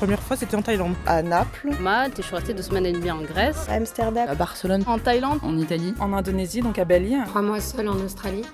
première 0.00 0.22
fois, 0.22 0.34
c'était 0.34 0.56
en 0.56 0.62
Thaïlande. 0.62 0.94
À 1.04 1.22
Naples. 1.22 1.72
Malte, 1.78 2.18
et 2.18 2.22
je 2.22 2.26
suis 2.26 2.34
restée 2.34 2.54
deux 2.54 2.62
semaines 2.62 2.86
et 2.86 2.92
demie 2.92 3.10
en 3.10 3.20
Grèce. 3.20 3.68
À 3.68 3.74
Amsterdam. 3.74 4.26
À 4.30 4.34
Barcelone. 4.34 4.82
En 4.86 4.98
Thaïlande. 4.98 5.40
En 5.42 5.58
Italie. 5.58 5.92
En 6.00 6.14
Indonésie, 6.14 6.62
donc 6.62 6.78
à 6.78 6.86
Bali. 6.86 7.16
Trois 7.26 7.42
mois 7.42 7.60
seule 7.60 7.86
en 7.86 7.96
Australie. 7.96 8.46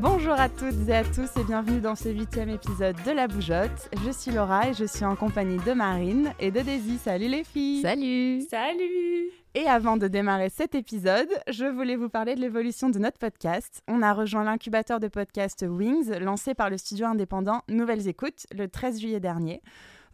Bonjour 0.00 0.34
à 0.34 0.50
toutes 0.50 0.86
et 0.86 0.94
à 0.94 1.04
tous 1.04 1.30
et 1.40 1.44
bienvenue 1.44 1.80
dans 1.80 1.94
ce 1.94 2.10
huitième 2.10 2.50
épisode 2.50 2.96
de 3.06 3.12
La 3.12 3.26
Bougeotte. 3.26 3.88
Je 4.04 4.10
suis 4.10 4.30
Laura 4.30 4.68
et 4.68 4.74
je 4.74 4.84
suis 4.84 5.06
en 5.06 5.16
compagnie 5.16 5.58
de 5.64 5.72
Marine 5.72 6.34
et 6.38 6.50
de 6.50 6.60
Daisy. 6.60 6.98
Salut 7.02 7.28
les 7.28 7.44
filles 7.44 7.80
Salut 7.80 8.42
Salut 8.50 9.41
Et 9.54 9.68
avant 9.68 9.98
de 9.98 10.08
démarrer 10.08 10.48
cet 10.48 10.74
épisode, 10.74 11.28
je 11.46 11.66
voulais 11.66 11.96
vous 11.96 12.08
parler 12.08 12.34
de 12.34 12.40
l'évolution 12.40 12.88
de 12.88 12.98
notre 12.98 13.18
podcast. 13.18 13.82
On 13.86 14.00
a 14.00 14.14
rejoint 14.14 14.44
l'incubateur 14.44 14.98
de 14.98 15.08
podcast 15.08 15.62
Wings, 15.68 16.10
lancé 16.20 16.54
par 16.54 16.70
le 16.70 16.78
studio 16.78 17.04
indépendant 17.04 17.60
Nouvelles 17.68 18.08
Écoutes 18.08 18.46
le 18.56 18.66
13 18.68 18.98
juillet 18.98 19.20
dernier. 19.20 19.60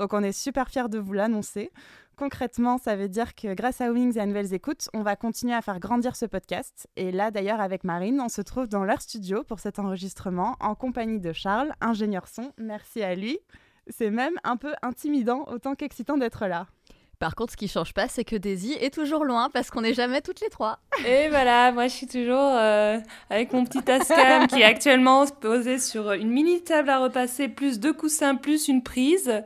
Donc 0.00 0.12
on 0.12 0.24
est 0.24 0.32
super 0.32 0.70
fiers 0.70 0.88
de 0.88 0.98
vous 0.98 1.12
l'annoncer. 1.12 1.70
Concrètement, 2.16 2.78
ça 2.78 2.96
veut 2.96 3.08
dire 3.08 3.36
que 3.36 3.54
grâce 3.54 3.80
à 3.80 3.92
Wings 3.92 4.16
et 4.16 4.20
à 4.20 4.26
Nouvelles 4.26 4.54
Écoutes, 4.54 4.88
on 4.92 5.02
va 5.02 5.14
continuer 5.14 5.54
à 5.54 5.62
faire 5.62 5.78
grandir 5.78 6.16
ce 6.16 6.26
podcast. 6.26 6.88
Et 6.96 7.12
là, 7.12 7.30
d'ailleurs, 7.30 7.60
avec 7.60 7.84
Marine, 7.84 8.20
on 8.20 8.28
se 8.28 8.42
trouve 8.42 8.66
dans 8.66 8.82
leur 8.82 9.00
studio 9.00 9.44
pour 9.44 9.60
cet 9.60 9.78
enregistrement 9.78 10.56
en 10.58 10.74
compagnie 10.74 11.20
de 11.20 11.32
Charles, 11.32 11.72
ingénieur 11.80 12.26
son. 12.26 12.50
Merci 12.58 13.04
à 13.04 13.14
lui. 13.14 13.38
C'est 13.86 14.10
même 14.10 14.34
un 14.42 14.56
peu 14.56 14.74
intimidant, 14.82 15.44
autant 15.46 15.76
qu'excitant 15.76 16.18
d'être 16.18 16.48
là. 16.48 16.66
Par 17.18 17.34
contre, 17.34 17.52
ce 17.52 17.56
qui 17.56 17.66
change 17.66 17.94
pas, 17.94 18.06
c'est 18.06 18.22
que 18.22 18.36
Daisy 18.36 18.74
est 18.74 18.94
toujours 18.94 19.24
loin 19.24 19.50
parce 19.52 19.70
qu'on 19.70 19.80
n'est 19.80 19.94
jamais 19.94 20.20
toutes 20.20 20.40
les 20.40 20.50
trois. 20.50 20.78
Et 21.04 21.28
voilà, 21.28 21.72
moi 21.72 21.88
je 21.88 21.92
suis 21.92 22.06
toujours 22.06 22.36
euh, 22.38 22.98
avec 23.28 23.52
mon 23.52 23.64
petit 23.64 23.82
Tascam 23.82 24.46
qui 24.46 24.60
est 24.60 24.64
actuellement 24.64 25.26
posé 25.26 25.80
sur 25.80 26.12
une 26.12 26.30
mini 26.30 26.62
table 26.62 26.90
à 26.90 26.98
repasser, 26.98 27.48
plus 27.48 27.80
deux 27.80 27.92
coussins, 27.92 28.36
plus 28.36 28.68
une 28.68 28.84
prise. 28.84 29.42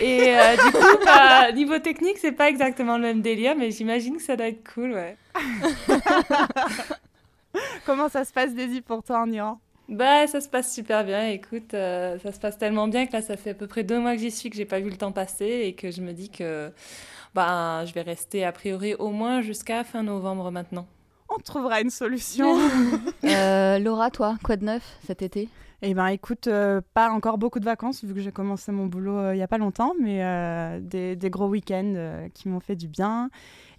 Et 0.00 0.36
euh, 0.36 0.56
du 0.56 0.72
coup, 0.72 1.04
bah, 1.04 1.52
niveau 1.52 1.78
technique, 1.78 2.18
c'est 2.18 2.32
pas 2.32 2.48
exactement 2.48 2.96
le 2.96 3.04
même 3.04 3.22
délire, 3.22 3.54
mais 3.56 3.70
j'imagine 3.70 4.16
que 4.16 4.22
ça 4.22 4.34
doit 4.36 4.48
être 4.48 4.68
cool, 4.74 4.92
ouais. 4.92 5.16
Comment 7.86 8.08
ça 8.08 8.24
se 8.24 8.32
passe, 8.32 8.54
Daisy, 8.54 8.80
pour 8.80 9.04
toi 9.04 9.20
en 9.20 9.30
Iran? 9.30 9.60
Bah, 9.88 10.26
ça 10.26 10.40
se 10.40 10.48
passe 10.48 10.72
super 10.72 11.04
bien. 11.04 11.28
Écoute, 11.28 11.72
euh, 11.72 12.18
ça 12.18 12.30
se 12.32 12.38
passe 12.38 12.58
tellement 12.58 12.88
bien 12.88 13.06
que 13.06 13.12
là, 13.12 13.22
ça 13.22 13.36
fait 13.36 13.50
à 13.50 13.54
peu 13.54 13.66
près 13.66 13.84
deux 13.84 13.98
mois 13.98 14.14
que 14.14 14.20
j'y 14.20 14.30
suis, 14.30 14.50
que 14.50 14.56
j'ai 14.56 14.66
pas 14.66 14.80
vu 14.80 14.90
le 14.90 14.96
temps 14.96 15.12
passer 15.12 15.62
et 15.64 15.74
que 15.74 15.90
je 15.90 16.02
me 16.02 16.12
dis 16.12 16.28
que 16.28 16.70
bah, 17.34 17.84
je 17.86 17.94
vais 17.94 18.02
rester 18.02 18.44
a 18.44 18.52
priori 18.52 18.94
au 18.94 19.10
moins 19.10 19.40
jusqu'à 19.40 19.84
fin 19.84 20.02
novembre 20.02 20.50
maintenant. 20.50 20.86
On 21.30 21.38
trouvera 21.38 21.80
une 21.80 21.90
solution. 21.90 22.58
euh, 23.24 23.78
Laura, 23.78 24.10
toi, 24.10 24.36
quoi 24.42 24.56
de 24.56 24.64
neuf 24.64 24.82
cet 25.06 25.22
été? 25.22 25.48
Eh 25.82 25.94
ben 25.94 26.06
écoute, 26.08 26.48
euh, 26.48 26.80
pas 26.94 27.10
encore 27.10 27.38
beaucoup 27.38 27.60
de 27.60 27.64
vacances 27.64 28.02
vu 28.04 28.12
que 28.12 28.20
j'ai 28.20 28.32
commencé 28.32 28.72
mon 28.72 28.86
boulot 28.86 29.16
euh, 29.18 29.34
il 29.34 29.38
y 29.38 29.42
a 29.42 29.48
pas 29.48 29.58
longtemps, 29.58 29.92
mais 30.00 30.24
euh, 30.24 30.80
des, 30.80 31.14
des, 31.14 31.30
gros 31.30 31.46
week-ends 31.46 31.92
euh, 31.96 32.28
qui 32.34 32.48
m'ont 32.48 32.58
fait 32.60 32.74
du 32.74 32.88
bien. 32.88 33.30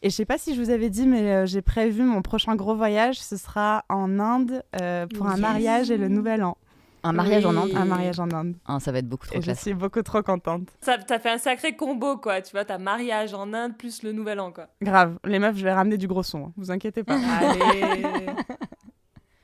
Et 0.01 0.09
je 0.09 0.15
sais 0.15 0.25
pas 0.25 0.37
si 0.37 0.55
je 0.55 0.61
vous 0.61 0.69
avais 0.69 0.89
dit, 0.89 1.05
mais 1.05 1.29
euh, 1.33 1.45
j'ai 1.45 1.61
prévu 1.61 2.03
mon 2.03 2.21
prochain 2.21 2.55
gros 2.55 2.73
voyage, 2.73 3.19
ce 3.19 3.35
sera 3.35 3.83
en 3.89 4.17
Inde 4.17 4.63
euh, 4.81 5.07
pour 5.07 5.27
un 5.27 5.35
mariage 5.35 5.91
et 5.91 5.97
le 5.97 6.07
Nouvel 6.07 6.41
An. 6.43 6.57
Un 7.03 7.13
mariage 7.13 7.45
en 7.45 7.55
Inde 7.55 7.71
Un 7.75 7.85
mariage 7.85 8.19
en 8.19 8.29
Inde. 8.31 8.55
Ah, 8.65 8.79
Ça 8.79 8.91
va 8.91 8.99
être 8.99 9.07
beaucoup 9.07 9.27
trop 9.27 9.37
Et 9.37 9.41
je 9.41 9.51
suis 9.51 9.73
beaucoup 9.73 10.01
trop 10.01 10.21
contente. 10.21 10.67
Ça, 10.81 10.97
t'as 10.97 11.19
fait 11.19 11.31
un 11.31 11.37
sacré 11.37 11.75
combo, 11.75 12.17
quoi. 12.17 12.41
Tu 12.41 12.51
vois, 12.51 12.65
t'as 12.65 12.77
mariage 12.77 13.33
en 13.33 13.53
Inde 13.53 13.77
plus 13.77 14.03
le 14.03 14.11
nouvel 14.13 14.39
an, 14.39 14.51
quoi. 14.51 14.67
Grave, 14.81 15.17
les 15.25 15.39
meufs, 15.39 15.55
je 15.57 15.63
vais 15.63 15.73
ramener 15.73 15.97
du 15.97 16.07
gros 16.07 16.23
son, 16.23 16.45
hein, 16.45 16.53
vous 16.57 16.71
inquiétez 16.71 17.03
pas. 17.03 17.15
Allez 17.15 18.25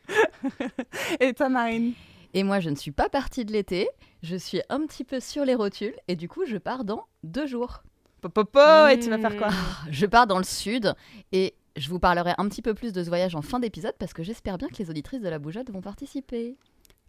et 1.19 1.33
toi, 1.33 1.49
Marine? 1.49 1.93
Et 2.35 2.43
moi, 2.43 2.59
je 2.59 2.69
ne 2.69 2.75
suis 2.75 2.91
pas 2.91 3.07
partie 3.07 3.45
de 3.45 3.53
l'été. 3.53 3.87
Je 4.21 4.35
suis 4.35 4.61
un 4.67 4.85
petit 4.85 5.05
peu 5.05 5.21
sur 5.21 5.45
les 5.45 5.55
rotules 5.55 5.95
et 6.09 6.17
du 6.17 6.27
coup, 6.27 6.45
je 6.45 6.57
pars 6.57 6.83
dans 6.83 7.05
deux 7.23 7.47
jours. 7.47 7.81
Popopo, 8.19 8.87
et 8.89 8.99
tu 8.99 9.09
vas 9.09 9.17
faire 9.17 9.37
quoi 9.37 9.47
Je 9.89 10.05
pars 10.05 10.27
dans 10.27 10.37
le 10.37 10.43
sud 10.43 10.93
et 11.31 11.55
je 11.77 11.89
vous 11.89 11.97
parlerai 11.97 12.33
un 12.37 12.49
petit 12.49 12.61
peu 12.61 12.73
plus 12.73 12.91
de 12.91 13.01
ce 13.01 13.07
voyage 13.07 13.35
en 13.35 13.41
fin 13.41 13.59
d'épisode 13.59 13.93
parce 13.97 14.11
que 14.11 14.21
j'espère 14.21 14.57
bien 14.57 14.67
que 14.67 14.75
les 14.79 14.89
auditrices 14.89 15.21
de 15.21 15.29
la 15.29 15.39
bougeotte 15.39 15.69
vont 15.69 15.79
participer. 15.79 16.57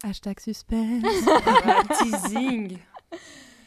Hashtag 0.04 0.38
suspense. 0.38 1.02
Teasing 1.98 2.78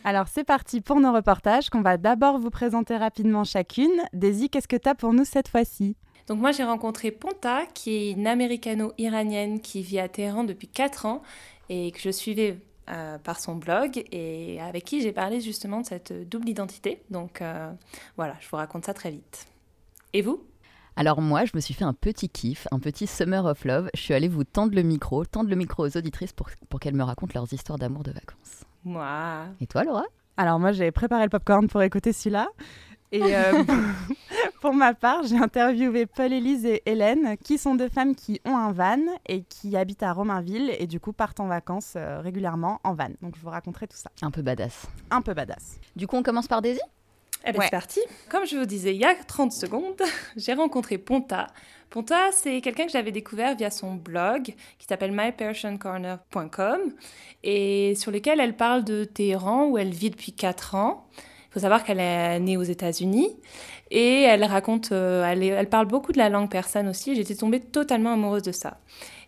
Alors 0.06 0.30
c'est 0.30 0.46
parti 0.46 0.80
pour 0.80 1.02
nos 1.02 1.12
reportages 1.12 1.70
qu'on 1.70 1.82
va 1.82 1.98
d'abord 1.98 2.38
vous 2.38 2.52
présenter 2.52 2.96
rapidement 2.96 3.44
chacune. 3.44 4.02
Daisy, 4.14 4.50
qu'est-ce 4.50 4.70
que 4.70 4.78
tu 4.78 4.88
as 4.88 4.96
pour 4.96 5.12
nous 5.12 5.26
cette 5.26 5.50
fois-ci? 5.50 5.98
Donc 6.30 6.38
moi 6.40 6.52
j'ai 6.52 6.64
rencontré 6.64 7.10
Ponta, 7.10 7.66
qui 7.74 7.96
est 7.96 8.12
une 8.12 8.28
américano-iranienne 8.28 9.60
qui 9.60 9.82
vit 9.82 10.00
à 10.00 10.08
Téhéran 10.08 10.44
depuis 10.44 10.68
4 10.68 11.08
ans 11.08 11.24
et 11.70 11.92
que 11.92 12.00
je 12.00 12.12
suivais 12.12 12.60
euh, 12.92 13.18
par 13.18 13.40
son 13.40 13.56
blog 13.56 14.04
et 14.12 14.62
avec 14.62 14.86
qui 14.86 15.02
j'ai 15.02 15.12
parlé 15.12 15.42
justement 15.42 15.82
de 15.82 15.88
cette 15.88 16.30
double 16.30 16.48
identité. 16.48 17.02
Donc 17.10 17.42
euh, 17.42 17.72
voilà, 18.16 18.36
je 18.42 18.48
vous 18.48 18.58
raconte 18.58 18.86
ça 18.86 18.94
très 18.94 19.10
vite. 19.10 19.48
Et 20.14 20.22
vous? 20.22 20.44
Alors 20.96 21.20
moi, 21.20 21.46
je 21.46 21.52
me 21.56 21.62
suis 21.62 21.74
fait 21.74 21.86
un 21.86 21.94
petit 21.94 22.30
kiff, 22.30 22.68
un 22.72 22.80
petit 22.80 23.08
summer 23.08 23.44
of 23.46 23.66
love. 23.66 23.90
Je 23.96 24.02
suis 24.02 24.14
allée 24.14 24.28
vous 24.28 24.44
tendre 24.44 24.76
le 24.76 24.84
micro, 24.84 25.26
tendre 25.26 25.50
le 25.50 25.56
micro 25.56 25.88
aux 25.88 25.98
auditrices 25.98 26.34
pour, 26.34 26.50
pour 26.70 26.80
qu'elles 26.80 26.96
me 26.96 27.04
racontent 27.04 27.32
leurs 27.34 27.52
histoires 27.52 27.80
d'amour 27.80 28.04
de 28.04 28.12
vacances. 28.12 28.66
Moi. 28.84 29.46
Et 29.62 29.66
toi, 29.66 29.84
Laura? 29.84 30.06
Alors 30.40 30.58
moi 30.58 30.72
j'ai 30.72 30.90
préparé 30.92 31.24
le 31.24 31.30
popcorn 31.30 31.68
pour 31.68 31.82
écouter 31.82 32.14
celui-là. 32.14 32.48
Et 33.12 33.36
euh, 33.36 33.64
pour 34.62 34.74
ma 34.74 34.94
part, 34.94 35.24
j'ai 35.24 35.38
interviewé 35.38 36.06
Paul-Élise 36.06 36.66
et 36.66 36.84
Hélène, 36.86 37.38
qui 37.44 37.58
sont 37.58 37.76
deux 37.76 37.90
femmes 37.90 38.16
qui 38.16 38.40
ont 38.46 38.56
un 38.56 38.72
van 38.72 39.00
et 39.28 39.42
qui 39.44 39.76
habitent 39.76 40.04
à 40.04 40.14
Romainville 40.14 40.72
et 40.78 40.86
du 40.86 41.00
coup 41.00 41.12
partent 41.14 41.40
en 41.40 41.48
vacances 41.48 41.94
euh, 41.96 42.20
régulièrement 42.22 42.80
en 42.84 42.94
van. 42.94 43.10
Donc 43.22 43.36
je 43.36 43.42
vous 43.42 43.50
raconterai 43.50 43.88
tout 43.88 43.98
ça. 43.98 44.12
Un 44.22 44.32
peu 44.32 44.42
badass. 44.42 44.88
Un 45.10 45.22
peu 45.22 45.34
badass. 45.34 45.80
Du 45.96 46.06
coup, 46.08 46.18
on 46.18 46.24
commence 46.24 46.48
par 46.48 46.62
Daisy? 46.62 46.80
Eh 47.46 47.52
ben 47.54 47.60
Ouais. 47.60 47.66
c'est 47.66 47.72
parti. 47.72 48.02
Comme 48.30 48.46
je 48.46 48.58
vous 48.58 48.66
disais 48.66 48.94
il 48.94 49.00
y 49.00 49.06
a 49.06 49.16
30 49.16 49.54
secondes, 49.54 50.02
j'ai 50.36 50.54
rencontré 50.54 50.98
Ponta. 50.98 51.48
Ponta, 51.90 52.32
c'est 52.32 52.62
quelqu'un 52.62 52.86
que 52.86 52.92
j'avais 52.92 53.12
découvert 53.14 53.56
via 53.56 53.72
son 53.72 53.96
blog 53.96 54.54
qui 54.78 54.86
s'appelle 54.88 55.12
mypersiancorner.com 55.14 56.80
et 57.44 57.96
sur 57.96 58.12
lequel 58.12 58.40
elle 58.40 58.56
parle 58.56 58.84
de 58.84 59.06
Téhéran 59.06 59.66
où 59.68 59.78
elle 59.78 59.90
vit 59.92 60.10
depuis 60.12 60.34
4 60.34 60.76
ans. 60.76 61.08
Il 61.50 61.54
faut 61.54 61.60
savoir 61.62 61.84
qu'elle 61.84 62.00
est 62.00 62.40
née 62.40 62.58
aux 62.58 62.64
États-Unis 62.64 63.36
et 63.90 64.22
elle 64.22 64.44
raconte, 64.44 64.92
euh, 64.92 65.24
elle, 65.26 65.68
parle 65.70 65.88
beaucoup 65.88 66.12
de 66.12 66.20
la 66.20 66.30
langue 66.30 66.50
persane 66.50 66.88
aussi. 66.88 67.16
J'étais 67.16 67.36
tombée 67.36 67.60
totalement 67.60 68.14
amoureuse 68.14 68.44
de 68.44 68.52
ça. 68.52 68.78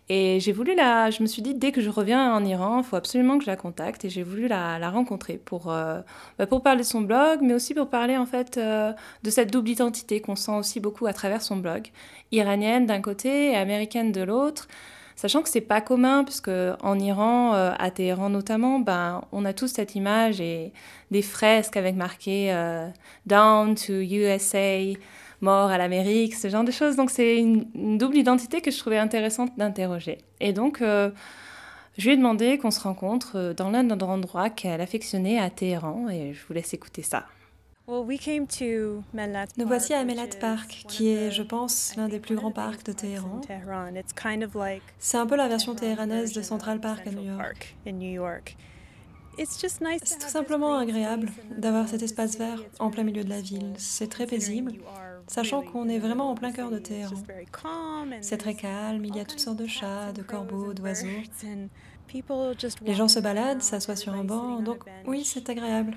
Et 0.08 0.40
j'ai 0.40 0.52
voulu 0.52 0.74
la, 0.74 1.10
je 1.10 1.22
me 1.22 1.26
suis 1.26 1.42
dit 1.42 1.54
dès 1.54 1.72
que 1.72 1.80
je 1.80 1.88
reviens 1.88 2.34
en 2.34 2.44
Iran, 2.44 2.78
il 2.78 2.84
faut 2.84 2.96
absolument 2.96 3.38
que 3.38 3.44
je 3.44 3.50
la 3.50 3.56
contacte 3.56 4.04
et 4.04 4.10
j'ai 4.10 4.22
voulu 4.22 4.46
la, 4.46 4.78
la 4.78 4.90
rencontrer 4.90 5.38
pour 5.38 5.72
euh, 5.72 6.00
bah, 6.38 6.46
pour 6.46 6.62
parler 6.62 6.82
de 6.82 6.86
son 6.86 7.00
blog, 7.00 7.40
mais 7.40 7.54
aussi 7.54 7.72
pour 7.72 7.88
parler 7.88 8.16
en 8.16 8.26
fait 8.26 8.56
euh, 8.56 8.92
de 9.22 9.30
cette 9.30 9.52
double 9.52 9.70
identité 9.70 10.20
qu'on 10.20 10.36
sent 10.36 10.52
aussi 10.52 10.80
beaucoup 10.80 11.06
à 11.06 11.12
travers 11.12 11.40
son 11.40 11.56
blog, 11.56 11.88
iranienne 12.30 12.86
d'un 12.86 13.00
côté 13.00 13.52
et 13.52 13.56
américaine 13.56 14.12
de 14.12 14.22
l'autre. 14.22 14.68
Sachant 15.16 15.42
que 15.42 15.48
c'est 15.48 15.60
pas 15.60 15.80
commun, 15.80 16.24
puisque 16.24 16.50
en 16.82 16.98
Iran, 16.98 17.54
euh, 17.54 17.72
à 17.78 17.90
Téhéran 17.90 18.30
notamment, 18.30 18.78
ben, 18.78 19.22
on 19.32 19.44
a 19.44 19.52
tous 19.52 19.68
cette 19.68 19.94
image 19.94 20.40
et 20.40 20.72
des 21.10 21.22
fresques 21.22 21.76
avec 21.76 21.94
marqué 21.94 22.52
euh, 22.52 22.88
Down 23.26 23.74
to 23.74 23.92
USA, 23.92 24.78
mort 25.40 25.70
à 25.70 25.78
l'Amérique, 25.78 26.34
ce 26.34 26.48
genre 26.48 26.64
de 26.64 26.72
choses. 26.72 26.96
Donc 26.96 27.10
c'est 27.10 27.38
une, 27.38 27.98
double 27.98 28.16
identité 28.16 28.60
que 28.60 28.70
je 28.70 28.78
trouvais 28.78 28.98
intéressante 28.98 29.56
d'interroger. 29.58 30.18
Et 30.40 30.52
donc, 30.52 30.80
euh, 30.80 31.10
je 31.98 32.04
lui 32.04 32.14
ai 32.14 32.16
demandé 32.16 32.58
qu'on 32.58 32.70
se 32.70 32.80
rencontre 32.80 33.54
dans 33.56 33.70
l'un 33.70 33.84
des 33.84 34.04
endroits 34.04 34.50
qu'elle 34.50 34.80
affectionnait 34.80 35.38
à 35.38 35.50
Téhéran, 35.50 36.08
et 36.08 36.32
je 36.32 36.40
vous 36.46 36.54
laisse 36.54 36.72
écouter 36.72 37.02
ça. 37.02 37.26
Nous 37.88 39.66
voici 39.66 39.92
à 39.92 40.04
Melat 40.04 40.28
Park, 40.40 40.84
qui 40.86 41.08
est, 41.08 41.32
je 41.32 41.42
pense, 41.42 41.94
l'un 41.96 42.08
des 42.08 42.20
plus 42.20 42.36
grands 42.36 42.52
parcs 42.52 42.84
de 42.84 42.92
Téhéran. 42.92 43.40
C'est 44.98 45.16
un 45.18 45.26
peu 45.26 45.36
la 45.36 45.48
version 45.48 45.74
téhéranaise 45.74 46.32
de 46.32 46.42
Central 46.42 46.80
Park 46.80 47.06
à 47.06 47.10
New 47.10 47.24
York. 47.24 47.76
C'est 49.36 50.18
tout 50.18 50.28
simplement 50.28 50.76
agréable 50.76 51.30
d'avoir 51.56 51.88
cet 51.88 52.02
espace 52.02 52.38
vert 52.38 52.62
en 52.78 52.90
plein 52.90 53.02
milieu 53.02 53.24
de 53.24 53.30
la 53.30 53.40
ville. 53.40 53.72
C'est 53.78 54.08
très 54.08 54.26
paisible, 54.26 54.74
sachant 55.26 55.62
qu'on 55.62 55.88
est 55.88 55.98
vraiment 55.98 56.30
en 56.30 56.34
plein 56.36 56.52
cœur 56.52 56.70
de 56.70 56.78
Téhéran. 56.78 57.16
C'est 58.20 58.36
très 58.38 58.54
calme, 58.54 59.04
il 59.04 59.16
y 59.16 59.20
a 59.20 59.24
toutes 59.24 59.40
sortes 59.40 59.58
de 59.58 59.66
chats, 59.66 60.12
de 60.12 60.22
corbeaux, 60.22 60.72
d'oiseaux. 60.72 61.08
Les 62.84 62.94
gens 62.94 63.08
se 63.08 63.18
baladent, 63.18 63.62
s'assoient 63.62 63.96
sur 63.96 64.12
un 64.12 64.24
banc, 64.24 64.60
donc 64.60 64.84
oui, 65.06 65.24
c'est 65.24 65.48
agréable. 65.50 65.96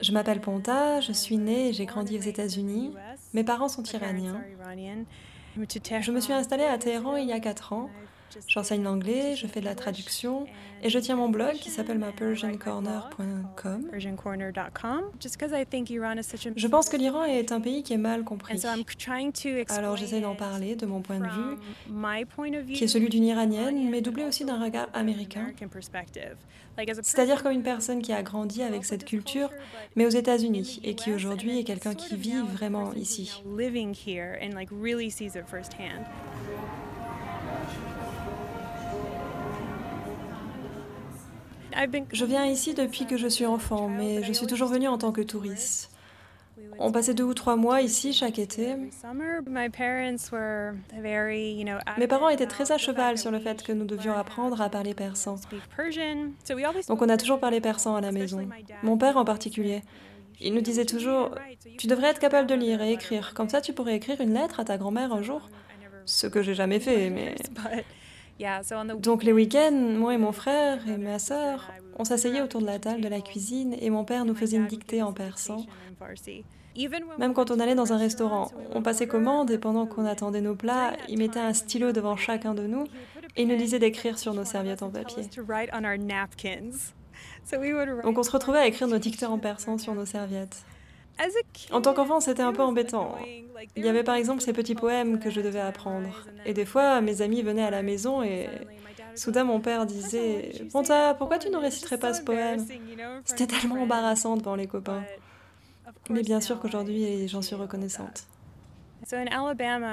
Je 0.00 0.12
m'appelle 0.12 0.40
Ponta, 0.42 1.00
je 1.00 1.12
suis 1.12 1.38
née 1.38 1.68
et 1.68 1.72
j'ai 1.72 1.86
grandi 1.86 2.18
aux 2.18 2.22
États-Unis. 2.22 2.92
Mes 3.32 3.44
parents 3.44 3.68
sont 3.68 3.82
iraniens. 3.82 4.42
Je 5.56 6.12
me 6.12 6.20
suis 6.20 6.34
installée 6.34 6.64
à 6.64 6.76
Téhéran 6.76 7.16
il 7.16 7.28
y 7.28 7.32
a 7.32 7.40
4 7.40 7.72
ans 7.72 7.88
J'enseigne 8.48 8.82
l'anglais, 8.82 9.36
je 9.36 9.46
fais 9.46 9.60
de 9.60 9.64
la 9.64 9.74
traduction 9.74 10.46
et 10.82 10.90
je 10.90 10.98
tiens 10.98 11.16
mon 11.16 11.28
blog 11.28 11.54
qui 11.54 11.70
s'appelle 11.70 11.98
mapersiancorner.com. 11.98 13.88
Je 16.56 16.66
pense 16.68 16.88
que 16.88 16.96
l'Iran 16.96 17.24
est 17.24 17.52
un 17.52 17.60
pays 17.60 17.82
qui 17.82 17.92
est 17.92 17.98
mal 17.98 18.24
compris. 18.24 18.54
Alors 19.70 19.96
j'essaie 19.96 20.20
d'en 20.20 20.34
parler 20.34 20.76
de 20.76 20.86
mon 20.86 21.00
point 21.00 21.18
de 21.18 21.26
vue, 21.26 21.56
qui 22.74 22.84
est 22.84 22.88
celui 22.88 23.08
d'une 23.08 23.24
Iranienne, 23.24 23.88
mais 23.90 24.00
doublé 24.00 24.24
aussi 24.24 24.44
d'un 24.44 24.62
regard 24.62 24.88
américain. 24.92 25.46
C'est-à-dire 27.02 27.42
comme 27.42 27.52
une 27.52 27.62
personne 27.62 28.02
qui 28.02 28.12
a 28.12 28.22
grandi 28.22 28.62
avec 28.62 28.84
cette 28.84 29.06
culture, 29.06 29.50
mais 29.96 30.04
aux 30.04 30.10
États-Unis, 30.10 30.80
et 30.84 30.94
qui 30.94 31.12
aujourd'hui 31.12 31.58
est 31.58 31.64
quelqu'un 31.64 31.94
qui 31.94 32.16
vit 32.16 32.36
vraiment 32.52 32.92
ici. 32.92 33.42
Je 42.12 42.24
viens 42.24 42.46
ici 42.46 42.74
depuis 42.74 43.06
que 43.06 43.16
je 43.16 43.28
suis 43.28 43.46
enfant, 43.46 43.88
mais 43.88 44.22
je 44.22 44.32
suis 44.32 44.46
toujours 44.46 44.68
venue 44.68 44.88
en 44.88 44.98
tant 44.98 45.12
que 45.12 45.20
touriste. 45.20 45.90
On 46.78 46.92
passait 46.92 47.14
deux 47.14 47.24
ou 47.24 47.34
trois 47.34 47.56
mois 47.56 47.80
ici 47.80 48.12
chaque 48.12 48.38
été. 48.38 48.74
Mes 51.96 52.06
parents 52.06 52.28
étaient 52.28 52.46
très 52.46 52.72
à 52.72 52.78
cheval 52.78 53.18
sur 53.18 53.30
le 53.30 53.38
fait 53.40 53.62
que 53.62 53.72
nous 53.72 53.84
devions 53.84 54.14
apprendre 54.14 54.60
à 54.60 54.68
parler 54.68 54.94
persan. 54.94 55.36
Donc 56.88 57.02
on 57.02 57.08
a 57.08 57.16
toujours 57.16 57.40
parlé 57.40 57.60
persan 57.60 57.96
à 57.96 58.00
la 58.00 58.12
maison. 58.12 58.48
Mon 58.82 58.98
père 58.98 59.16
en 59.16 59.24
particulier. 59.24 59.82
Il 60.38 60.52
nous 60.52 60.60
disait 60.60 60.84
toujours, 60.84 61.34
tu 61.78 61.86
devrais 61.86 62.08
être 62.08 62.18
capable 62.18 62.46
de 62.46 62.54
lire 62.54 62.82
et 62.82 62.92
écrire. 62.92 63.32
Comme 63.32 63.48
ça, 63.48 63.62
tu 63.62 63.72
pourrais 63.72 63.96
écrire 63.96 64.20
une 64.20 64.34
lettre 64.34 64.60
à 64.60 64.64
ta 64.64 64.76
grand-mère 64.76 65.14
un 65.14 65.22
jour. 65.22 65.48
Ce 66.04 66.26
que 66.26 66.42
j'ai 66.42 66.54
jamais 66.54 66.78
fait, 66.78 67.08
mais... 67.08 67.34
Donc 69.00 69.24
les 69.24 69.32
week-ends, 69.32 69.72
moi 69.72 70.14
et 70.14 70.18
mon 70.18 70.32
frère 70.32 70.86
et 70.88 70.98
ma 70.98 71.18
sœur, 71.18 71.70
on 71.98 72.04
s'asseyait 72.04 72.42
autour 72.42 72.60
de 72.60 72.66
la 72.66 72.78
table 72.78 73.00
de 73.00 73.08
la 73.08 73.20
cuisine 73.20 73.74
et 73.80 73.90
mon 73.90 74.04
père 74.04 74.24
nous 74.24 74.34
faisait 74.34 74.58
une 74.58 74.66
dictée 74.66 75.02
en 75.02 75.12
persan. 75.12 75.64
Même 77.18 77.32
quand 77.32 77.50
on 77.50 77.58
allait 77.58 77.74
dans 77.74 77.94
un 77.94 77.96
restaurant, 77.96 78.50
on 78.74 78.82
passait 78.82 79.06
commande 79.06 79.50
et 79.50 79.58
pendant 79.58 79.86
qu'on 79.86 80.04
attendait 80.04 80.42
nos 80.42 80.54
plats, 80.54 80.92
il 81.08 81.18
mettait 81.18 81.40
un 81.40 81.54
stylo 81.54 81.92
devant 81.92 82.16
chacun 82.16 82.54
de 82.54 82.66
nous 82.66 82.84
et 83.36 83.42
il 83.42 83.48
nous 83.48 83.56
disait 83.56 83.78
d'écrire 83.78 84.18
sur 84.18 84.34
nos 84.34 84.44
serviettes 84.44 84.82
en 84.82 84.90
papier. 84.90 85.22
Donc 88.02 88.18
on 88.18 88.22
se 88.22 88.30
retrouvait 88.30 88.58
à 88.58 88.66
écrire 88.66 88.88
nos 88.88 88.98
dictées 88.98 89.26
en 89.26 89.38
persan 89.38 89.78
sur 89.78 89.94
nos 89.94 90.04
serviettes. 90.04 90.64
En 91.72 91.80
tant 91.80 91.94
qu'enfant, 91.94 92.20
c'était 92.20 92.42
un 92.42 92.52
peu 92.52 92.62
embêtant. 92.62 93.16
Il 93.74 93.84
y 93.84 93.88
avait 93.88 94.04
par 94.04 94.14
exemple 94.14 94.42
ces 94.42 94.52
petits 94.52 94.74
poèmes 94.74 95.18
que 95.18 95.30
je 95.30 95.40
devais 95.40 95.60
apprendre. 95.60 96.08
Et 96.44 96.52
des 96.54 96.64
fois, 96.64 97.00
mes 97.00 97.22
amis 97.22 97.42
venaient 97.42 97.64
à 97.64 97.70
la 97.70 97.82
maison 97.82 98.22
et 98.22 98.48
soudain 99.14 99.44
mon 99.44 99.60
père 99.60 99.86
disait 99.86 100.52
Ponta, 100.72 101.14
pourquoi 101.14 101.38
tu 101.38 101.48
ne 101.50 101.56
réciterais 101.56 101.98
pas 101.98 102.12
ce 102.12 102.22
poème? 102.22 102.64
C'était 103.24 103.46
tellement 103.46 103.82
embarrassant 103.82 104.36
devant 104.36 104.54
les 104.56 104.66
copains. 104.66 105.02
Mais 106.10 106.22
bien 106.22 106.40
sûr 106.40 106.60
qu'aujourd'hui, 106.60 107.26
j'en 107.28 107.42
suis 107.42 107.56
reconnaissante. 107.56 108.24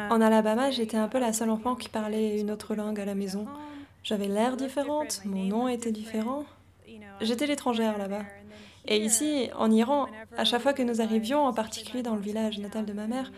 En 0.10 0.22
Alabama, 0.22 0.72
j'étais 0.72 0.98
un 0.98 1.08
peu 1.08 1.20
la 1.20 1.34
seule 1.34 1.50
enfant 1.50 1.76
qui 1.76 1.90
parlait 1.90 2.40
une 2.40 2.52
autre 2.52 2.76
langue 2.76 3.00
à 3.00 3.06
la 3.06 3.16
maison. 3.16 3.46
J'avais 4.04 4.28
l'air 4.28 4.58
différente, 4.58 5.22
mon 5.26 5.44
nom 5.44 5.68
était 5.68 5.92
différent. 5.92 6.44
J'étais 7.22 7.48
l'étrangère 7.48 7.98
là-bas. 7.98 8.24
Et 8.86 8.98
ici, 8.98 9.50
en 9.58 9.72
Iran, 9.72 10.08
à 10.38 10.44
chaque 10.46 10.62
fois 10.62 10.74
que 10.74 10.84
nous 10.84 11.02
arrivions, 11.02 11.46
en 11.46 11.54
particulier 11.54 12.04
dans 12.04 12.16
le 12.16 12.22
village 12.22 12.60
natal 12.60 12.86
de 12.86 12.94
ma 12.94 13.08
mère, 13.08 13.32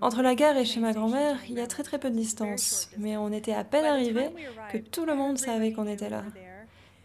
entre 0.00 0.22
la 0.22 0.34
gare 0.34 0.56
et 0.56 0.64
chez 0.64 0.80
ma 0.80 0.92
grand-mère, 0.92 1.36
il 1.48 1.56
y 1.56 1.60
a 1.60 1.66
très 1.66 1.82
très 1.82 1.98
peu 1.98 2.10
de 2.10 2.14
distance, 2.14 2.90
mais 2.96 3.16
on 3.16 3.32
était 3.32 3.52
à 3.52 3.64
peine 3.64 3.84
arrivés 3.84 4.30
que 4.72 4.78
tout 4.78 5.04
le 5.04 5.14
monde 5.14 5.38
savait 5.38 5.72
qu'on 5.72 5.86
était 5.86 6.08
là. 6.08 6.22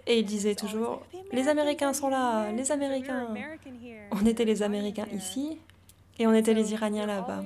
Et 0.05 0.19
il 0.19 0.25
disait 0.25 0.55
toujours 0.55 1.01
Les 1.31 1.47
Américains 1.47 1.93
sont 1.93 2.09
là, 2.09 2.51
les 2.51 2.71
Américains. 2.71 3.33
On 4.11 4.25
était 4.25 4.45
les 4.45 4.61
Américains 4.61 5.07
ici 5.13 5.57
et 6.19 6.27
on 6.27 6.33
était 6.33 6.53
les 6.53 6.73
Iraniens 6.73 7.05
là-bas. 7.05 7.43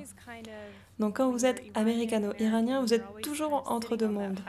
Donc 0.98 1.16
quand 1.16 1.30
vous 1.30 1.46
êtes 1.46 1.62
américano-iranien, 1.74 2.80
vous 2.80 2.92
êtes 2.92 3.04
toujours 3.22 3.64
entre 3.70 3.96
deux 3.96 4.08
mondes. 4.08 4.40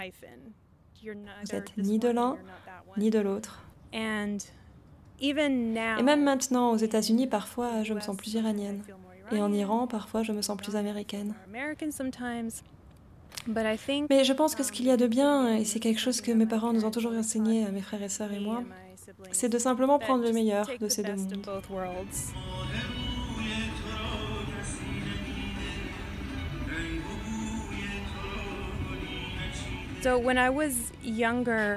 Vous 1.03 1.55
êtes 1.55 1.77
ni 1.77 1.99
de 1.99 2.09
l'un 2.09 2.37
ni 2.97 3.09
de 3.09 3.19
l'autre. 3.19 3.63
Et 5.21 6.03
même 6.03 6.23
maintenant, 6.23 6.71
aux 6.71 6.77
États-Unis, 6.77 7.27
parfois, 7.27 7.83
je 7.83 7.93
me 7.93 7.99
sens 7.99 8.15
plus 8.15 8.33
iranienne. 8.33 8.81
Et 9.31 9.41
en 9.41 9.51
Iran, 9.53 9.87
parfois, 9.87 10.23
je 10.23 10.31
me 10.31 10.41
sens 10.41 10.57
plus 10.57 10.75
américaine. 10.75 11.33
Mais 13.47 14.23
je 14.23 14.33
pense 14.33 14.55
que 14.55 14.63
ce 14.63 14.71
qu'il 14.71 14.85
y 14.85 14.91
a 14.91 14.97
de 14.97 15.07
bien, 15.07 15.55
et 15.55 15.65
c'est 15.65 15.79
quelque 15.79 15.99
chose 15.99 16.21
que 16.21 16.31
mes 16.31 16.45
parents 16.45 16.73
nous 16.73 16.85
ont 16.85 16.91
toujours 16.91 17.13
enseigné, 17.13 17.65
à 17.65 17.71
mes 17.71 17.81
frères 17.81 18.01
et 18.01 18.09
sœurs 18.09 18.31
et 18.33 18.39
moi, 18.39 18.63
c'est 19.31 19.49
de 19.49 19.57
simplement 19.57 19.99
prendre 19.99 20.23
le 20.23 20.31
meilleur 20.31 20.69
de 20.79 20.89
ces 20.89 21.03
deux 21.03 21.15
mondes. 21.15 21.47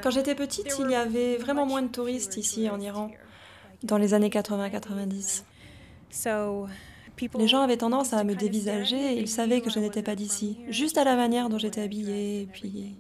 Quand 0.03 0.11
j'étais 0.11 0.35
petite, 0.35 0.77
il 0.79 0.91
y 0.91 0.95
avait 0.95 1.37
vraiment 1.37 1.67
moins 1.67 1.83
de 1.83 1.89
touristes 1.89 2.37
ici 2.37 2.71
en 2.71 2.81
Iran 2.81 3.11
dans 3.85 3.99
les 3.99 4.15
années 4.15 4.29
80-90. 4.29 5.45
Les 7.39 7.49
gens 7.49 7.61
avaient 7.61 7.77
tendance 7.77 8.13
à 8.13 8.25
me 8.25 8.35
dévisager 8.35 9.15
et 9.15 9.21
ils 9.21 9.29
savaient 9.29 9.61
que 9.61 9.71
je 9.71 9.79
n'étais 9.79 10.03
pas 10.03 10.15
d'ici, 10.15 10.59
juste 10.69 10.99
à 10.99 11.05
la 11.05 11.15
manière 11.15 11.49
dont 11.49 11.59
j'étais 11.59 11.83
habillée 11.83 12.43
et 12.43 12.47
puis 12.47 12.97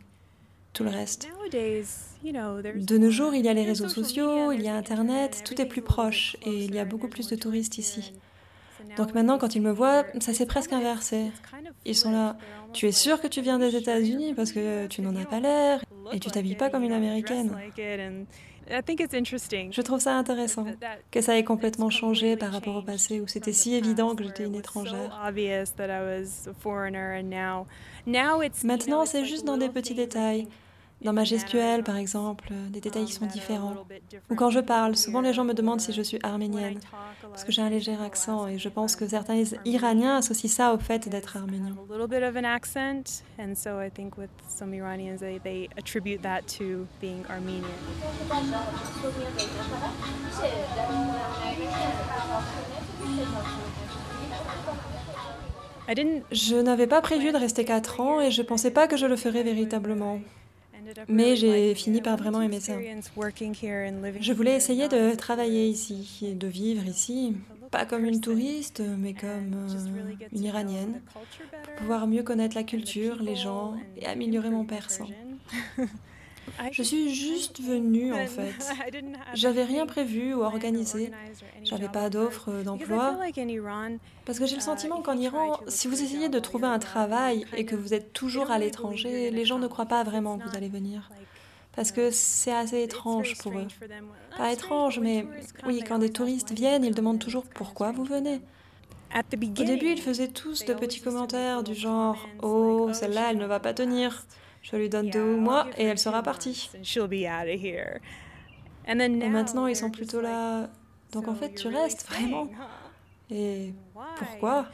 tout 0.72 0.84
le 0.84 0.90
reste. 0.90 1.28
De 1.52 2.98
nos 2.98 3.10
jours, 3.10 3.34
il 3.34 3.44
y 3.44 3.48
a 3.48 3.54
les 3.54 3.64
réseaux 3.64 3.88
sociaux, 3.88 4.52
il 4.52 4.62
y 4.62 4.68
a 4.68 4.74
Internet, 4.74 5.42
tout 5.44 5.60
est 5.60 5.66
plus 5.66 5.82
proche 5.82 6.36
et 6.44 6.64
il 6.64 6.74
y 6.74 6.78
a 6.78 6.84
beaucoup 6.84 7.08
plus 7.08 7.28
de 7.28 7.36
touristes 7.36 7.78
ici. 7.78 8.12
Donc 8.96 9.14
maintenant, 9.14 9.38
quand 9.38 9.54
ils 9.54 9.62
me 9.62 9.70
voient, 9.70 10.04
ça 10.20 10.34
s'est 10.34 10.46
presque 10.46 10.72
inversé. 10.72 11.30
Ils 11.84 11.94
sont 11.94 12.12
là, 12.12 12.36
tu 12.72 12.86
es 12.86 12.92
sûr 12.92 13.20
que 13.20 13.26
tu 13.26 13.40
viens 13.40 13.58
des 13.58 13.76
États-Unis 13.76 14.34
parce 14.34 14.52
que 14.52 14.86
tu 14.86 15.02
n'en 15.02 15.14
as 15.16 15.24
pas 15.24 15.40
l'air 15.40 15.84
et 16.12 16.20
tu 16.20 16.30
t'habilles 16.30 16.56
pas 16.56 16.70
comme 16.70 16.82
une 16.82 16.92
Américaine. 16.92 17.56
Je 19.72 19.82
trouve 19.82 20.00
ça 20.00 20.16
intéressant 20.16 20.64
que 21.10 21.20
ça 21.20 21.36
ait 21.36 21.44
complètement 21.44 21.90
changé 21.90 22.36
par 22.36 22.50
rapport 22.52 22.76
au 22.76 22.82
passé 22.82 23.20
où 23.20 23.26
c'était 23.26 23.52
si 23.52 23.74
évident 23.74 24.14
que 24.14 24.24
j'étais 24.24 24.44
une 24.44 24.54
étrangère. 24.54 25.20
Maintenant, 28.64 29.04
c'est 29.04 29.24
juste 29.24 29.44
dans 29.44 29.56
des 29.58 29.68
petits 29.68 29.94
détails. 29.94 30.48
Dans 31.04 31.12
ma 31.12 31.24
gestuelle, 31.24 31.82
par 31.82 31.96
exemple, 31.96 32.52
des 32.70 32.80
détails 32.80 33.04
qui 33.06 33.12
sont 33.12 33.26
différents. 33.26 33.74
Ou 34.30 34.34
quand 34.34 34.50
je 34.50 34.60
parle, 34.60 34.96
souvent 34.96 35.20
les 35.20 35.32
gens 35.32 35.44
me 35.44 35.52
demandent 35.52 35.80
si 35.80 35.92
je 35.92 36.02
suis 36.02 36.18
arménienne, 36.22 36.78
parce 37.22 37.44
que 37.44 37.50
j'ai 37.52 37.62
un 37.62 37.70
léger 37.70 37.96
accent 38.04 38.46
et 38.46 38.58
je 38.58 38.68
pense 38.68 38.94
que 38.94 39.06
certains 39.08 39.42
Iraniens 39.64 40.16
associent 40.16 40.50
ça 40.50 40.74
au 40.74 40.78
fait 40.78 41.08
d'être 41.08 41.36
arménien. 41.36 41.74
Je 56.30 56.56
n'avais 56.56 56.86
pas 56.86 57.00
prévu 57.00 57.32
de 57.32 57.36
rester 57.36 57.64
4 57.64 58.00
ans 58.00 58.20
et 58.20 58.30
je 58.30 58.42
ne 58.42 58.46
pensais 58.46 58.70
pas 58.70 58.86
que 58.86 58.96
je 58.96 59.06
le 59.06 59.16
ferais 59.16 59.42
véritablement. 59.42 60.20
Mais 61.08 61.36
j'ai 61.36 61.74
fini 61.74 62.00
par 62.00 62.16
vraiment 62.16 62.42
aimer 62.42 62.60
ça. 62.60 62.74
Je 64.20 64.32
voulais 64.32 64.56
essayer 64.56 64.88
de 64.88 65.14
travailler 65.14 65.66
ici 65.66 66.20
et 66.22 66.34
de 66.34 66.46
vivre 66.46 66.84
ici, 66.84 67.36
pas 67.70 67.86
comme 67.86 68.04
une 68.04 68.20
touriste, 68.20 68.82
mais 68.98 69.14
comme 69.14 69.54
euh, 69.54 70.26
une 70.32 70.44
Iranienne, 70.44 71.00
pour 71.52 71.74
pouvoir 71.76 72.06
mieux 72.06 72.22
connaître 72.22 72.54
la 72.54 72.64
culture, 72.64 73.22
les 73.22 73.36
gens 73.36 73.74
et 73.96 74.06
améliorer 74.06 74.50
mon 74.50 74.64
persan. 74.64 75.08
Je 76.70 76.82
suis 76.82 77.14
juste 77.14 77.60
venue 77.60 78.12
en 78.12 78.26
fait. 78.26 78.54
J'avais 79.34 79.64
rien 79.64 79.86
prévu 79.86 80.34
ou 80.34 80.42
organisé. 80.42 81.10
J'avais 81.62 81.88
pas 81.88 82.10
d'offre 82.10 82.62
d'emploi. 82.62 83.18
Parce 84.24 84.38
que 84.38 84.46
j'ai 84.46 84.56
le 84.56 84.62
sentiment 84.62 85.02
qu'en 85.02 85.16
Iran, 85.16 85.58
si 85.68 85.88
vous 85.88 86.02
essayez 86.02 86.28
de 86.28 86.38
trouver 86.38 86.66
un 86.66 86.78
travail 86.78 87.44
et 87.56 87.64
que 87.64 87.76
vous 87.76 87.94
êtes 87.94 88.12
toujours 88.12 88.50
à 88.50 88.58
l'étranger, 88.58 89.30
les 89.30 89.44
gens 89.44 89.58
ne 89.58 89.66
croient 89.66 89.86
pas 89.86 90.02
vraiment 90.04 90.38
que 90.38 90.48
vous 90.48 90.56
allez 90.56 90.68
venir. 90.68 91.10
Parce 91.74 91.90
que 91.90 92.10
c'est 92.10 92.52
assez 92.52 92.82
étrange 92.82 93.38
pour 93.38 93.52
eux. 93.52 93.66
Pas 94.36 94.52
étrange, 94.52 94.98
mais 94.98 95.26
oui, 95.66 95.82
quand 95.86 95.98
des 95.98 96.10
touristes 96.10 96.52
viennent, 96.52 96.84
ils 96.84 96.94
demandent 96.94 97.18
toujours 97.18 97.44
pourquoi 97.44 97.92
vous 97.92 98.04
venez. 98.04 98.40
Au 99.14 99.64
début, 99.64 99.90
ils 99.92 100.00
faisaient 100.00 100.28
tous 100.28 100.64
de 100.64 100.74
petits 100.74 101.00
commentaires 101.00 101.62
du 101.62 101.74
genre 101.74 102.28
Oh, 102.42 102.90
celle-là, 102.92 103.30
elle 103.30 103.38
ne 103.38 103.46
va 103.46 103.60
pas 103.60 103.74
tenir. 103.74 104.24
Je 104.62 104.76
lui 104.76 104.88
donne 104.88 105.10
deux 105.10 105.36
mois 105.36 105.66
et 105.76 105.84
elle 105.84 105.98
sera 105.98 106.22
partie. 106.22 106.70
Et 108.88 108.94
maintenant, 108.94 109.66
ils 109.66 109.76
sont 109.76 109.90
plutôt 109.90 110.20
là. 110.20 110.68
Donc 111.12 111.28
en 111.28 111.34
fait, 111.34 111.54
tu 111.54 111.68
restes 111.68 112.06
vraiment. 112.06 112.48
Et 113.30 113.74
pourquoi? 114.16 114.66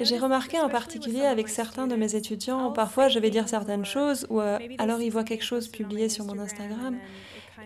J'ai 0.00 0.18
remarqué 0.18 0.58
en 0.60 0.68
particulier 0.68 1.22
avec 1.22 1.48
certains 1.48 1.86
de 1.86 1.94
mes 1.94 2.16
étudiants, 2.16 2.72
parfois 2.72 3.08
je 3.08 3.18
vais 3.20 3.30
dire 3.30 3.48
certaines 3.48 3.84
choses 3.84 4.26
ou 4.28 4.40
euh, 4.40 4.58
alors 4.78 5.00
ils 5.00 5.10
voient 5.10 5.22
quelque 5.22 5.44
chose 5.44 5.68
publié 5.68 6.08
sur 6.08 6.24
mon 6.24 6.38
Instagram 6.40 6.98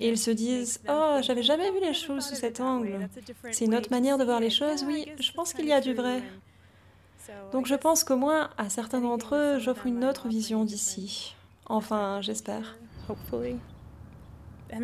et 0.00 0.08
ils 0.08 0.18
se 0.18 0.30
disent 0.30 0.80
Oh, 0.88 1.18
j'avais 1.23 1.42
jamais 1.42 1.70
vu 1.70 1.80
les 1.80 1.94
choses 1.94 2.26
sous 2.26 2.35
cet 2.35 2.61
angle. 2.61 3.08
C'est 3.50 3.64
une 3.64 3.75
autre 3.75 3.90
manière 3.90 4.18
de 4.18 4.25
voir 4.25 4.40
les 4.40 4.50
choses, 4.50 4.85
oui, 4.85 5.06
je 5.18 5.32
pense 5.32 5.52
qu'il 5.52 5.66
y 5.66 5.73
a 5.73 5.80
du 5.80 5.94
vrai. 5.94 6.23
Donc 7.52 7.66
je 7.66 7.75
pense 7.75 8.04
qu'au 8.04 8.16
moins 8.16 8.50
à 8.59 8.68
certains 8.68 9.00
d'entre 9.00 9.35
eux, 9.35 9.59
j'offre 9.59 9.87
une 9.87 10.04
autre 10.04 10.28
vision 10.28 10.64
d'ici. 10.64 11.35
Enfin, 11.66 12.21
j'espère. 12.23 12.76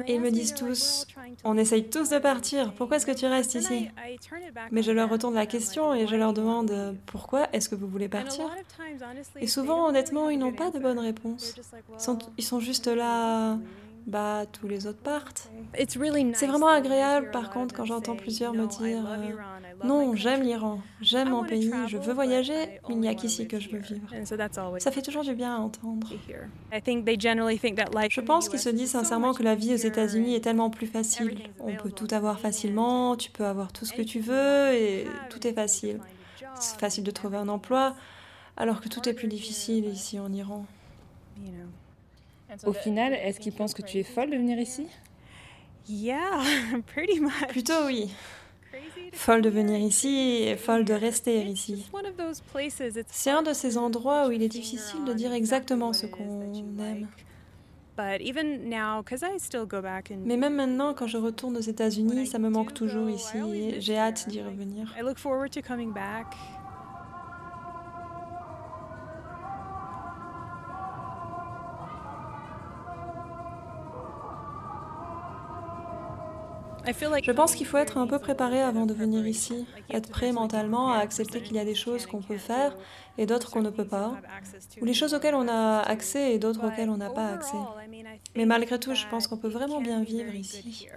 Et 0.07 0.15
ils 0.15 0.21
me 0.21 0.31
disent 0.31 0.55
tous, 0.55 1.07
on 1.45 1.57
essaye 1.57 1.89
tous 1.91 2.09
de 2.09 2.19
partir, 2.19 2.73
pourquoi 2.75 2.99
est-ce 2.99 3.07
que 3.07 3.13
tu 3.13 3.27
restes 3.27 3.55
ici? 3.55 3.89
Mais 4.71 4.83
je 4.83 4.93
leur 4.93 5.11
retourne 5.11 5.35
la 5.35 5.47
question 5.47 5.93
et 5.93 6.07
je 6.07 6.15
leur 6.15 6.33
demande, 6.33 6.97
pourquoi 7.07 7.49
est-ce 7.53 7.69
que 7.69 7.75
vous 7.75 7.89
voulez 7.89 8.09
partir? 8.09 8.49
Et 9.41 9.47
souvent, 9.47 9.89
honnêtement, 9.89 10.31
ils 10.31 10.39
n'ont 10.39 10.53
pas 10.53 10.71
de 10.71 10.79
bonne 10.79 11.01
réponse. 11.01 11.57
Ils 12.39 12.45
sont, 12.45 12.61
juste 12.61 12.87
là, 12.87 13.59
bah 14.07 14.45
tous 14.53 14.69
les 14.69 14.87
autres 14.87 15.03
partent. 15.03 15.51
C'est 15.77 16.47
vraiment 16.47 16.69
agréable 16.69 17.31
par 17.31 17.51
contre 17.51 17.75
quand 17.75 17.85
j'entends 17.85 18.17
plusieurs 18.17 18.53
me 18.53 18.67
dire 18.67 19.05
non, 19.85 20.15
j'aime 20.15 20.43
l'Iran, 20.43 20.81
j'aime 21.01 21.31
mon 21.31 21.45
pays, 21.45 21.71
je 21.89 21.97
veux 21.97 22.13
voyager, 22.13 22.81
mais 22.89 22.95
il 22.95 23.01
n'y 23.01 23.09
a 23.09 23.15
qu'ici 23.15 23.49
que 23.49 23.59
je 23.61 23.71
veux 23.71 23.79
vivre. 23.79 24.09
Ça 24.79 24.91
fait 24.91 25.03
toujours 25.03 25.23
du 25.23 25.35
bien 25.35 25.57
à 25.57 25.59
entendre. 25.59 26.09
Je 26.73 28.21
pense 28.21 28.49
qu'ils 28.49 28.59
se 28.59 28.69
disent 28.69 28.91
sincèrement 28.91 29.35
que 29.35 29.43
la 29.43 29.55
vie 29.55 29.75
aux 29.75 29.77
États-Unis 29.77 30.35
est 30.35 30.41
tellement 30.41 30.71
plus 30.71 30.87
facile. 30.87 31.39
On 31.61 31.75
peut 31.77 31.91
tout 31.91 32.09
avoir 32.13 32.39
facilement, 32.39 33.17
tu 33.17 33.31
peux 33.31 33.45
avoir 33.45 33.73
tout 33.73 33.85
ce 33.85 33.93
que 33.93 34.03
tu 34.03 34.21
veux 34.21 34.75
et 34.75 35.07
tout 35.31 35.47
est 35.47 35.53
facile. 35.55 36.01
C'est 36.61 36.79
facile 36.79 37.05
de 37.05 37.11
trouver 37.11 37.39
un 37.39 37.49
emploi, 37.49 37.95
alors 38.57 38.81
que 38.81 38.89
tout 38.89 39.09
est 39.09 39.15
plus 39.15 39.29
difficile 39.29 39.87
ici 39.87 40.19
en 40.21 40.33
Iran. 40.33 40.67
Au 42.65 42.73
final, 42.73 43.15
est-ce 43.15 43.41
qu'ils 43.41 43.53
pensent 43.53 43.75
que 43.75 43.83
tu 43.83 43.99
es 43.99 44.03
folle 44.03 44.31
de 44.31 44.37
venir 44.37 44.59
ici? 44.59 44.87
Plutôt 47.49 47.87
oui. 47.87 48.15
Folle 49.13 49.43
de 49.43 49.51
venir 49.51 49.79
ici 49.79 50.43
et 50.43 50.57
folle 50.57 50.85
de 50.85 50.95
rester 50.95 51.43
ici. 51.45 51.91
C'est 53.09 53.31
un 53.31 53.43
de 53.43 53.53
ces 53.53 53.77
endroits 53.79 54.29
où 54.29 54.33
il 54.33 54.43
est 54.43 54.49
difficile 54.49 55.05
de 55.05 55.13
dire 55.13 55.33
exactement 55.33 55.93
ce 55.93 56.07
qu'on 56.07 56.41
aime. 56.43 57.09
Mais 60.25 60.37
même 60.39 60.55
maintenant, 60.55 60.95
quand 60.95 61.07
je 61.07 61.19
retourne 61.19 61.57
aux 61.59 61.61
États-Unis, 61.61 62.27
ça 62.27 62.39
me 62.39 62.49
manque 62.49 62.73
toujours 62.73 63.11
ici 63.11 63.39
j'ai 63.81 63.99
hâte 63.99 64.29
d'y 64.29 64.41
revenir. 64.43 64.95
Je 76.87 77.31
pense 77.31 77.55
qu'il 77.55 77.67
faut 77.67 77.79
être 77.79 77.99
un 77.99 78.07
peu 78.07 78.19
préparé 78.19 78.61
avant 78.61 78.87
de 78.87 78.95
venir 78.95 79.27
ici, 79.27 79.67
être 79.91 80.11
prêt 80.11 80.33
mentalement 80.33 80.93
à 80.93 80.99
accepter 80.99 81.41
qu'il 81.41 81.57
y 81.57 81.59
a 81.59 81.65
des 81.65 81.75
choses 81.75 82.07
qu'on 82.07 82.23
peut 82.23 82.39
faire 82.39 82.77
et 83.19 83.27
d'autres 83.27 83.51
qu'on 83.51 83.63
ne 83.63 83.71
peut 83.71 83.87
pas, 83.87 84.17
ou 84.81 84.85
les 84.85 84.95
choses 84.95 85.15
auxquelles 85.15 85.35
on 85.35 85.49
a 85.49 85.81
accès 85.81 86.35
et 86.35 86.39
d'autres 86.39 86.67
auxquelles 86.67 86.91
on 86.91 86.97
n'a 86.97 87.11
pas 87.11 87.35
accès. 87.35 87.57
Mais 88.35 88.47
malgré 88.47 88.79
tout, 88.79 88.95
je 88.95 89.07
pense 89.09 89.27
qu'on 89.29 89.37
peut 89.37 89.49
vraiment 89.49 89.81
bien 89.81 90.03
vivre 90.03 90.35
ici. 90.35 90.89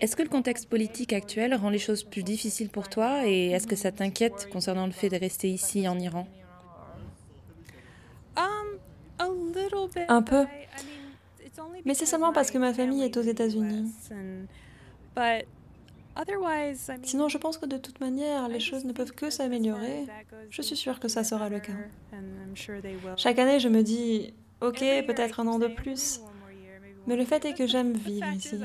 Est-ce 0.00 0.16
que 0.16 0.22
le 0.22 0.28
contexte 0.28 0.68
politique 0.68 1.12
actuel 1.12 1.54
rend 1.54 1.68
les 1.68 1.78
choses 1.78 2.04
plus 2.04 2.22
difficiles 2.22 2.70
pour 2.70 2.88
toi 2.88 3.26
et 3.26 3.50
est-ce 3.50 3.66
que 3.66 3.76
ça 3.76 3.92
t'inquiète 3.92 4.48
concernant 4.50 4.86
le 4.86 4.92
fait 4.92 5.10
de 5.10 5.16
rester 5.16 5.50
ici 5.50 5.86
en 5.86 5.98
Iran? 5.98 6.26
Un 10.08 10.22
peu. 10.22 10.46
Mais 11.84 11.94
c'est 11.94 12.06
seulement 12.06 12.32
parce 12.32 12.50
que 12.50 12.58
ma 12.58 12.72
famille 12.72 13.02
est 13.02 13.16
aux 13.16 13.22
États-Unis. 13.22 13.92
Sinon, 17.02 17.28
je 17.28 17.38
pense 17.38 17.58
que 17.58 17.66
de 17.66 17.76
toute 17.76 18.00
manière, 18.00 18.48
les 18.48 18.60
choses 18.60 18.84
ne 18.84 18.92
peuvent 18.92 19.12
que 19.12 19.30
s'améliorer. 19.30 20.06
Je 20.50 20.62
suis 20.62 20.76
sûre 20.76 21.00
que 21.00 21.08
ça 21.08 21.24
sera 21.24 21.48
le 21.48 21.60
cas. 21.60 21.72
Chaque 23.16 23.38
année, 23.38 23.60
je 23.60 23.68
me 23.68 23.82
dis, 23.82 24.34
ok, 24.60 24.80
peut-être 25.06 25.40
un 25.40 25.46
an 25.46 25.58
de 25.58 25.68
plus. 25.68 26.20
Mais 27.06 27.16
le 27.16 27.24
fait 27.24 27.44
est 27.44 27.54
que 27.54 27.66
j'aime 27.66 27.92
vivre 27.92 28.28
ici. 28.34 28.60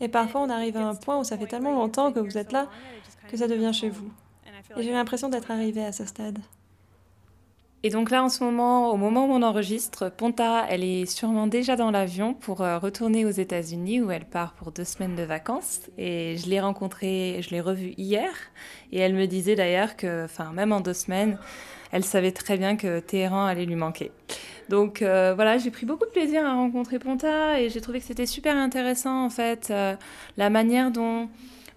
Et 0.00 0.08
parfois, 0.08 0.42
on 0.42 0.50
arrive 0.50 0.76
à 0.76 0.86
un 0.86 0.94
point 0.94 1.18
où 1.18 1.24
ça 1.24 1.36
fait 1.38 1.46
tellement 1.46 1.72
longtemps 1.72 2.12
que 2.12 2.20
vous 2.20 2.38
êtes 2.38 2.52
là 2.52 2.68
que 3.28 3.36
ça 3.36 3.46
devient 3.46 3.72
chez 3.72 3.90
vous. 3.90 4.10
Et 4.76 4.82
j'ai 4.82 4.92
l'impression 4.92 5.28
d'être 5.28 5.50
arrivée 5.50 5.84
à 5.84 5.92
ce 5.92 6.04
stade. 6.04 6.38
Et 7.84 7.90
donc 7.90 8.10
là, 8.10 8.24
en 8.24 8.28
ce 8.28 8.42
moment, 8.42 8.90
au 8.90 8.96
moment 8.96 9.26
où 9.26 9.30
on 9.30 9.42
enregistre, 9.42 10.10
Ponta, 10.10 10.66
elle 10.68 10.82
est 10.82 11.06
sûrement 11.06 11.46
déjà 11.46 11.76
dans 11.76 11.92
l'avion 11.92 12.34
pour 12.34 12.60
euh, 12.60 12.78
retourner 12.78 13.24
aux 13.24 13.30
États-Unis 13.30 14.00
où 14.00 14.10
elle 14.10 14.24
part 14.24 14.54
pour 14.54 14.72
deux 14.72 14.84
semaines 14.84 15.14
de 15.14 15.22
vacances. 15.22 15.82
Et 15.96 16.36
je 16.38 16.50
l'ai 16.50 16.60
rencontrée, 16.60 17.40
je 17.40 17.50
l'ai 17.50 17.60
revue 17.60 17.94
hier. 17.96 18.30
Et 18.90 18.98
elle 18.98 19.14
me 19.14 19.26
disait 19.26 19.54
d'ailleurs 19.54 19.96
que, 19.96 20.24
enfin, 20.24 20.50
même 20.52 20.72
en 20.72 20.80
deux 20.80 20.92
semaines, 20.92 21.38
elle 21.92 22.04
savait 22.04 22.32
très 22.32 22.56
bien 22.56 22.76
que 22.76 22.98
Téhéran 22.98 23.44
allait 23.44 23.64
lui 23.64 23.76
manquer. 23.76 24.10
Donc 24.68 25.00
euh, 25.00 25.32
voilà, 25.34 25.56
j'ai 25.58 25.70
pris 25.70 25.86
beaucoup 25.86 26.04
de 26.04 26.10
plaisir 26.10 26.44
à 26.44 26.54
rencontrer 26.54 26.98
Ponta 26.98 27.60
et 27.60 27.70
j'ai 27.70 27.80
trouvé 27.80 28.00
que 28.00 28.06
c'était 28.06 28.26
super 28.26 28.56
intéressant 28.56 29.24
en 29.24 29.30
fait, 29.30 29.68
euh, 29.70 29.94
la 30.36 30.50
manière 30.50 30.90
dont 30.90 31.28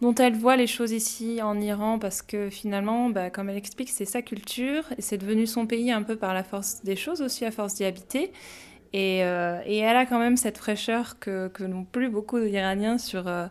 dont 0.02 0.16
elle 0.16 0.36
voit 0.36 0.56
les 0.56 0.68
choses 0.68 0.92
ici 0.92 1.42
en 1.42 1.60
Iran, 1.62 2.00
parce 2.00 2.24
que 2.24 2.50
finalement, 2.50 3.10
bah, 3.10 3.30
comme 3.30 3.50
elle 3.50 3.58
explique, 3.58 3.90
c'est 3.90 4.06
sa 4.06 4.22
culture, 4.22 4.84
et 4.98 5.02
c'est 5.02 5.18
devenu 5.18 5.46
son 5.46 5.68
pays 5.68 5.92
un 5.92 6.02
peu 6.02 6.16
par 6.16 6.34
la 6.34 6.44
force 6.44 6.84
des 6.84 6.96
choses 6.96 7.22
aussi, 7.22 7.46
à 7.46 7.52
force 7.52 7.76
d'y 7.76 7.86
habiter. 7.86 8.32
Et, 8.94 9.24
euh, 9.24 9.62
elle 9.66 9.96
a 9.96 10.06
quand 10.06 10.20
même 10.20 10.38
cette 10.38 10.58
fraîcheur 10.58 11.20
que, 11.20 11.48
que 11.50 11.64
n'ont 11.64 11.86
plus 11.86 12.10
beaucoup 12.10 12.40
d'Iraniens 12.40 12.98
sur... 12.98 13.28
Euh, 13.28 13.48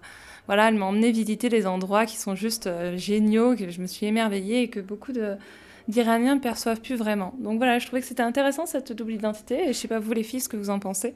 voilà, 0.46 0.68
elle 0.68 0.74
m'a 0.74 0.86
emmené 0.86 1.12
visiter 1.12 1.48
des 1.48 1.66
endroits 1.66 2.06
qui 2.06 2.16
sont 2.16 2.34
juste 2.34 2.66
euh, 2.66 2.96
géniaux, 2.96 3.54
que 3.54 3.70
je 3.70 3.80
me 3.80 3.86
suis 3.86 4.06
émerveillée 4.06 4.62
et 4.62 4.68
que 4.68 4.80
beaucoup 4.80 5.12
d'Iraniens 5.86 6.34
ne 6.34 6.40
perçoivent 6.40 6.80
plus 6.80 6.96
vraiment. 6.96 7.34
Donc 7.38 7.58
voilà, 7.58 7.78
je 7.78 7.86
trouvais 7.86 8.02
que 8.02 8.08
c'était 8.08 8.24
intéressant 8.24 8.66
cette 8.66 8.92
double 8.92 9.12
identité. 9.12 9.68
Et 9.68 9.68
je 9.68 9.78
sais 9.78 9.88
pas 9.88 10.00
vous 10.00 10.12
les 10.12 10.24
filles 10.24 10.40
ce 10.40 10.48
que 10.48 10.56
vous 10.56 10.70
en 10.70 10.80
pensez? 10.80 11.14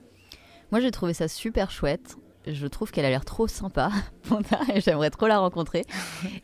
Moi 0.70 0.80
j'ai 0.80 0.92
trouvé 0.92 1.14
ça 1.14 1.26
super 1.26 1.72
chouette 1.72 2.16
je 2.46 2.66
trouve 2.66 2.90
qu'elle 2.90 3.04
a 3.04 3.10
l'air 3.10 3.24
trop 3.24 3.46
sympa, 3.46 3.90
et 4.74 4.80
j'aimerais 4.80 5.10
trop 5.10 5.26
la 5.26 5.38
rencontrer. 5.38 5.84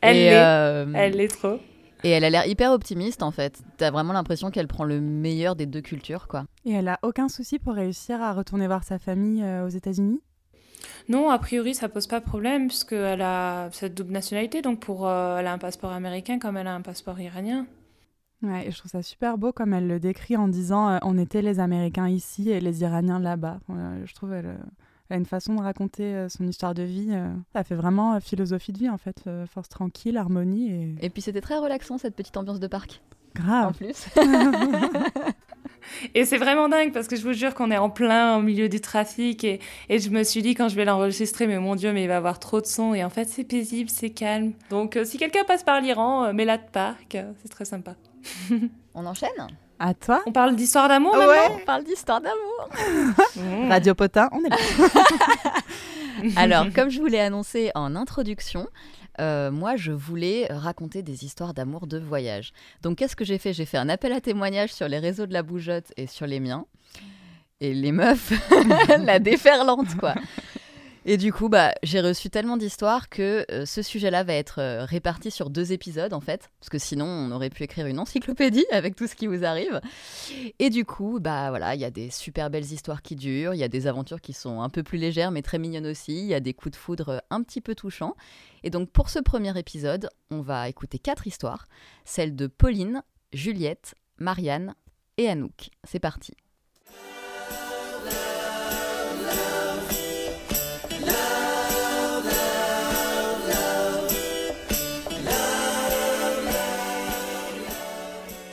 Elle 0.01 0.17
l'est, 0.17 0.35
euh, 0.35 0.93
elle 0.95 1.13
l'est 1.15 1.29
trop. 1.29 1.59
Et 2.03 2.11
elle 2.11 2.25
a 2.25 2.31
l'air 2.31 2.47
hyper 2.47 2.73
optimiste 2.73 3.23
en 3.23 3.31
fait. 3.31 3.61
T'as 3.77 3.91
vraiment 3.91 4.13
l'impression 4.13 4.51
qu'elle 4.51 4.69
prend 4.69 4.85
le 4.85 5.01
meilleur 5.01 5.55
des 5.57 5.67
deux 5.67 5.83
cultures, 5.83 6.29
quoi. 6.29 6.45
Et 6.65 6.73
elle 6.73 6.89
a 6.89 6.99
aucun 7.03 7.29
souci 7.29 7.59
pour 7.59 7.75
réussir 7.75 8.23
à 8.23 8.33
retourner 8.33 8.67
voir 8.67 8.85
sa 8.85 8.99
famille 8.99 9.43
euh, 9.43 9.67
aux 9.67 9.69
États-Unis? 9.69 10.21
Non, 11.09 11.29
a 11.29 11.39
priori 11.39 11.75
ça 11.75 11.89
pose 11.89 12.07
pas 12.07 12.21
de 12.21 12.25
problème 12.25 12.69
puisqu'elle 12.69 13.21
a 13.21 13.69
cette 13.73 13.95
double 13.95 14.13
nationalité, 14.13 14.63
donc 14.63 14.81
pour 14.81 15.07
euh, 15.07 15.39
elle 15.39 15.47
a 15.47 15.53
un 15.53 15.59
passeport 15.59 15.93
américain 15.93 16.39
comme 16.39 16.57
elle 16.57 16.67
a 16.67 16.75
un 16.75 16.81
passeport 16.81 17.21
iranien. 17.21 17.67
Ouais, 18.43 18.67
et 18.67 18.71
je 18.71 18.79
trouve 18.79 18.91
ça 18.91 19.03
super 19.03 19.37
beau 19.37 19.53
comme 19.53 19.75
elle 19.75 19.87
le 19.87 20.01
décrit 20.01 20.39
en 20.39 20.49
disant 20.49 20.99
on 21.03 21.19
était 21.19 21.43
les 21.43 21.61
Américains 21.61 22.09
ici 22.09 22.49
et 22.49 22.61
les 22.61 22.81
Iraniens 22.81 23.19
là-bas. 23.19 23.59
je 23.69 24.15
trouve 24.15 24.33
elle 24.33 24.57
elle 25.11 25.17
a 25.17 25.19
une 25.19 25.27
façon 25.27 25.55
de 25.57 25.61
raconter 25.61 26.15
euh, 26.15 26.29
son 26.29 26.47
histoire 26.47 26.73
de 26.73 26.85
vie. 26.85 27.09
Euh. 27.11 27.29
Ça 27.53 27.65
fait 27.65 27.75
vraiment 27.75 28.15
euh, 28.15 28.21
philosophie 28.21 28.73
de 28.73 28.79
vie 28.79 28.89
en 28.89 28.97
fait, 28.97 29.25
force 29.53 29.69
tranquille, 29.69 30.17
harmonie. 30.17 30.71
Et, 30.71 31.07
et 31.07 31.11
puis 31.11 31.21
c'était 31.21 31.41
très 31.41 31.59
relaxant 31.59 31.99
cette 31.99 32.15
petite 32.15 32.37
ambiance 32.37 32.61
de 32.61 32.67
parc. 32.69 33.03
Grave. 33.35 33.69
En 33.69 33.73
plus. 33.73 34.07
et 36.15 36.25
c'est 36.25 36.39
vraiment 36.39 36.69
dingue 36.69 36.93
parce 36.93 37.09
que 37.09 37.17
je 37.17 37.23
vous 37.23 37.33
jure 37.33 37.55
qu'on 37.55 37.71
est 37.71 37.79
en 37.79 37.91
plein 37.91 38.37
au 38.37 38.43
milieu 38.43 38.69
du 38.69 38.81
trafic 38.81 39.45
et, 39.45 39.61
et 39.89 39.99
je 39.99 40.11
me 40.11 40.23
suis 40.23 40.43
dit 40.43 40.55
quand 40.55 40.69
je 40.69 40.77
vais 40.77 40.85
l'enregistrer, 40.85 41.47
mais 41.47 41.59
mon 41.59 41.75
Dieu, 41.75 41.93
mais 41.93 42.05
il 42.05 42.09
va 42.09 42.15
y 42.15 42.17
avoir 42.17 42.39
trop 42.39 42.61
de 42.61 42.67
son 42.67 42.95
et 42.95 43.05
en 43.05 43.11
fait 43.11 43.29
c'est 43.29 43.45
paisible, 43.45 43.91
c'est 43.91 44.11
calme. 44.11 44.53
Donc 44.71 44.99
si 45.05 45.19
quelqu'un 45.19 45.45
passe 45.45 45.65
par 45.65 45.81
l'Iran, 45.81 46.33
mets-la 46.33 46.59
de 46.59 46.69
parc, 46.73 47.19
c'est 47.43 47.49
très 47.49 47.65
sympa. 47.65 47.97
On 48.95 49.07
enchaîne? 49.07 49.49
À 49.81 49.95
toi 49.95 50.23
On 50.27 50.33
parle 50.33 50.55
d'histoire 50.55 50.89
d'amour 50.89 51.17
maintenant 51.17 51.29
Ouais, 51.33 51.49
on 51.63 51.65
parle 51.65 51.85
d'histoire 51.85 52.21
d'amour. 52.21 52.69
Mmh. 53.37 53.69
Radio 53.71 53.95
Potin, 53.95 54.29
on 54.33 54.45
est 54.45 54.51
là. 54.51 54.57
Alors, 56.37 56.67
comme 56.75 56.91
je 56.91 57.01
vous 57.01 57.07
l'ai 57.07 57.19
annoncé 57.19 57.71
en 57.75 57.97
introduction, 57.97 58.69
euh, 59.21 59.51
moi, 59.51 59.77
je 59.77 59.91
voulais 59.91 60.47
raconter 60.51 61.03
des 61.03 61.25
histoires 61.25 61.55
d'amour 61.55 61.87
de 61.87 61.99
voyage. 61.99 62.53
Donc, 62.83 62.99
qu'est-ce 62.99 63.17
que 63.17 63.25
j'ai 63.25 63.39
fait? 63.39 63.53
J'ai 63.53 63.65
fait 63.65 63.79
un 63.79 63.89
appel 63.89 64.13
à 64.13 64.21
témoignages 64.21 64.73
sur 64.73 64.87
les 64.87 64.99
réseaux 64.99 65.27
de 65.27 65.33
la 65.33 65.43
bougeotte 65.43 65.93
et 65.97 66.07
sur 66.07 66.27
les 66.27 66.41
miens. 66.41 66.67
Et 67.61 67.75
les 67.75 67.93
meufs, 67.93 68.33
la 68.99 69.19
déferlante, 69.19 69.97
quoi. 69.97 70.15
Et 71.07 71.17
du 71.17 71.33
coup, 71.33 71.49
bah, 71.49 71.73
j'ai 71.83 72.01
reçu 72.03 72.29
tellement 72.29 72.59
d'histoires 72.59 73.09
que 73.09 73.47
euh, 73.51 73.65
ce 73.65 73.81
sujet-là 73.81 74.23
va 74.23 74.35
être 74.35 74.61
euh, 74.61 74.85
réparti 74.85 75.31
sur 75.31 75.49
deux 75.49 75.73
épisodes 75.73 76.13
en 76.13 76.21
fait, 76.21 76.51
parce 76.61 76.69
que 76.69 76.79
sinon 76.79 77.07
on 77.07 77.31
aurait 77.31 77.49
pu 77.49 77.63
écrire 77.63 77.87
une 77.87 77.99
encyclopédie 77.99 78.67
avec 78.73 78.97
tout 78.97 79.07
ce 79.07 79.15
qui 79.15 79.27
vous 79.27 79.45
arrive. 79.45 79.81
Et 80.59 80.69
du 80.69 80.85
coup, 80.85 81.19
bah 81.19 81.49
voilà, 81.49 81.75
il 81.75 81.81
y 81.81 81.87
a 81.87 81.91
des 81.91 82.11
super 82.11 82.51
belles 82.51 82.71
histoires 82.71 83.01
qui 83.01 83.17
durent, 83.17 83.55
il 83.55 83.59
y 83.59 83.65
a 83.65 83.69
des 83.69 83.87
aventures 83.87 84.21
qui 84.21 84.35
sont 84.35 84.61
un 84.61 84.69
peu 84.69 84.83
plus 84.83 84.99
légères 84.99 85.31
mais 85.31 85.43
très 85.43 85.59
mignonnes 85.59 85.87
aussi, 85.87 86.19
il 86.19 86.27
y 86.27 86.35
a 86.35 86.41
des 86.41 86.53
coups 86.53 86.73
de 86.73 86.77
foudre 86.77 87.23
un 87.31 87.43
petit 87.43 87.63
peu 87.63 87.75
touchants. 87.75 88.15
Et 88.63 88.69
donc 88.69 88.91
pour 88.91 89.09
ce 89.09 89.21
premier 89.21 89.59
épisode, 89.59 90.11
on 90.31 90.43
va 90.43 90.69
écouter 90.69 90.99
quatre 90.99 91.27
histoires, 91.27 91.65
celles 92.05 92.37
de 92.37 92.47
Pauline, 92.47 93.03
Juliette, 93.33 93.95
Marianne 94.19 94.75
et 95.17 95.31
Anouk. 95.31 95.71
C'est 95.85 95.99
parti. 95.99 96.35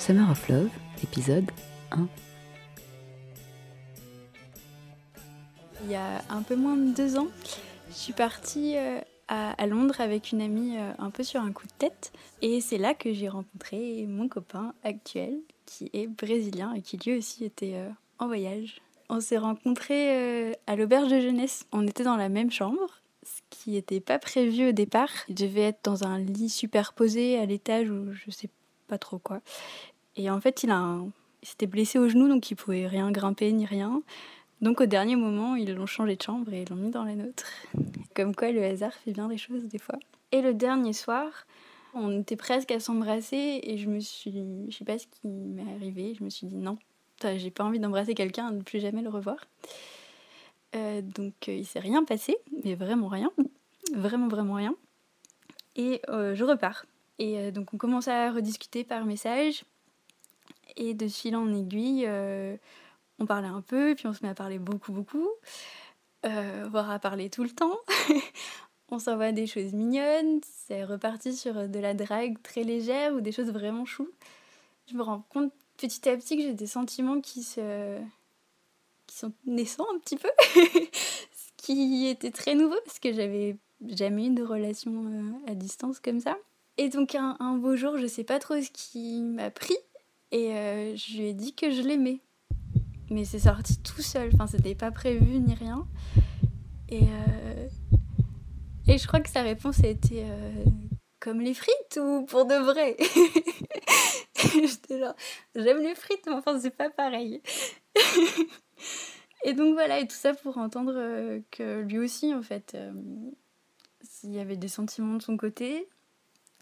Summer 0.08 0.32
of 0.32 0.48
Love, 0.48 0.70
épisode 1.04 1.52
1. 1.92 2.08
Il 5.84 5.92
y 5.92 5.96
a 5.96 6.22
un 6.30 6.44
peu 6.44 6.56
moins 6.56 6.78
de 6.78 6.94
deux 6.94 7.18
ans, 7.18 7.28
je 7.90 7.94
suis 7.94 8.14
partie 8.14 8.78
euh, 8.78 9.02
à, 9.28 9.68
Londres 9.68 10.00
avec 10.00 10.32
une 10.32 10.42
amie 10.42 10.78
euh, 10.78 10.94
un 10.98 11.10
peu 11.10 11.24
sur 11.24 11.42
un 11.42 11.52
coup 11.52 11.68
de 11.68 11.74
tête. 11.78 12.14
Et 12.42 12.62
c'est 12.62 12.78
là 12.78 12.94
que 12.94 13.12
j'ai 13.12 13.28
rencontré 13.28 14.06
mon 14.08 14.30
copain 14.30 14.74
actuel, 14.86 15.42
qui 15.66 15.90
est 15.92 16.08
brésilien 16.08 16.74
et 16.74 16.82
qui 16.82 16.96
lui 16.96 17.18
aussi 17.18 17.44
était 17.44 17.74
euh, 17.76 17.90
en 18.20 18.28
voyage. 18.28 18.80
On 19.10 19.20
s'est 19.20 19.38
rencontrés 19.38 20.54
à 20.68 20.78
l'auberge 20.78 21.12
de 21.12 21.20
jeunesse. 21.20 21.66
On 21.74 21.86
était 21.86 22.06
dans 22.06 22.16
la 22.16 22.30
même 22.30 22.50
chambre, 22.50 23.02
ce 23.24 23.42
qui 23.50 23.72
n'était 23.72 24.00
pas 24.00 24.20
prévu 24.20 24.70
au 24.70 24.72
départ. 24.72 25.12
Il 25.28 25.36
devait 25.36 25.64
être 25.64 25.84
dans 25.84 26.06
un 26.06 26.18
lit 26.18 26.48
superposé 26.48 27.38
à 27.38 27.46
l'étage 27.46 27.90
ou 27.90 28.14
je 28.14 28.32
sais 28.32 28.50
pas 28.88 28.98
trop 28.98 29.20
quoi. 29.20 29.42
Et 30.18 30.30
en 30.30 30.42
fait, 30.42 30.64
il, 30.64 30.72
a 30.72 30.98
s'était 31.42 31.68
blessé 31.68 32.00
au 32.00 32.10
genou, 32.10 32.28
donc 32.28 32.50
il 32.52 32.56
pouvait 32.56 32.88
rien 32.88 33.12
grimper 33.12 33.52
ni 33.52 33.66
rien. 33.66 34.02
Donc 34.62 34.82
au 34.82 34.86
dernier 34.86 35.16
moment, 35.16 35.56
ils 35.56 35.74
l'ont 35.74 35.86
changé 35.86 36.16
de 36.16 36.22
chambre 36.22 36.52
et 36.52 36.66
l'ont 36.66 36.76
mis 36.76 36.90
dans 36.90 37.04
la 37.04 37.16
nôtre. 37.16 37.46
Comme 38.16 38.36
quoi, 38.36 38.52
le 38.52 38.64
hasard 38.64 38.94
fait 38.94 39.12
bien 39.12 39.28
des 39.28 39.38
choses 39.38 39.64
des 39.66 39.78
fois. 39.78 40.00
Et 40.32 40.42
le 40.42 40.54
dernier 40.54 40.94
soir, 40.94 41.46
on 41.94 42.20
était 42.20 42.36
presque 42.36 42.72
à 42.72 42.80
s'embrasser 42.80 43.60
et 43.64 43.78
je 43.78 43.88
me 43.88 44.00
suis, 44.00 44.34
je 44.70 44.76
sais 44.76 44.86
pas 44.86 44.98
ce 44.98 45.06
qui 45.08 45.28
m'est 45.28 45.72
arrivé, 45.76 46.16
je 46.18 46.24
me 46.24 46.30
suis 46.30 46.48
dit 46.48 46.56
non, 46.56 46.78
j'ai 47.22 47.52
pas 47.52 47.64
envie 47.64 47.80
d'embrasser 47.80 48.14
quelqu'un, 48.14 48.52
de 48.52 48.64
plus 48.64 48.80
jamais 48.80 49.02
le 49.02 49.10
revoir. 49.10 49.38
Euh, 50.76 51.02
donc 51.02 51.34
euh, 51.48 51.54
il 51.54 51.66
s'est 51.66 51.80
rien 51.80 52.04
passé, 52.04 52.36
mais 52.64 52.76
vraiment 52.76 53.08
rien, 53.08 53.32
vraiment 53.94 54.28
vraiment 54.28 54.56
rien. 54.56 54.76
Et 55.76 56.02
euh, 56.10 56.36
je 56.36 56.44
repars. 56.44 56.86
Et 57.20 57.52
donc 57.52 57.74
on 57.74 57.78
commence 57.78 58.08
à 58.08 58.32
rediscuter 58.32 58.84
par 58.84 59.06
message. 59.06 59.64
Et 60.76 60.94
de 60.94 61.08
fil 61.08 61.36
en 61.36 61.54
aiguille, 61.54 62.06
euh, 62.08 62.58
on 63.20 63.26
parlait 63.26 63.48
un 63.48 63.62
peu, 63.62 63.96
puis 63.96 64.08
on 64.08 64.14
se 64.14 64.24
met 64.24 64.30
à 64.30 64.36
parler 64.36 64.60
beaucoup, 64.60 64.92
beaucoup, 64.92 65.30
euh, 66.26 66.68
voire 66.70 66.90
à 66.92 67.00
parler 67.00 67.30
tout 67.30 67.44
le 67.44 67.50
temps. 67.50 67.78
on 68.90 69.00
s'envoie 69.00 69.32
des 69.32 69.48
choses 69.48 69.74
mignonnes, 69.74 70.42
c'est 70.68 70.84
reparti 70.84 71.36
sur 71.36 71.68
de 71.68 71.80
la 71.80 71.94
drague 71.94 72.42
très 72.42 72.64
légère 72.64 73.14
ou 73.14 73.22
des 73.22 73.32
choses 73.32 73.52
vraiment 73.52 73.86
choues. 73.86 74.12
Je 74.90 74.96
me 74.96 75.04
rends 75.04 75.24
compte 75.30 75.52
petit 75.78 76.08
à 76.10 76.16
petit 76.18 76.38
que 76.38 76.44
j'ai 76.44 76.54
des 76.54 76.68
sentiments 76.68 77.22
qui 77.22 77.44
se 77.44 78.00
qui 79.08 79.16
sont 79.16 79.32
naissants 79.46 79.88
un 79.96 80.00
petit 80.00 80.18
peu, 80.18 80.30
ce 80.54 81.52
qui 81.56 82.08
était 82.08 82.32
très 82.32 82.56
nouveau 82.56 82.76
parce 82.86 83.00
que 83.00 83.14
j'avais 83.14 83.56
jamais 83.86 84.28
eu 84.28 84.30
de 84.32 84.44
relation 84.44 85.06
euh, 85.06 85.52
à 85.52 85.56
distance 85.56 86.00
comme 86.00 86.20
ça. 86.20 86.38
Et 86.78 86.90
donc 86.90 87.16
un, 87.16 87.38
un 87.40 87.56
beau 87.56 87.76
jour, 87.76 87.98
je 87.98 88.06
sais 88.06 88.24
pas 88.24 88.40
trop 88.40 88.62
ce 88.62 88.70
qui 88.72 89.22
m'a 89.22 89.50
pris, 89.50 89.78
et 90.32 90.54
euh, 90.54 90.96
je 90.96 91.18
lui 91.18 91.28
ai 91.28 91.34
dit 91.34 91.54
que 91.54 91.72
je 91.72 91.82
l'aimais. 91.82 92.22
Mais 93.10 93.24
c'est 93.24 93.40
sorti 93.40 93.82
tout 93.82 94.02
seul, 94.02 94.32
enfin 94.34 94.48
c'était 94.48 94.76
pas 94.76 94.92
prévu 94.92 95.40
ni 95.40 95.54
rien. 95.54 95.88
Et, 96.90 97.04
euh, 97.04 97.68
et 98.88 98.98
je 98.98 99.08
crois 99.08 99.22
que 99.22 99.30
sa 99.30 99.42
réponse 99.42 99.84
a 99.84 99.88
été 99.88 100.24
euh, 100.26 100.66
comme 101.20 101.40
les 101.40 101.54
frites 101.54 102.00
ou 102.02 102.26
pour 102.26 102.46
de 102.46 102.56
vrai 102.56 102.98
J'étais 104.68 105.00
là, 105.00 105.16
j'aime 105.56 105.82
les 105.82 105.96
frites, 105.96 106.26
mais 106.28 106.34
enfin 106.34 106.60
c'est 106.60 106.76
pas 106.76 106.90
pareil. 106.90 107.42
et 109.46 109.54
donc 109.54 109.74
voilà, 109.74 110.00
et 110.00 110.08
tout 110.08 110.16
ça 110.16 110.34
pour 110.34 110.58
entendre 110.58 111.42
que 111.52 111.82
lui 111.82 112.00
aussi 112.00 112.34
en 112.34 112.42
fait, 112.42 112.78
s'il 114.02 114.34
y 114.34 114.40
avait 114.40 114.58
des 114.58 114.68
sentiments 114.68 115.16
de 115.16 115.24
son 115.24 115.38
côté, 115.38 115.90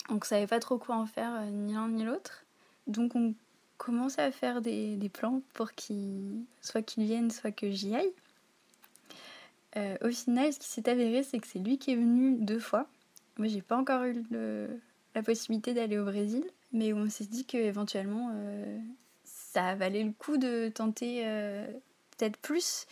on 0.10 0.15
ne 0.15 0.24
savait 0.24 0.48
pas 0.48 0.60
trop 0.60 0.77
quoi 0.77 0.95
en 0.95 1.07
faire, 1.07 1.43
ni 1.51 1.74
l'un 1.74 1.89
ni 1.89 2.03
l'autre. 2.03 2.45
Donc 2.88 3.15
on 3.15 3.34
commencer 3.77 4.22
à 4.22 4.32
faire 4.32 4.62
des, 4.62 5.10
plans 5.13 5.41
pour 5.54 5.73
qu'il 5.73 6.43
soit 6.62 6.82
qu'il 6.82 7.04
vienne, 7.04 7.32
soit 7.32 7.52
que 7.52 7.69
j'y 7.69 7.95
aille. 7.95 8.12
Euh, 9.78 9.97
au 10.02 10.10
final, 10.10 10.54
ce 10.54 10.60
qui 10.60 10.67
s'est 10.67 10.89
avéré, 10.89 11.23
c'est 11.23 11.39
que 11.39 11.47
c'est 11.47 11.60
lui 11.60 11.78
qui 11.78 11.91
est 11.91 11.95
venu 11.95 12.38
deux 12.39 12.60
fois. 12.60 12.88
Moi, 13.38 13.47
j'ai 13.47 13.62
pas 13.62 13.78
encore 13.78 14.04
eu 14.04 14.23
la 15.13 15.23
possibilité 15.23 15.73
d'aller 15.73 15.97
au 15.97 16.06
Brésil, 16.06 16.43
mais 16.71 16.93
on 16.93 17.10
s'est 17.10 17.26
dit 17.26 17.45
qu'éventuellement, 17.45 18.32
euh, 18.34 18.80
ça 19.26 19.76
valait 19.76 20.04
le 20.04 20.13
coup 20.13 20.38
de 20.38 20.69
tenter 20.73 21.23
euh, 21.26 21.65
peut-être 22.17 22.38
plus. 22.38 22.88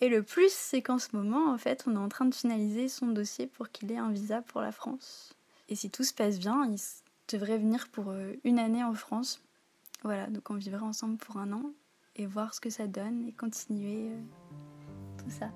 Et 0.00 0.08
le 0.08 0.22
plus, 0.22 0.52
c'est 0.52 0.82
qu'en 0.82 0.98
ce 0.98 1.16
moment, 1.16 1.50
en 1.50 1.56
fait, 1.56 1.84
on 1.86 1.94
est 1.94 1.98
en 1.98 2.10
train 2.10 2.26
de 2.26 2.34
finaliser 2.34 2.88
son 2.88 3.06
dossier 3.06 3.46
pour 3.46 3.70
qu'il 3.70 3.90
ait 3.90 3.96
un 3.96 4.10
visa 4.10 4.42
pour 4.42 4.60
la 4.60 4.72
France. 4.72 5.34
Et 5.70 5.76
si 5.76 5.88
tout 5.88 6.04
se 6.04 6.12
passe 6.12 6.38
bien, 6.38 6.68
il 6.70 6.78
devrait 7.32 7.56
venir 7.56 7.88
pour 7.88 8.12
une 8.44 8.58
année 8.58 8.84
en 8.84 8.92
France 8.92 9.40
voilà, 10.04 10.26
donc 10.26 10.50
on 10.50 10.54
vivra 10.54 10.84
ensemble 10.84 11.16
pour 11.16 11.38
un 11.38 11.50
an 11.52 11.62
et 12.14 12.26
voir 12.26 12.52
ce 12.52 12.60
que 12.60 12.68
ça 12.68 12.86
donne 12.86 13.26
et 13.26 13.32
continuer 13.32 14.10
euh, 14.10 14.20
tout 15.16 15.30
ça. 15.30 15.46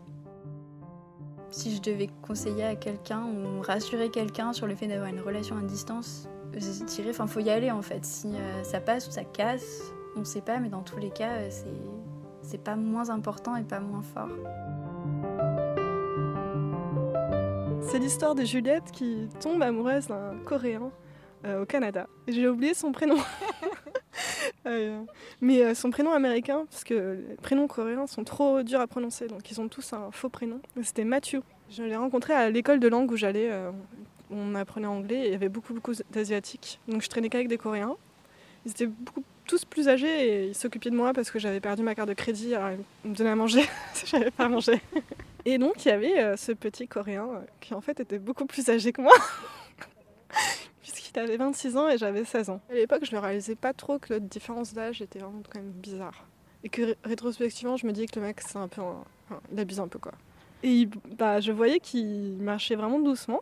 Si 1.50 1.76
je 1.76 1.82
devais 1.82 2.08
conseiller 2.22 2.64
à 2.64 2.74
quelqu'un 2.74 3.26
ou 3.26 3.60
rassurer 3.60 4.10
quelqu'un 4.10 4.54
sur 4.54 4.66
le 4.66 4.74
fait 4.74 4.86
d'avoir 4.86 5.10
une 5.10 5.20
relation 5.20 5.56
à 5.58 5.62
distance, 5.62 6.28
je 6.54 6.84
dirais, 6.84 7.10
enfin, 7.10 7.26
faut 7.26 7.40
y 7.40 7.50
aller 7.50 7.70
en 7.70 7.82
fait. 7.82 8.04
Si 8.06 8.28
euh, 8.34 8.64
ça 8.64 8.80
passe 8.80 9.06
ou 9.06 9.10
ça 9.10 9.22
casse, 9.22 9.92
on 10.16 10.20
ne 10.20 10.24
sait 10.24 10.40
pas, 10.40 10.58
mais 10.60 10.70
dans 10.70 10.82
tous 10.82 10.98
les 10.98 11.10
cas, 11.10 11.32
euh, 11.32 11.48
c'est 11.50 11.66
c'est 12.40 12.64
pas 12.64 12.76
moins 12.76 13.10
important 13.10 13.56
et 13.56 13.64
pas 13.64 13.80
moins 13.80 14.00
fort. 14.00 14.30
C'est 17.82 17.98
l'histoire 17.98 18.34
de 18.34 18.44
Juliette 18.44 18.90
qui 18.92 19.28
tombe 19.40 19.60
amoureuse 19.60 20.06
d'un 20.06 20.38
Coréen 20.46 20.90
au 21.44 21.66
Canada. 21.66 22.06
J'ai 22.26 22.48
oublié 22.48 22.72
son 22.72 22.90
prénom. 22.90 23.18
Euh, 24.68 25.02
mais 25.40 25.62
euh, 25.62 25.74
son 25.74 25.90
prénom 25.90 26.12
américain, 26.12 26.66
parce 26.70 26.84
que 26.84 27.18
les 27.28 27.36
prénoms 27.36 27.66
coréens 27.66 28.06
sont 28.06 28.24
trop 28.24 28.62
durs 28.62 28.80
à 28.80 28.86
prononcer, 28.86 29.26
donc 29.26 29.50
ils 29.50 29.60
ont 29.60 29.68
tous 29.68 29.92
un 29.92 30.10
faux 30.12 30.28
prénom. 30.28 30.60
C'était 30.82 31.04
Matthew. 31.04 31.38
Je 31.70 31.82
l'ai 31.82 31.96
rencontré 31.96 32.34
à 32.34 32.50
l'école 32.50 32.80
de 32.80 32.88
langue 32.88 33.10
où 33.10 33.16
j'allais. 33.16 33.50
Euh, 33.50 33.70
on 34.30 34.54
apprenait 34.54 34.86
anglais 34.86 35.20
et 35.22 35.26
il 35.26 35.32
y 35.32 35.34
avait 35.34 35.48
beaucoup, 35.48 35.72
beaucoup 35.72 35.92
d'asiatiques. 36.10 36.80
Donc 36.86 37.02
je 37.02 37.08
traînais 37.08 37.30
qu'avec 37.30 37.48
des 37.48 37.56
coréens. 37.56 37.96
Ils 38.66 38.72
étaient 38.72 38.86
beaucoup, 38.86 39.22
tous 39.46 39.64
plus 39.64 39.88
âgés 39.88 40.28
et 40.28 40.48
ils 40.48 40.54
s'occupaient 40.54 40.90
de 40.90 40.96
moi 40.96 41.14
parce 41.14 41.30
que 41.30 41.38
j'avais 41.38 41.60
perdu 41.60 41.82
ma 41.82 41.94
carte 41.94 42.08
de 42.08 42.14
crédit. 42.14 42.54
Alors 42.54 42.76
ils 43.04 43.10
me 43.10 43.16
donnaient 43.16 43.30
à 43.30 43.36
manger 43.36 43.62
si 43.94 44.06
j'avais 44.10 44.30
pas 44.30 44.44
à 44.44 44.48
manger. 44.48 44.82
Et 45.46 45.56
donc 45.56 45.86
il 45.86 45.88
y 45.88 45.92
avait 45.92 46.36
ce 46.36 46.52
petit 46.52 46.86
coréen 46.86 47.26
qui 47.60 47.72
en 47.72 47.80
fait 47.80 48.00
était 48.00 48.18
beaucoup 48.18 48.44
plus 48.44 48.68
âgé 48.68 48.92
que 48.92 49.00
moi. 49.00 49.14
Avait 51.18 51.36
26 51.36 51.76
ans 51.76 51.88
et 51.88 51.98
j'avais 51.98 52.24
16 52.24 52.50
ans. 52.50 52.60
À 52.70 52.74
l'époque, 52.74 53.04
je 53.04 53.14
ne 53.14 53.20
réalisais 53.20 53.54
pas 53.54 53.72
trop 53.72 53.98
que 53.98 54.12
notre 54.14 54.26
différence 54.26 54.74
d'âge 54.74 55.02
était 55.02 55.18
vraiment 55.18 55.42
quand 55.52 55.60
même 55.60 55.70
bizarre. 55.70 56.24
Et 56.64 56.68
que 56.68 56.96
rétrospectivement, 57.04 57.76
je 57.76 57.86
me 57.86 57.92
dis 57.92 58.06
que 58.06 58.18
le 58.18 58.26
mec, 58.26 58.40
c'est 58.40 58.58
un 58.58 58.68
peu. 58.68 58.82
il 59.52 59.60
abuse 59.60 59.80
un 59.80 59.88
peu 59.88 59.98
quoi. 59.98 60.12
Et 60.62 60.88
bah, 61.16 61.40
je 61.40 61.52
voyais 61.52 61.78
qu'il 61.78 62.34
marchait 62.40 62.74
vraiment 62.74 62.98
doucement. 62.98 63.40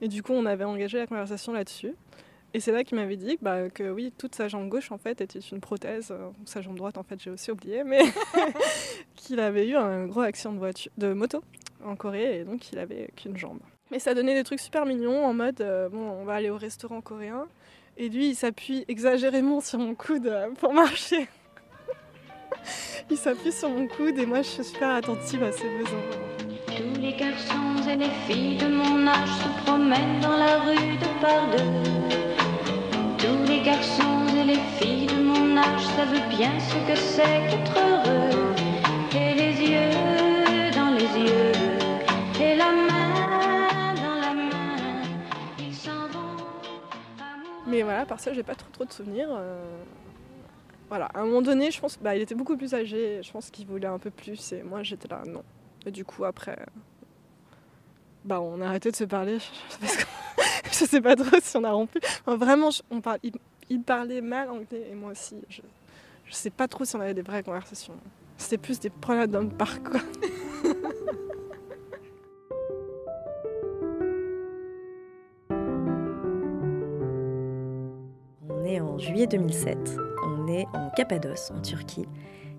Et 0.00 0.08
du 0.08 0.22
coup, 0.22 0.32
on 0.32 0.46
avait 0.46 0.64
engagé 0.64 0.98
la 0.98 1.06
conversation 1.06 1.52
là-dessus. 1.52 1.94
Et 2.54 2.60
c'est 2.60 2.72
là 2.72 2.84
qu'il 2.84 2.96
m'avait 2.96 3.16
dit 3.16 3.38
bah, 3.42 3.68
que 3.68 3.90
oui, 3.90 4.12
toute 4.16 4.34
sa 4.34 4.48
jambe 4.48 4.68
gauche 4.68 4.90
en 4.90 4.98
fait 4.98 5.20
était 5.20 5.38
une 5.38 5.60
prothèse. 5.60 6.08
Euh, 6.10 6.30
sa 6.46 6.62
jambe 6.62 6.76
droite 6.76 6.96
en 6.96 7.02
fait, 7.02 7.20
j'ai 7.22 7.30
aussi 7.30 7.50
oublié, 7.50 7.84
mais 7.84 8.00
qu'il 9.14 9.40
avait 9.40 9.68
eu 9.68 9.76
un 9.76 10.06
gros 10.06 10.22
accident 10.22 10.54
de, 10.54 10.58
voiture, 10.58 10.90
de 10.96 11.12
moto 11.12 11.42
en 11.84 11.96
Corée 11.96 12.40
et 12.40 12.44
donc 12.44 12.72
il 12.72 12.78
avait 12.78 13.10
qu'une 13.14 13.36
jambe. 13.36 13.60
Mais 13.90 13.98
ça 13.98 14.14
donnait 14.14 14.34
des 14.34 14.44
trucs 14.44 14.60
super 14.60 14.84
mignons 14.84 15.24
en 15.24 15.32
mode 15.32 15.60
euh, 15.60 15.88
bon, 15.88 16.10
on 16.10 16.24
va 16.24 16.34
aller 16.34 16.50
au 16.50 16.56
restaurant 16.56 17.00
coréen. 17.00 17.46
Et 17.96 18.08
lui, 18.08 18.30
il 18.30 18.34
s'appuie 18.34 18.84
exagérément 18.88 19.60
sur 19.60 19.78
mon 19.78 19.94
coude 19.94 20.26
euh, 20.26 20.48
pour 20.58 20.72
marcher. 20.72 21.28
il 23.10 23.16
s'appuie 23.16 23.52
sur 23.52 23.70
mon 23.70 23.86
coude 23.86 24.18
et 24.18 24.26
moi, 24.26 24.42
je 24.42 24.48
suis 24.48 24.64
super 24.64 24.90
attentive 24.90 25.42
à 25.42 25.52
ses 25.52 25.68
besoins. 25.68 26.02
Tous 26.66 27.00
les 27.00 27.12
garçons 27.12 27.88
et 27.88 27.96
les 27.96 28.10
filles 28.26 28.58
de 28.58 28.66
mon 28.66 29.06
âge 29.06 29.28
se 29.28 29.64
promènent 29.64 30.20
dans 30.20 30.36
la 30.36 30.58
rue 30.58 30.96
de 30.98 31.20
par 31.20 31.50
deux. 31.52 32.16
Tous 33.18 33.48
les 33.48 33.62
garçons 33.62 34.26
et 34.36 34.44
les 34.44 34.60
filles 34.78 35.06
de 35.06 35.22
mon 35.22 35.56
âge 35.56 35.86
savent 35.96 36.28
bien 36.36 36.52
ce 36.58 36.74
que 36.90 36.98
c'est 36.98 37.48
qu'être 37.48 37.78
heureux. 37.78 38.65
Mais 48.06 48.08
voilà, 48.08 48.08
par 48.08 48.20
ça, 48.20 48.32
j'ai 48.32 48.42
pas 48.42 48.54
trop 48.54 48.70
trop 48.70 48.84
de 48.84 48.92
souvenirs. 48.92 49.28
Euh, 49.30 49.82
voilà, 50.88 51.06
à 51.06 51.20
un 51.20 51.24
moment 51.24 51.42
donné, 51.42 51.70
je 51.70 51.80
pense, 51.80 51.98
bah, 51.98 52.14
il 52.14 52.22
était 52.22 52.34
beaucoup 52.34 52.56
plus 52.56 52.74
âgé. 52.74 53.20
Je 53.22 53.32
pense 53.32 53.50
qu'il 53.50 53.66
voulait 53.66 53.88
un 53.88 53.98
peu 53.98 54.10
plus, 54.10 54.52
et 54.52 54.62
moi, 54.62 54.82
j'étais 54.82 55.08
là, 55.08 55.22
non. 55.26 55.42
Et 55.84 55.90
du 55.90 56.04
coup, 56.04 56.24
après, 56.24 56.66
bah, 58.24 58.40
on 58.40 58.60
a 58.60 58.66
arrêté 58.66 58.90
de 58.90 58.96
se 58.96 59.04
parler. 59.04 59.38
je 60.64 60.84
sais 60.84 61.00
pas 61.00 61.16
trop 61.16 61.36
si 61.42 61.56
on 61.56 61.64
a 61.64 61.72
rompu. 61.72 61.98
vraiment, 62.26 62.70
on 62.90 63.00
parle, 63.00 63.18
il, 63.68 63.82
parlait 63.82 64.20
mal 64.20 64.50
anglais 64.50 64.88
et 64.90 64.94
moi 64.94 65.12
aussi. 65.12 65.36
Je, 65.48 65.62
je 66.24 66.34
sais 66.34 66.50
pas 66.50 66.68
trop 66.68 66.84
si 66.84 66.96
on 66.96 67.00
avait 67.00 67.14
des 67.14 67.22
vraies 67.22 67.42
conversations. 67.42 67.94
C'était 68.36 68.58
plus 68.58 68.78
des 68.78 68.90
problèmes 68.90 69.30
d'un 69.30 69.46
parc, 69.46 69.82
quoi. 69.88 70.00
en 78.96 78.98
juillet 78.98 79.26
2007. 79.26 79.76
On 80.24 80.48
est 80.48 80.64
en 80.72 80.88
Cappadoce, 80.88 81.50
en 81.50 81.60
Turquie. 81.60 82.06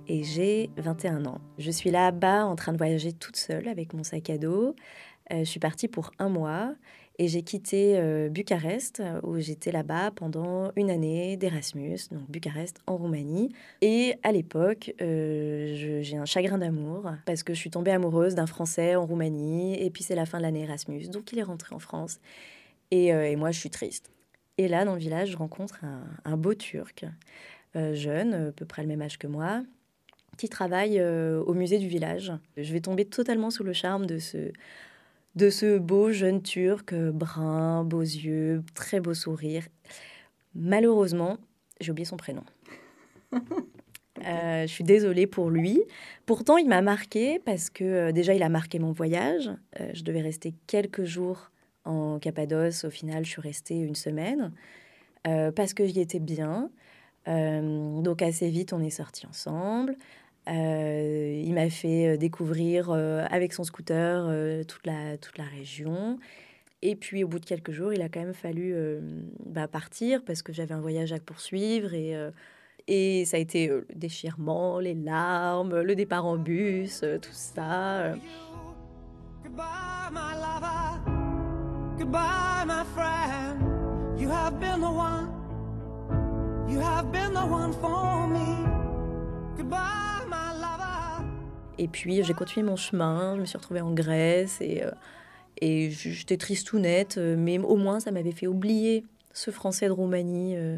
Et 0.07 0.23
j'ai 0.23 0.69
21 0.77 1.25
ans. 1.25 1.41
Je 1.57 1.71
suis 1.71 1.89
là-bas 1.89 2.45
en 2.45 2.55
train 2.55 2.73
de 2.73 2.77
voyager 2.77 3.11
toute 3.11 3.37
seule 3.37 3.67
avec 3.67 3.91
mon 3.95 4.03
sac 4.03 4.29
à 4.29 4.37
dos. 4.37 4.75
Euh, 5.33 5.39
je 5.39 5.43
suis 5.45 5.59
partie 5.59 5.87
pour 5.87 6.11
un 6.19 6.29
mois 6.29 6.75
et 7.17 7.27
j'ai 7.27 7.41
quitté 7.41 7.97
euh, 7.97 8.29
Bucarest, 8.29 9.01
où 9.23 9.39
j'étais 9.39 9.71
là-bas 9.71 10.11
pendant 10.11 10.71
une 10.75 10.91
année 10.91 11.37
d'Erasmus, 11.37 11.97
donc 12.11 12.29
Bucarest 12.29 12.81
en 12.85 12.97
Roumanie. 12.97 13.49
Et 13.81 14.13
à 14.21 14.31
l'époque, 14.31 14.93
euh, 15.01 16.01
j'ai 16.03 16.17
un 16.17 16.25
chagrin 16.25 16.59
d'amour 16.59 17.09
parce 17.25 17.41
que 17.41 17.55
je 17.55 17.59
suis 17.59 17.71
tombée 17.71 17.89
amoureuse 17.89 18.35
d'un 18.35 18.45
Français 18.45 18.95
en 18.95 19.07
Roumanie. 19.07 19.81
Et 19.81 19.89
puis 19.89 20.03
c'est 20.03 20.13
la 20.13 20.27
fin 20.27 20.37
de 20.37 20.43
l'année 20.43 20.61
Erasmus, 20.61 21.07
donc 21.07 21.31
il 21.31 21.39
est 21.39 21.43
rentré 21.43 21.73
en 21.73 21.79
France. 21.79 22.19
Et, 22.91 23.35
moi, 23.35 23.49
je 23.49 23.59
suis 23.59 23.71
triste. 23.71 24.11
Et 24.57 24.67
là, 24.67 24.85
dans 24.85 24.93
le 24.93 24.99
village, 24.99 25.31
je 25.31 25.37
rencontre 25.37 25.83
un, 25.83 26.03
un 26.25 26.37
beau 26.37 26.53
Turc, 26.53 27.05
jeune, 27.93 28.33
à 28.33 28.51
peu 28.51 28.65
près 28.65 28.81
le 28.81 28.87
même 28.87 29.01
âge 29.03 29.19
que 29.19 29.27
moi, 29.27 29.61
qui 30.37 30.49
travaille 30.49 30.99
au 31.01 31.53
musée 31.53 31.77
du 31.77 31.87
village. 31.87 32.33
Je 32.55 32.73
vais 32.73 32.81
tomber 32.81 33.05
totalement 33.05 33.51
sous 33.51 33.63
le 33.63 33.73
charme 33.73 34.07
de 34.07 34.17
ce 34.17 34.51
de 35.35 35.51
ce 35.51 35.77
beau 35.77 36.11
jeune 36.11 36.41
turc, 36.41 36.95
brun, 36.95 37.83
beaux 37.83 38.01
yeux, 38.01 38.63
très 38.73 38.99
beau 38.99 39.13
sourire. 39.13 39.67
Malheureusement, 40.55 41.37
j'ai 41.79 41.91
oublié 41.91 42.05
son 42.05 42.17
prénom. 42.17 42.43
Euh, 44.25 44.63
je 44.63 44.73
suis 44.73 44.83
désolée 44.83 45.27
pour 45.27 45.51
lui. 45.51 45.83
Pourtant, 46.25 46.57
il 46.57 46.67
m'a 46.67 46.81
marqué 46.81 47.39
parce 47.45 47.69
que 47.69 47.83
euh, 47.83 48.11
déjà, 48.11 48.33
il 48.33 48.41
a 48.41 48.49
marqué 48.49 48.79
mon 48.79 48.91
voyage. 48.91 49.51
Euh, 49.79 49.91
je 49.93 50.03
devais 50.03 50.21
rester 50.21 50.55
quelques 50.65 51.03
jours 51.03 51.51
en 51.87 52.19
Cappadoce. 52.19 52.85
Au 52.85 52.89
final, 52.89 53.25
je 53.25 53.31
suis 53.31 53.41
restée 53.41 53.79
une 53.79 53.95
semaine 53.95 54.51
parce 55.23 55.73
que 55.73 55.85
j'y 55.85 55.99
étais 55.99 56.19
bien. 56.19 56.69
donc 57.25 58.21
assez 58.21 58.49
vite, 58.49 58.71
on 58.71 58.81
est 58.81 58.89
sortis 58.89 59.25
ensemble. 59.27 59.97
Euh, 60.49 61.43
il 61.45 61.53
m'a 61.53 61.69
fait 61.69 62.07
euh, 62.07 62.17
découvrir 62.17 62.89
euh, 62.89 63.25
avec 63.29 63.51
son 63.53 63.63
scooter 63.63 64.65
toute, 64.65 64.85
la, 64.85 65.17
toute 65.17 65.37
la 65.37 65.43
région. 65.43 66.19
Et 66.81 66.95
puis 66.95 67.23
au 67.23 67.27
bout 67.27 67.39
de 67.39 67.45
quelques 67.45 67.71
jours, 67.71 67.91
il 67.91 68.01
a 68.01 68.09
quand 68.09 68.19
même 68.19 68.33
fallu 68.33 68.75
bah, 69.45 69.67
partir 69.67 70.23
parce 70.23 70.43
que 70.43 70.53
j'avais 70.53 70.75
un 70.75 70.79
voyage 70.79 71.11
à 71.11 71.19
poursuivre 71.19 71.95
et, 71.95 72.13
et 72.87 73.25
ça 73.25 73.37
a 73.37 73.39
été 73.39 73.67
le 73.67 73.87
déchirement, 73.95 74.79
les 74.79 74.93
larmes, 74.93 75.81
le 75.81 75.95
départ 75.95 76.27
en 76.27 76.37
bus, 76.37 77.03
tout 77.19 77.33
ça. 77.33 78.13
Goodbye, 81.97 82.63
my 82.65 82.65
lover. 82.65 82.67
My 82.67 82.83
friend. 82.93 84.19
You 84.19 84.29
have 84.29 84.59
been 84.59 84.81
the 84.81 84.89
one. 84.89 85.29
You 86.69 86.79
have 86.79 87.11
been 87.11 87.33
the 87.33 87.45
one 87.45 87.73
for 87.73 88.27
me. 88.27 88.65
Goodbye. 89.57 90.07
Et 91.79 91.87
puis 91.87 92.23
j'ai 92.23 92.33
continué 92.33 92.65
mon 92.65 92.75
chemin, 92.75 93.35
je 93.35 93.41
me 93.41 93.45
suis 93.45 93.57
retrouvée 93.57 93.81
en 93.81 93.93
Grèce 93.93 94.57
et, 94.61 94.83
euh, 94.83 94.91
et 95.61 95.91
j'étais 95.91 96.37
triste 96.37 96.73
ou 96.73 96.79
nette, 96.79 97.17
euh, 97.17 97.35
mais 97.37 97.59
au 97.59 97.75
moins 97.75 97.99
ça 97.99 98.11
m'avait 98.11 98.31
fait 98.31 98.47
oublier 98.47 99.05
ce 99.33 99.51
Français 99.51 99.87
de 99.87 99.91
Roumanie 99.91 100.55
euh, 100.55 100.77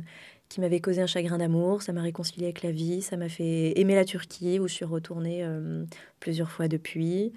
qui 0.50 0.60
m'avait 0.60 0.82
causé 0.82 1.02
un 1.02 1.08
chagrin 1.08 1.38
d'amour, 1.38 1.84
ça 1.84 1.94
m'a 1.94 2.02
réconcilié 2.02 2.48
avec 2.48 2.64
la 2.64 2.72
vie, 2.72 3.02
ça 3.02 3.16
m'a 3.16 3.30
fait 3.30 3.80
aimer 3.80 3.96
la 3.96 4.04
Turquie 4.04 4.60
où 4.60 4.68
je 4.68 4.74
suis 4.74 4.86
retournée 4.86 5.46
plusieurs 6.20 6.50
fois 6.50 6.68
depuis. 6.68 7.32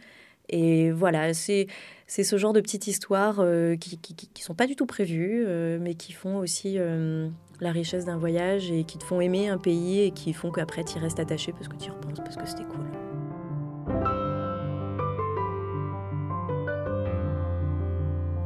Et 0.53 0.93
voilà, 0.93 1.35
c'est 1.35 1.67
ce 2.07 2.37
genre 2.37 2.53
de 2.53 2.61
petites 2.61 2.87
histoires 2.87 3.37
qui 3.81 3.99
ne 3.99 4.41
sont 4.41 4.55
pas 4.55 4.67
du 4.67 4.77
tout 4.77 4.87
prévues, 4.87 5.47
mais 5.81 5.95
qui 5.95 6.12
font 6.12 6.37
aussi 6.37 6.79
la 7.62 7.71
richesse 7.71 8.05
d'un 8.05 8.19
voyage 8.19 8.71
et 8.71 8.85
qui 8.85 8.99
te 8.99 9.05
font 9.05 9.21
aimer 9.21 9.49
un 9.49 9.59
pays 9.59 10.01
et 10.01 10.11
qui 10.11 10.33
font 10.33 10.51
qu'après 10.51 10.85
tu 10.85 10.99
restes 10.99 11.21
attaché 11.21 11.53
parce 11.53 11.69
que 11.69 11.77
tu 11.77 11.87
y 11.87 11.91
repenses, 11.91 12.19
parce 12.19 12.37
que 12.37 12.47
c'était 12.47 12.65
cool. 12.65 12.87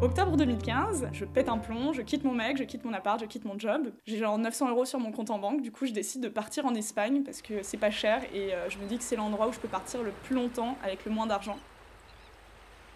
Octobre 0.02 0.36
2015, 0.36 1.08
je 1.12 1.24
pète 1.24 1.48
un 1.48 1.56
plomb, 1.56 1.94
je 1.94 2.02
quitte 2.02 2.22
mon 2.22 2.34
mec, 2.34 2.58
je 2.58 2.64
quitte 2.64 2.84
mon 2.84 2.92
appart, 2.92 3.18
je 3.18 3.24
quitte 3.24 3.46
mon 3.46 3.58
job. 3.58 3.90
J'ai 4.04 4.18
genre 4.18 4.38
900 4.38 4.70
euros 4.70 4.84
sur 4.84 5.00
mon 5.00 5.10
compte 5.10 5.30
en 5.30 5.38
banque, 5.38 5.62
du 5.62 5.72
coup 5.72 5.86
je 5.86 5.92
décide 5.92 6.22
de 6.22 6.28
partir 6.28 6.66
en 6.66 6.74
Espagne 6.74 7.22
parce 7.24 7.40
que 7.40 7.62
c'est 7.62 7.78
pas 7.78 7.90
cher 7.90 8.22
et 8.34 8.54
euh, 8.54 8.68
je 8.68 8.78
me 8.78 8.84
dis 8.84 8.98
que 8.98 9.02
c'est 9.02 9.16
l'endroit 9.16 9.48
où 9.48 9.52
je 9.52 9.58
peux 9.58 9.68
partir 9.68 10.02
le 10.02 10.10
plus 10.24 10.34
longtemps 10.34 10.76
avec 10.84 11.06
le 11.06 11.10
moins 11.10 11.26
d'argent. 11.26 11.56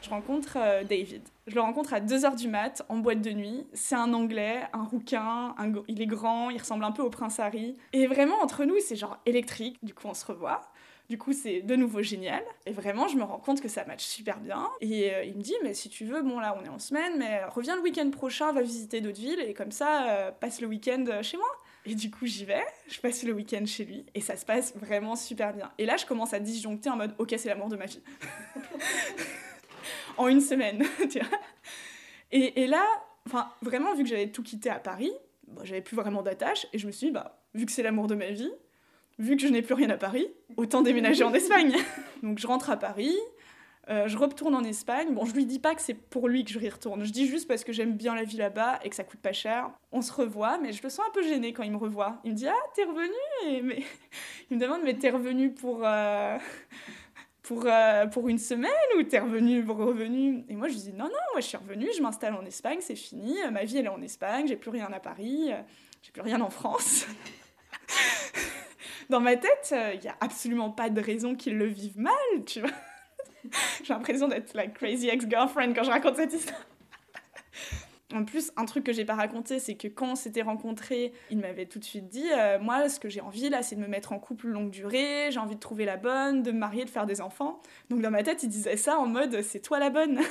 Je 0.03 0.09
rencontre 0.09 0.57
euh, 0.57 0.83
David. 0.85 1.23
Je 1.47 1.55
le 1.55 1.61
rencontre 1.61 1.93
à 1.93 2.01
2h 2.01 2.37
du 2.37 2.49
mat, 2.49 2.83
en 2.89 2.99
boîte 2.99 3.21
de 3.21 3.31
nuit. 3.31 3.67
C'est 3.73 3.95
un 3.95 4.13
anglais, 4.13 4.63
un 4.73 4.85
rouquin, 4.85 5.55
il 5.89 6.01
est 6.01 6.07
grand, 6.07 6.51
il 6.51 6.59
ressemble 6.59 6.85
un 6.85 6.93
peu 6.93 7.03
au 7.03 7.11
prince 7.11 7.41
Harry. 7.41 7.77
Et 7.93 8.07
vraiment, 8.07 8.37
entre 8.41 8.65
nous, 8.65 8.77
c'est 8.81 8.97
genre 8.97 9.19
électrique. 9.27 9.79
Du 9.83 9.93
coup, 9.95 10.07
on 10.09 10.15
se 10.15 10.25
revoit. 10.25 10.63
Du 11.11 11.19
coup, 11.19 11.33
c'est 11.33 11.61
de 11.63 11.75
nouveau 11.75 12.03
génial. 12.03 12.43
Et 12.67 12.73
vraiment, 12.73 13.09
je 13.09 13.17
me 13.17 13.25
rends 13.25 13.41
compte 13.41 13.61
que 13.61 13.69
ça 13.69 13.85
match 13.85 14.05
super 14.05 14.39
bien. 14.39 14.69
Et 14.81 15.13
euh, 15.13 15.25
il 15.25 15.37
me 15.37 15.43
dit, 15.43 15.57
mais 15.65 15.75
si 15.75 15.89
tu 15.89 16.05
veux, 16.05 16.23
bon 16.23 16.39
là, 16.39 16.57
on 16.61 16.65
est 16.65 16.69
en 16.69 16.79
semaine, 16.79 17.15
mais 17.19 17.45
reviens 17.47 17.75
le 17.75 17.83
week-end 17.83 18.09
prochain, 18.11 18.53
va 18.53 18.63
visiter 18.63 19.01
d'autres 19.01 19.21
villes, 19.21 19.41
et 19.41 19.53
comme 19.53 19.73
ça, 19.73 20.09
euh, 20.09 20.31
passe 20.31 20.61
le 20.61 20.69
week-end 20.69 21.05
chez 21.23 21.37
moi. 21.37 21.49
Et 21.85 21.97
du 21.97 22.13
coup, 22.13 22.27
j'y 22.27 22.45
vais, 22.45 22.63
je 22.87 23.01
passe 23.01 23.25
le 23.25 23.33
week-end 23.33 23.67
chez 23.67 23.85
lui, 23.85 24.07
et 24.15 24.21
ça 24.21 24.37
se 24.37 24.45
passe 24.45 24.77
vraiment 24.77 25.17
super 25.17 25.53
bien. 25.53 25.73
Et 25.79 25.85
là, 25.85 25.97
je 25.97 26.07
commence 26.07 26.33
à 26.33 26.39
disjoncter 26.39 26.91
en 26.91 26.97
mode, 26.97 27.15
ok, 27.19 27.35
c'est 27.37 27.49
l'amour 27.49 27.69
de 27.69 27.77
ma 27.77 27.87
vie. 27.87 28.03
en 30.17 30.29
une 30.29 30.41
semaine. 30.41 30.85
Et, 32.33 32.67
là, 32.67 32.85
vraiment, 33.63 33.95
vu 33.95 34.05
que 34.05 34.09
j'avais 34.09 34.29
tout 34.29 34.43
quitté 34.43 34.71
à 34.71 34.79
Paris, 34.79 35.11
bah, 35.49 35.63
j'avais 35.65 35.81
plus 35.81 35.97
vraiment 35.97 36.23
d'attache, 36.23 36.67
et 36.73 36.79
je 36.79 36.87
me 36.87 36.93
suis 36.93 37.09
dit, 37.09 37.13
bah, 37.13 37.43
vu 37.55 37.67
que 37.67 37.73
c'est 37.73 37.83
l'amour 37.83 38.07
de 38.07 38.15
ma 38.15 38.31
vie, 38.31 38.53
vu 39.19 39.37
que 39.37 39.43
je 39.43 39.49
n'ai 39.49 39.63
plus 39.63 39.75
rien 39.75 39.91
à 39.91 39.97
Paris, 39.97 40.29
autant 40.57 40.83
déménager 40.83 41.25
en 41.25 41.35
Espagne. 41.35 41.75
Donc 42.23 42.39
je 42.39 42.47
rentre 42.47 42.71
à 42.71 42.77
Paris, 42.77 43.17
euh, 43.89 44.07
je 44.07 44.17
retourne 44.17 44.55
en 44.55 44.63
Espagne. 44.63 45.13
Bon, 45.15 45.25
je 45.25 45.35
lui 45.35 45.45
dis 45.47 45.59
pas 45.59 45.75
que 45.75 45.83
c'est 45.83 45.95
pour 45.95 46.29
lui 46.29 46.45
que 46.45 46.51
je 46.51 46.61
y 46.61 46.69
retourne. 46.69 47.05
Je 47.05 47.11
dis 47.11 47.27
juste 47.27 47.49
parce 47.49 47.65
que 47.65 47.73
j'aime 47.73 47.97
bien 47.97 48.15
la 48.15 48.23
vie 48.23 48.37
là-bas 48.37 48.79
et 48.85 48.89
que 48.89 48.95
ça 48.95 49.03
coûte 49.03 49.21
pas 49.21 49.33
cher. 49.33 49.71
On 49.91 50.01
se 50.01 50.13
revoit, 50.13 50.59
mais 50.59 50.73
je 50.73 50.83
le 50.83 50.91
sens 50.91 51.05
un 51.09 51.13
peu 51.13 51.23
gêné 51.23 51.53
quand 51.53 51.65
il 51.65 51.73
me 51.73 51.77
revoit. 51.77 52.21
Il 52.25 52.33
me 52.33 52.37
dit 52.37 52.47
Ah, 52.47 52.55
t'es 52.75 52.85
revenu 52.85 53.11
et... 53.49 53.85
Il 54.51 54.57
me 54.57 54.61
demande 54.61 54.83
Mais 54.85 54.95
t'es 54.95 55.11
revenu 55.11 55.53
pour. 55.53 55.81
Euh, 55.85 56.39
pour, 57.51 57.65
euh, 57.67 58.07
pour 58.07 58.29
une 58.29 58.39
semaine 58.39 58.71
ou 58.97 59.03
t'es 59.03 59.19
revenu 59.19 59.65
revenu 59.69 60.45
Et 60.49 60.55
moi 60.55 60.69
je 60.69 60.75
dis 60.75 60.93
Non, 60.93 61.07
non, 61.07 61.11
moi 61.33 61.41
je 61.41 61.47
suis 61.47 61.57
revenu, 61.57 61.89
je 61.97 62.01
m'installe 62.01 62.37
en 62.37 62.45
Espagne, 62.45 62.79
c'est 62.81 62.95
fini. 62.95 63.39
Ma 63.51 63.65
vie 63.65 63.79
elle 63.79 63.87
est 63.87 63.89
en 63.89 64.01
Espagne, 64.03 64.47
j'ai 64.47 64.55
plus 64.55 64.71
rien 64.71 64.89
à 64.93 65.01
Paris, 65.01 65.51
j'ai 66.01 66.13
plus 66.13 66.23
rien 66.23 66.41
en 66.43 66.51
France. 66.51 67.07
dans 69.11 69.19
ma 69.19 69.35
tête, 69.35 69.71
il 69.73 69.77
euh, 69.77 69.97
n'y 69.97 70.09
a 70.09 70.17
absolument 70.21 70.71
pas 70.71 70.91
de 70.91 71.01
raison 71.01 71.35
qu'ils 71.35 71.59
le 71.59 71.67
vivent 71.67 71.99
mal, 71.99 72.15
tu 72.47 72.61
vois. 72.61 72.71
J'ai 73.83 73.95
l'impression 73.95 74.29
d'être 74.29 74.55
la 74.55 74.69
crazy 74.69 75.09
ex-girlfriend 75.09 75.75
quand 75.75 75.83
je 75.83 75.91
raconte 75.91 76.17
cette 76.17 76.33
histoire. 76.33 76.65
En 78.15 78.25
plus, 78.25 78.51
un 78.57 78.65
truc 78.65 78.85
que 78.85 78.93
j'ai 78.93 79.05
pas 79.05 79.15
raconté, 79.15 79.59
c'est 79.59 79.75
que 79.75 79.89
quand 79.89 80.13
on 80.13 80.15
s'était 80.15 80.43
rencontrés, 80.43 81.13
il 81.31 81.39
m'avait 81.39 81.67
tout 81.67 81.79
de 81.79 81.85
suite 81.85 82.09
dit 82.09 82.27
euh, 82.33 82.59
Moi, 82.59 82.89
ce 82.89 82.99
que 82.99 83.09
j'ai 83.09 83.21
envie 83.21 83.49
là, 83.49 83.63
c'est 83.63 83.77
de 83.77 83.81
me 83.81 83.87
mettre 83.87 84.13
en 84.13 84.19
couple 84.19 84.49
longue 84.49 84.71
durée, 84.71 85.29
j'ai 85.31 85.39
envie 85.39 85.55
de 85.55 85.61
trouver 85.61 85.85
la 85.85 85.97
bonne, 85.97 86.43
de 86.43 86.51
me 86.53 86.59
marier, 86.59 86.85
de 86.85 86.91
faire 86.91 87.07
des 87.07 87.21
enfants. 87.21 87.61
Donc 87.89 88.01
dans 88.01 88.11
ma 88.11 88.23
tête, 88.23 88.43
il 88.43 88.49
disait 88.49 88.77
ça 88.77 88.99
en 88.99 89.07
mode 89.07 89.43
C'est 89.43 89.61
toi 89.61 89.79
la 89.79 89.91
bonne 89.91 90.21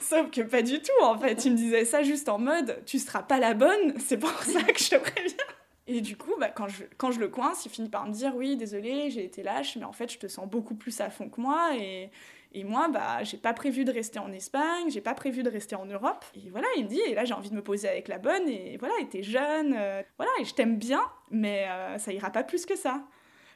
Sauf 0.00 0.30
que 0.30 0.42
pas 0.42 0.62
du 0.62 0.80
tout 0.80 1.02
en 1.02 1.18
fait. 1.18 1.44
Il 1.44 1.52
me 1.52 1.56
disait 1.56 1.84
ça 1.84 2.02
juste 2.02 2.28
en 2.28 2.38
mode 2.38 2.82
Tu 2.86 2.98
seras 2.98 3.22
pas 3.22 3.38
la 3.38 3.54
bonne, 3.54 3.98
c'est 3.98 4.18
pour 4.18 4.30
ça 4.42 4.62
que 4.62 4.78
je 4.78 4.90
te 4.90 4.96
préviens. 4.96 5.36
Et 5.88 6.00
du 6.00 6.16
coup, 6.16 6.32
bah, 6.40 6.48
quand, 6.48 6.66
je, 6.66 6.82
quand 6.96 7.12
je 7.12 7.20
le 7.20 7.28
coince, 7.28 7.64
il 7.64 7.70
finit 7.70 7.88
par 7.88 8.06
me 8.06 8.12
dire 8.12 8.34
Oui, 8.34 8.56
désolé, 8.56 9.10
j'ai 9.10 9.24
été 9.24 9.42
lâche, 9.42 9.76
mais 9.76 9.84
en 9.84 9.92
fait, 9.92 10.12
je 10.12 10.18
te 10.18 10.26
sens 10.26 10.48
beaucoup 10.48 10.74
plus 10.74 11.00
à 11.00 11.10
fond 11.10 11.28
que 11.28 11.40
moi. 11.40 11.70
Et, 11.76 12.10
et 12.56 12.64
moi, 12.64 12.88
bah, 12.88 13.22
j'ai 13.22 13.36
pas 13.36 13.52
prévu 13.52 13.84
de 13.84 13.92
rester 13.92 14.18
en 14.18 14.32
Espagne, 14.32 14.88
j'ai 14.88 15.02
pas 15.02 15.12
prévu 15.12 15.42
de 15.42 15.50
rester 15.50 15.76
en 15.76 15.84
Europe. 15.84 16.24
Et 16.34 16.48
voilà, 16.48 16.66
il 16.78 16.84
me 16.84 16.88
dit 16.88 17.00
Et 17.06 17.14
là, 17.14 17.26
j'ai 17.26 17.34
envie 17.34 17.50
de 17.50 17.54
me 17.54 17.62
poser 17.62 17.86
avec 17.86 18.08
la 18.08 18.18
bonne. 18.18 18.48
Et 18.48 18.78
voilà, 18.78 18.94
et 18.98 19.06
t'es 19.06 19.22
jeune, 19.22 19.74
euh, 19.76 20.02
voilà, 20.16 20.32
et 20.40 20.44
je 20.46 20.54
t'aime 20.54 20.78
bien, 20.78 21.02
mais 21.30 21.66
euh, 21.68 21.98
ça 21.98 22.14
ira 22.14 22.30
pas 22.30 22.44
plus 22.44 22.64
que 22.64 22.74
ça. 22.74 23.02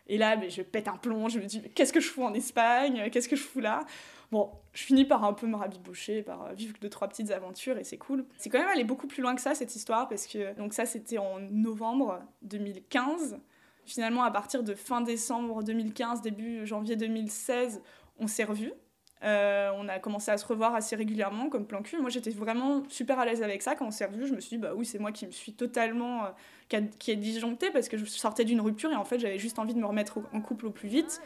Et 0.07 0.19
là, 0.19 0.37
mais 0.37 0.51
je 0.51 0.61
pète 0.61 0.87
un 0.87 0.99
plomb, 0.99 1.31
je 1.31 1.39
me 1.39 1.47
dis 1.47 1.63
Qu'est-ce 1.75 1.95
que 1.95 2.01
je 2.01 2.11
fous 2.11 2.25
en 2.25 2.35
Espagne 2.35 3.09
Qu'est-ce 3.11 3.29
que 3.29 3.37
je 3.37 3.43
fous 3.43 3.61
là? 3.61 3.87
Bon, 4.33 4.51
je 4.75 4.83
finis 4.83 5.07
par 5.07 5.25
un 5.25 5.33
peu 5.33 5.47
me 5.47 5.57
rabibocher, 5.57 6.23
par 6.23 6.53
vivre 6.53 6.75
deux, 6.83 6.91
trois 6.91 7.09
petites 7.09 7.31
aventures 7.31 7.79
et 7.79 7.85
c'est 7.85 7.97
cool. 7.97 8.27
C'est 8.37 8.51
quand 8.51 8.59
même 8.59 8.69
allé 8.69 8.85
beaucoup 8.85 9.07
plus 9.07 9.23
loin 9.23 9.35
que 9.35 9.41
ça, 9.41 9.55
cette 9.55 9.75
histoire, 9.75 10.09
parce 10.09 10.27
que 10.27 10.55
donc 10.59 10.75
ça, 10.75 10.85
c'était 10.85 11.17
en 11.17 11.41
novembre 11.41 12.21
2015. 12.43 13.41
Finalement, 13.87 14.25
à 14.25 14.31
partir 14.31 14.63
de 14.63 14.75
fin 14.75 15.01
décembre 15.01 15.63
2015, 15.63 16.21
début 16.21 16.67
janvier 16.67 16.97
2016, 16.97 17.81
on 18.19 18.27
s'est 18.27 18.45
revus. 18.45 18.75
Euh, 19.23 19.71
on 19.77 19.87
a 19.89 19.99
commencé 19.99 20.31
à 20.31 20.39
se 20.39 20.47
revoir 20.47 20.75
assez 20.75 20.97
régulièrement 20.97 21.51
comme 21.51 21.67
plan 21.67 21.83
cul. 21.83 21.99
Moi, 22.01 22.11
j'étais 22.11 22.31
vraiment 22.31 22.83
super 22.89 23.19
à 23.19 23.27
l'aise 23.27 23.43
avec 23.43 23.63
ça. 23.63 23.75
Quand 23.75 23.87
on 23.87 23.91
s'est 23.91 24.07
revus, 24.07 24.27
je 24.27 24.35
me 24.35 24.41
suis 24.41 24.57
dit, 24.57 24.59
bah 24.59 24.73
oui, 24.75 24.87
c'est 24.87 24.99
moi 24.99 25.13
qui 25.13 25.27
me 25.27 25.31
suis 25.31 25.53
totalement. 25.53 26.25
Euh, 26.25 26.81
qui, 26.99 27.17
disjonctée 27.17 27.71
parce 27.73 27.89
que 27.89 27.97
je 27.97 28.05
sortais 28.05 28.45
d'une 28.45 28.61
rupture 28.61 28.93
et 28.93 28.97
en 28.97 29.05
fait, 29.05 29.19
j'avais 29.19 29.41
juste 29.41 29.59
envie 29.59 29.75
de 29.75 29.81
me 29.81 29.87
remettre 29.87 30.19
en 30.33 30.41
couple 30.41 30.67
au 30.67 30.71
plus 30.71 30.89
vite. 30.89 31.21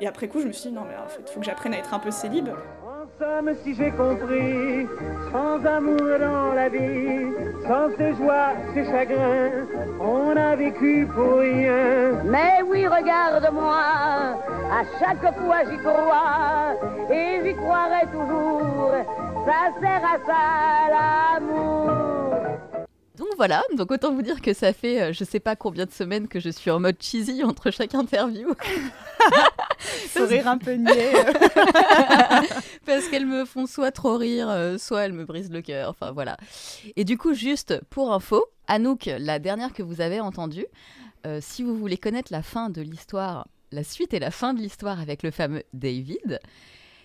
Et 0.00 0.06
après 0.06 0.28
coup, 0.28 0.40
je 0.40 0.46
me 0.46 0.52
suis 0.52 0.70
dit, 0.70 0.74
non, 0.74 0.84
mais 0.88 0.96
en 0.96 1.08
fait, 1.08 1.28
faut 1.28 1.40
que 1.40 1.46
j'apprenne 1.46 1.74
à 1.74 1.78
être 1.78 1.94
un 1.94 1.98
peu 1.98 2.10
célib. 2.10 2.48
En 3.24 3.36
somme, 3.36 3.54
si 3.64 3.74
j'ai 3.74 3.90
compris, 3.90 4.86
sans 5.32 5.64
amour 5.64 6.18
dans 6.18 6.52
la 6.54 6.68
vie, 6.68 7.26
sans 7.66 7.88
ses 7.96 8.14
joies, 8.14 8.52
ses 8.74 8.84
chagrins, 8.84 9.50
on 10.00 10.36
a 10.36 10.56
vécu 10.56 11.06
pour 11.14 11.38
rien. 11.38 12.22
Mais 12.24 12.62
oui, 12.66 12.86
regarde-moi, 12.86 13.80
à 14.70 14.82
chaque 14.98 15.34
fois 15.38 15.64
j'y 15.70 15.78
crois, 15.78 16.74
et 17.10 17.40
j'y 17.44 17.54
croirai 17.54 18.06
toujours, 18.12 18.92
ça 19.46 19.80
sert 19.80 20.04
à 20.04 20.18
ça 20.26 21.40
l'amour. 21.40 22.13
Donc 23.16 23.28
voilà, 23.36 23.62
donc 23.76 23.92
autant 23.92 24.12
vous 24.12 24.22
dire 24.22 24.42
que 24.42 24.52
ça 24.52 24.72
fait 24.72 25.00
euh, 25.00 25.12
je 25.12 25.22
sais 25.22 25.38
pas 25.38 25.54
combien 25.54 25.86
de 25.86 25.92
semaines 25.92 26.26
que 26.26 26.40
je 26.40 26.50
suis 26.50 26.72
en 26.72 26.80
mode 26.80 26.96
cheesy 27.00 27.44
entre 27.44 27.70
chaque 27.70 27.94
interview. 27.94 28.52
Sourire 30.12 30.48
un 30.48 30.58
peu 30.58 30.72
niais. 30.72 31.12
Parce 32.86 33.06
qu'elles 33.08 33.26
me 33.26 33.44
font 33.44 33.66
soit 33.66 33.92
trop 33.92 34.16
rire, 34.16 34.48
euh, 34.48 34.78
soit 34.78 35.02
elles 35.02 35.12
me 35.12 35.24
brisent 35.24 35.52
le 35.52 35.62
cœur, 35.62 35.90
enfin 35.90 36.10
voilà. 36.10 36.36
Et 36.96 37.04
du 37.04 37.16
coup, 37.16 37.34
juste 37.34 37.80
pour 37.88 38.12
info, 38.12 38.46
Anouk, 38.66 39.08
la 39.18 39.38
dernière 39.38 39.72
que 39.72 39.84
vous 39.84 40.00
avez 40.00 40.18
entendue, 40.18 40.66
euh, 41.24 41.38
si 41.40 41.62
vous 41.62 41.76
voulez 41.76 41.98
connaître 41.98 42.32
la 42.32 42.42
fin 42.42 42.68
de 42.68 42.82
l'histoire, 42.82 43.46
la 43.70 43.84
suite 43.84 44.12
et 44.12 44.18
la 44.18 44.32
fin 44.32 44.54
de 44.54 44.60
l'histoire 44.60 45.00
avec 45.00 45.22
le 45.22 45.30
fameux 45.30 45.62
David, 45.72 46.40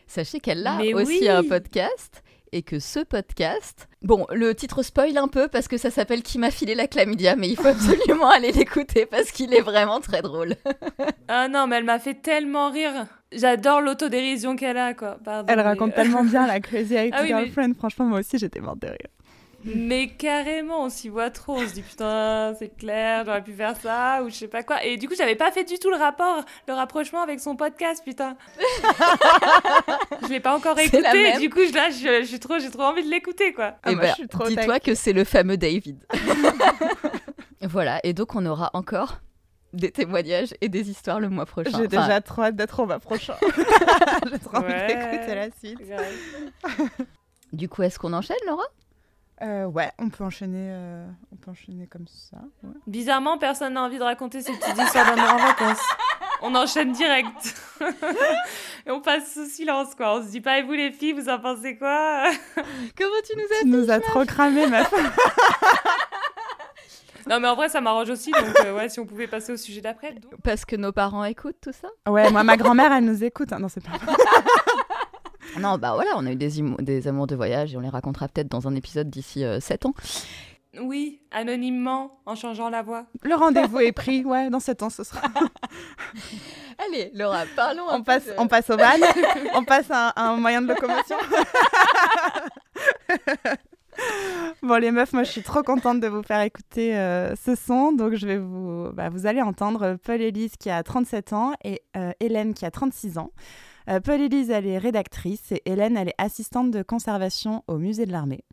sachez 0.07 0.39
qu'elle 0.39 0.65
a 0.65 0.79
aussi 0.95 1.29
un 1.29 1.43
podcast 1.43 2.23
et 2.51 2.61
que 2.61 2.79
ce 2.79 2.99
podcast, 2.99 3.87
bon, 4.01 4.25
le 4.31 4.53
titre 4.55 4.83
spoil 4.83 5.17
un 5.17 5.27
peu 5.27 5.47
parce 5.47 5.67
que 5.67 5.77
ça 5.77 5.91
s'appelle 5.91 6.23
Qui 6.23 6.39
m'a 6.39 6.51
filé 6.51 6.75
la 6.75 6.87
chlamydia, 6.87 7.35
mais 7.35 7.49
il 7.49 7.55
faut 7.55 7.67
absolument 7.67 8.29
aller 8.35 8.51
l'écouter 8.51 9.05
parce 9.05 9.31
qu'il 9.31 9.53
est 9.53 9.61
vraiment 9.61 9.99
très 9.99 10.21
drôle. 10.21 10.55
ah 11.27 11.47
non, 11.47 11.67
mais 11.67 11.77
elle 11.77 11.83
m'a 11.83 11.99
fait 11.99 12.15
tellement 12.15 12.71
rire. 12.71 13.07
J'adore 13.31 13.81
l'autodérision 13.81 14.55
qu'elle 14.55 14.77
a, 14.77 14.93
quoi. 14.93 15.19
elle 15.47 15.59
raconte 15.59 15.93
tellement 15.93 16.23
bien 16.23 16.47
la 16.47 16.59
Crazy 16.61 16.95
Ex 16.95 17.15
ah 17.17 17.25
Girlfriend. 17.25 17.73
Franchement, 17.75 18.05
moi 18.05 18.19
aussi, 18.19 18.37
j'étais 18.37 18.59
morte 18.59 18.79
de 18.79 18.87
rire. 18.87 19.09
Mais 19.65 20.07
carrément, 20.07 20.85
on 20.85 20.89
s'y 20.89 21.09
voit 21.09 21.29
trop. 21.29 21.57
On 21.57 21.67
se 21.67 21.73
dit 21.73 21.81
putain, 21.81 22.53
c'est 22.57 22.75
clair, 22.75 23.23
j'aurais 23.25 23.43
pu 23.43 23.53
faire 23.53 23.75
ça 23.77 24.21
ou 24.23 24.29
je 24.29 24.35
sais 24.35 24.47
pas 24.47 24.63
quoi. 24.63 24.83
Et 24.83 24.97
du 24.97 25.07
coup, 25.07 25.15
j'avais 25.17 25.35
pas 25.35 25.51
fait 25.51 25.63
du 25.63 25.77
tout 25.79 25.89
le 25.89 25.97
rapport, 25.97 26.43
le 26.67 26.73
rapprochement 26.73 27.21
avec 27.21 27.39
son 27.39 27.55
podcast, 27.55 28.01
putain. 28.03 28.37
je 30.23 30.27
l'ai 30.27 30.39
pas 30.39 30.55
encore 30.55 30.79
écouté. 30.79 31.37
Du 31.39 31.49
coup, 31.49 31.59
là, 31.73 31.89
je, 31.89 32.25
je, 32.25 32.37
trop, 32.37 32.59
j'ai 32.59 32.69
trop 32.69 32.83
envie 32.83 33.03
de 33.03 33.09
l'écouter, 33.09 33.53
quoi. 33.53 33.69
Et 33.85 33.91
eh 33.91 33.95
ben, 33.95 34.13
dis-toi 34.47 34.79
que 34.79 34.95
c'est 34.95 35.13
le 35.13 35.23
fameux 35.23 35.57
David. 35.57 36.05
voilà. 37.61 37.99
Et 38.03 38.13
donc, 38.13 38.35
on 38.35 38.45
aura 38.45 38.69
encore 38.73 39.19
des 39.73 39.91
témoignages 39.91 40.53
et 40.61 40.69
des 40.69 40.89
histoires 40.89 41.19
le 41.19 41.29
mois 41.29 41.45
prochain. 41.45 41.77
J'ai 41.77 41.87
déjà 41.87 42.21
trop 42.21 42.43
hâte 42.43 42.55
d'être 42.55 42.79
au 42.79 42.85
mois 42.85 42.99
prochain. 42.99 43.35
J'ai 44.31 44.39
trop 44.39 44.57
envie 44.57 44.73
d'écouter 44.87 45.35
la 45.35 45.51
suite. 45.51 45.79
du 47.53 47.69
coup, 47.69 47.83
est-ce 47.83 47.99
qu'on 47.99 48.13
enchaîne, 48.13 48.37
Laura? 48.47 48.65
Euh, 49.41 49.65
ouais, 49.65 49.91
on 49.97 50.09
peut 50.09 50.23
enchaîner, 50.23 50.69
euh, 50.71 51.07
on 51.31 51.35
peut 51.37 51.51
enchaîner 51.51 51.87
comme 51.87 52.07
ça. 52.07 52.37
Bizarrement, 52.87 53.37
personne 53.37 53.73
n'a 53.73 53.83
envie 53.83 53.97
de 53.97 54.03
raconter 54.03 54.41
ces 54.41 54.51
petites 54.51 54.77
histoires 54.77 55.05
d'amour 55.05 55.33
en 55.33 55.37
vacances. 55.37 55.85
On 56.41 56.55
enchaîne 56.55 56.91
direct. 56.91 57.55
et 58.85 58.91
on 58.91 59.01
passe 59.01 59.33
sous 59.33 59.45
silence, 59.45 59.95
quoi. 59.95 60.17
On 60.17 60.23
se 60.23 60.29
dit 60.29 60.41
pas, 60.41 60.59
et 60.59 60.63
vous 60.63 60.73
les 60.73 60.91
filles, 60.91 61.13
vous 61.13 61.29
en 61.29 61.39
pensez 61.39 61.77
quoi? 61.77 62.23
Comment 62.97 63.21
tu 63.25 63.35
nous 63.35 63.43
as 63.43 63.61
Tu 63.61 63.67
nous 63.67 63.91
as 63.91 63.99
trop 63.99 64.25
cramé, 64.25 64.67
meuf. 64.67 64.93
Non, 67.29 67.39
mais 67.39 67.47
en 67.47 67.55
vrai, 67.55 67.69
ça 67.69 67.79
m'arrange 67.79 68.09
aussi. 68.09 68.31
Donc, 68.31 68.59
euh, 68.65 68.75
ouais, 68.75 68.89
si 68.89 68.99
on 68.99 69.05
pouvait 69.05 69.27
passer 69.27 69.53
au 69.53 69.57
sujet 69.57 69.81
d'après. 69.81 70.15
Parce 70.43 70.65
que 70.65 70.75
nos 70.75 70.91
parents 70.91 71.23
écoutent 71.23 71.61
tout 71.61 71.71
ça? 71.71 71.87
Ouais, 72.11 72.31
moi, 72.31 72.43
ma 72.43 72.57
grand-mère, 72.57 72.91
elle 72.91 73.05
nous 73.05 73.23
écoute. 73.23 73.53
Hein. 73.53 73.59
Non, 73.59 73.67
c'est 73.69 73.83
pas 73.83 73.91
non, 75.57 75.77
bah 75.77 75.93
voilà, 75.93 76.11
on 76.17 76.25
a 76.25 76.31
eu 76.31 76.35
des, 76.35 76.61
des 76.79 77.07
amours 77.07 77.27
de 77.27 77.35
voyage 77.35 77.73
et 77.73 77.77
on 77.77 77.81
les 77.81 77.89
racontera 77.89 78.27
peut-être 78.27 78.49
dans 78.49 78.67
un 78.67 78.75
épisode 78.75 79.09
d'ici 79.09 79.43
7 79.59 79.85
euh, 79.85 79.89
ans. 79.89 79.93
Oui, 80.81 81.21
anonymement, 81.31 82.19
en 82.25 82.35
changeant 82.35 82.69
la 82.69 82.83
voix. 82.83 83.05
Le 83.23 83.33
rendez-vous 83.33 83.79
est 83.79 83.91
pris, 83.91 84.23
ouais, 84.23 84.49
dans 84.49 84.59
7 84.59 84.83
ans 84.83 84.89
ce 84.89 85.03
sera. 85.03 85.21
Allez, 86.87 87.11
Laura, 87.15 87.43
parlons. 87.55 87.85
On, 87.89 88.03
passe, 88.03 88.29
on 88.37 88.47
passe 88.47 88.69
au 88.69 88.77
van, 88.77 88.85
on 89.55 89.63
passe 89.63 89.87
à, 89.89 90.13
un 90.15 90.35
moyen 90.35 90.61
de 90.61 90.67
locomotion. 90.67 91.17
Bon 94.63 94.75
les 94.79 94.91
meufs, 94.91 95.11
moi 95.11 95.23
je 95.23 95.31
suis 95.31 95.43
trop 95.43 95.61
contente 95.61 95.99
de 95.99 96.07
vous 96.07 96.23
faire 96.23 96.39
écouter 96.41 96.95
euh, 96.95 97.35
ce 97.35 97.55
son. 97.55 97.91
Donc 97.91 98.13
je 98.13 98.25
vais 98.25 98.37
vous, 98.37 98.89
bah, 98.93 99.09
vous 99.09 99.25
allez 99.25 99.41
entendre 99.41 99.97
Paul 100.01 100.21
Elise 100.21 100.55
qui 100.57 100.69
a 100.69 100.81
37 100.83 101.33
ans 101.33 101.51
et 101.65 101.81
euh, 101.97 102.11
Hélène 102.21 102.53
qui 102.53 102.65
a 102.65 102.71
36 102.71 103.17
ans. 103.17 103.31
Euh, 103.89 103.99
Paul-Élise, 103.99 104.51
elle 104.51 104.67
est 104.67 104.77
rédactrice 104.77 105.51
et 105.51 105.63
Hélène, 105.65 105.97
elle 105.97 106.09
est 106.09 106.15
assistante 106.19 106.69
de 106.69 106.83
conservation 106.83 107.63
au 107.67 107.77
musée 107.77 108.05
de 108.05 108.11
l'armée. 108.11 108.43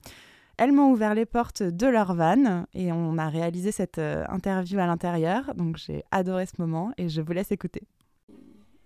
Elles 0.57 0.72
m'ont 0.72 0.90
ouvert 0.90 1.14
les 1.14 1.27
portes 1.27 1.62
de 1.62 1.87
leur 1.87 2.14
van 2.14 2.64
et 2.72 2.90
on 2.90 3.18
a 3.18 3.29
réalisé 3.29 3.70
cette 3.70 3.99
euh, 3.99 4.25
interview 4.29 4.79
à 4.79 4.87
l'intérieur. 4.87 5.55
Donc 5.55 5.77
j'ai 5.77 6.05
adoré 6.11 6.46
ce 6.46 6.55
moment 6.59 6.92
et 6.96 7.11
je 7.11 7.20
vous 7.20 7.33
laisse 7.33 7.53
écouter. 7.53 7.83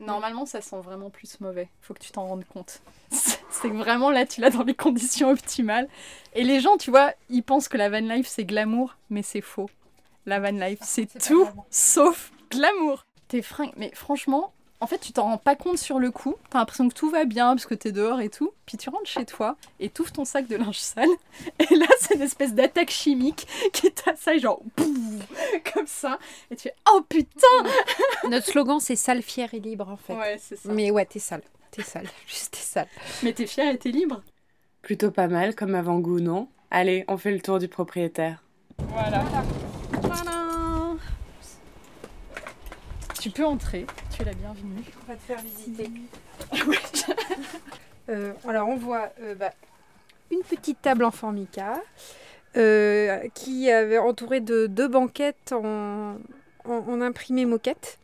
Normalement, 0.01 0.45
ça 0.45 0.61
sent 0.61 0.81
vraiment 0.83 1.11
plus 1.11 1.39
mauvais. 1.41 1.69
Faut 1.83 1.95
que 1.95 2.01
tu 2.01 2.11
t'en 2.11 2.27
rendes 2.27 2.45
compte. 2.45 2.83
c'est 3.11 3.69
vraiment 3.69 4.11
là, 4.11 4.27
tu 4.27 4.41
l'as 4.41 4.51
dans 4.51 4.65
les 4.65 4.75
conditions 4.75 5.31
optimales. 5.31 5.89
Et 6.35 6.43
les 6.43 6.59
gens, 6.59 6.77
tu 6.79 6.91
vois, 6.91 7.13
ils 7.29 7.45
pensent 7.45 7.69
que 7.69 7.77
la 7.77 7.91
van 7.91 8.01
life 8.01 8.27
c'est 8.27 8.45
glamour, 8.45 8.97
mais 9.09 9.23
c'est 9.23 9.43
faux. 9.43 9.71
La 10.27 10.41
van 10.41 10.51
life, 10.51 10.81
c'est 10.83 11.07
tout 11.21 11.47
sauf 11.71 12.33
glamour. 12.51 13.07
Tes 13.29 13.43
fringues, 13.43 13.73
mais 13.77 13.93
franchement, 13.95 14.53
en 14.81 14.87
fait, 14.87 14.99
tu 14.99 15.13
t'en 15.13 15.25
rends 15.25 15.39
pas 15.39 15.57
compte 15.57 15.79
sur 15.79 15.99
le 15.99 16.11
coup. 16.11 16.35
T'as 16.49 16.59
l'impression 16.59 16.89
que 16.89 16.95
tout 16.95 17.11
va 17.11 17.27
bien 17.27 17.51
parce 17.51 17.67
que 17.67 17.75
t'es 17.75 17.93
dehors 17.93 18.21
et 18.21 18.31
tout. 18.31 18.53
Puis 18.65 18.79
tu 18.79 18.89
rentres 18.89 19.07
chez 19.07 19.27
toi 19.27 19.57
et 19.79 19.91
t'ouvres 19.91 20.13
ton 20.13 20.25
sac 20.25 20.49
de 20.49 20.57
linge 20.57 20.79
sale. 20.79 21.09
Et 21.59 21.75
là, 21.75 21.87
c'est 22.01 22.15
une 22.15 22.23
espèce 22.23 22.55
d'attaque 22.55 22.91
chimique 22.91 23.47
qui 23.73 23.93
t'assaille 23.93 24.41
genre 24.41 24.61
comme 25.75 25.87
ça. 25.87 26.19
Et 26.51 26.57
tu 26.57 26.63
fais 26.63 26.75
oh 26.91 27.03
putain 27.09 27.47
Notre 28.31 28.47
slogan, 28.47 28.81
c'est 28.81 28.97
sale, 28.97 29.23
fier 29.23 29.53
et 29.53 29.61
libre 29.61 29.89
en 29.89 29.97
fait. 29.97 30.15
Ouais, 30.15 30.39
c'est 30.41 30.57
ça. 30.57 30.73
Mais 30.73 30.91
ouais, 30.91 31.05
t'es 31.05 31.19
sale. 31.19 31.43
T'es 31.71 31.83
sale. 31.83 32.09
Juste 32.27 32.53
t'es 32.53 32.59
sale. 32.59 32.89
Mais 33.23 33.33
t'es 33.33 33.47
fier 33.47 33.73
et 33.75 33.79
t'es 33.79 33.91
libre. 33.91 34.23
Plutôt 34.83 35.11
pas 35.11 35.29
mal 35.29 35.55
comme 35.55 35.75
avant-goût, 35.75 36.21
non 36.21 36.49
Allez, 36.71 37.05
on 37.09 37.19
fait 37.19 37.33
le 37.33 37.41
tour 37.41 37.59
du 37.59 37.69
propriétaire. 37.69 38.43
Voilà. 38.79 39.25
Tu 43.21 43.29
peux 43.29 43.45
entrer, 43.45 43.85
tu 44.11 44.23
es 44.23 44.25
la 44.25 44.33
bienvenue. 44.33 44.83
On 45.03 45.13
va 45.13 45.15
te 45.15 45.21
faire 45.21 45.43
visiter. 45.43 45.91
euh, 48.09 48.33
alors 48.49 48.67
on 48.71 48.77
voit 48.77 49.11
euh, 49.21 49.35
bah, 49.35 49.53
une 50.31 50.41
petite 50.41 50.81
table 50.81 51.05
en 51.05 51.11
formica 51.11 51.83
euh, 52.57 53.29
qui 53.35 53.69
est 53.69 53.99
entourée 53.99 54.41
de 54.41 54.67
deux 54.67 54.89
banquettes 54.89 55.53
en, 55.53 56.17
en, 56.65 57.01
imprimé 57.03 57.45
moquette. 57.45 57.99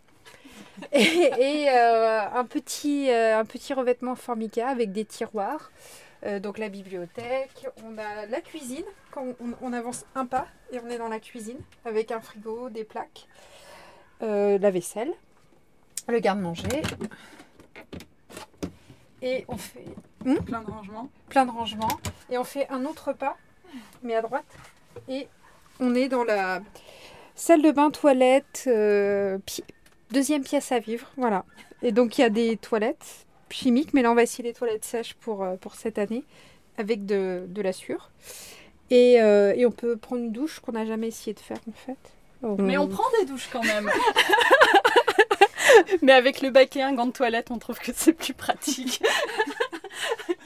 et, 0.92 1.70
un, 1.70 2.44
petit, 2.44 3.11
un 3.11 3.46
petit 3.46 3.72
revêtement 3.72 4.16
formica 4.16 4.68
avec 4.68 4.92
des 4.92 5.07
tiroirs. 5.07 5.70
donc 6.42 6.59
la 6.59 6.68
bibliothèque, 6.68 7.68
on 7.87 7.96
a 7.96 8.26
la 8.26 8.42
cuisine, 8.42 8.85
quand 9.12 9.24
on, 9.62 9.72
avance 9.72 10.05
un 10.14 10.26
pas 10.26 10.46
et 10.72 10.79
on 10.79 10.90
est 10.90 10.98
dans 10.98 11.09
la 11.09 11.20
cuisine 11.20 11.61
avec 11.87 12.11
un 12.12 12.20
frigo, 12.20 12.68
des 12.68 12.85
plaques. 12.85 13.26
Euh, 14.22 14.57
la 14.59 14.70
vaisselle, 14.70 15.12
le 16.09 16.18
garde-manger. 16.20 16.83
Et 19.20 19.44
on 19.48 19.59
fait. 19.59 19.85
Hmm 20.24 20.37
plein 20.37 20.62
de 20.62 20.70
rangements. 20.70 21.11
Plein 21.29 21.44
de 21.44 21.50
rangements. 21.50 22.00
Et 22.31 22.38
on 22.38 22.44
fait 22.44 22.66
un 22.70 22.87
autre 22.87 23.12
pas, 23.12 23.37
mais 24.02 24.14
à 24.14 24.22
droite. 24.22 24.46
Et 25.09 25.29
on 25.81 25.94
est 25.94 26.09
dans 26.09 26.24
la 26.24 26.62
salle 27.35 27.61
de 27.61 27.70
bain, 27.70 27.90
toilette, 27.90 28.64
euh, 28.66 29.38
deuxième 30.11 30.42
pièce 30.42 30.72
à 30.72 30.79
vivre. 30.79 31.09
Voilà. 31.18 31.44
Et 31.83 31.92
donc 31.92 32.16
il 32.16 32.22
y 32.22 32.24
a 32.24 32.31
des 32.31 32.57
toilettes 32.57 33.26
chimiques, 33.50 33.92
mais 33.92 34.00
là 34.00 34.11
on 34.11 34.14
va 34.14 34.22
essayer 34.22 34.44
les 34.44 34.55
toilettes 34.55 34.85
sèches 34.87 35.14
pour, 35.14 35.44
euh, 35.44 35.57
pour 35.57 35.74
cette 35.74 35.98
année, 35.98 36.24
avec 36.79 37.05
de, 37.05 37.44
de 37.48 37.61
la 37.61 37.74
sûre. 37.74 38.11
Et, 38.88 39.14
et 39.14 39.66
on 39.66 39.72
peut 39.72 39.96
prendre 39.96 40.22
une 40.22 40.33
douche 40.33 40.61
qu'on 40.61 40.72
n'a 40.72 40.87
jamais 40.87 41.09
essayé 41.09 41.35
de 41.35 41.40
faire 41.40 41.59
en 41.68 41.72
fait. 41.72 42.15
Mais 42.42 42.77
on 42.77 42.88
prend 42.88 43.05
des 43.20 43.27
douches 43.27 43.49
quand 43.53 43.64
même. 43.64 43.90
Mais 46.03 46.12
avec 46.12 46.40
le 46.40 46.51
bac 46.51 46.77
et 46.77 46.83
un 46.83 46.92
gant 46.92 47.07
de 47.07 47.12
toilette, 47.12 47.51
on 47.51 47.59
trouve 47.59 47.79
que 47.79 47.92
c'est 47.94 48.12
plus 48.12 48.35
pratique. 48.35 49.03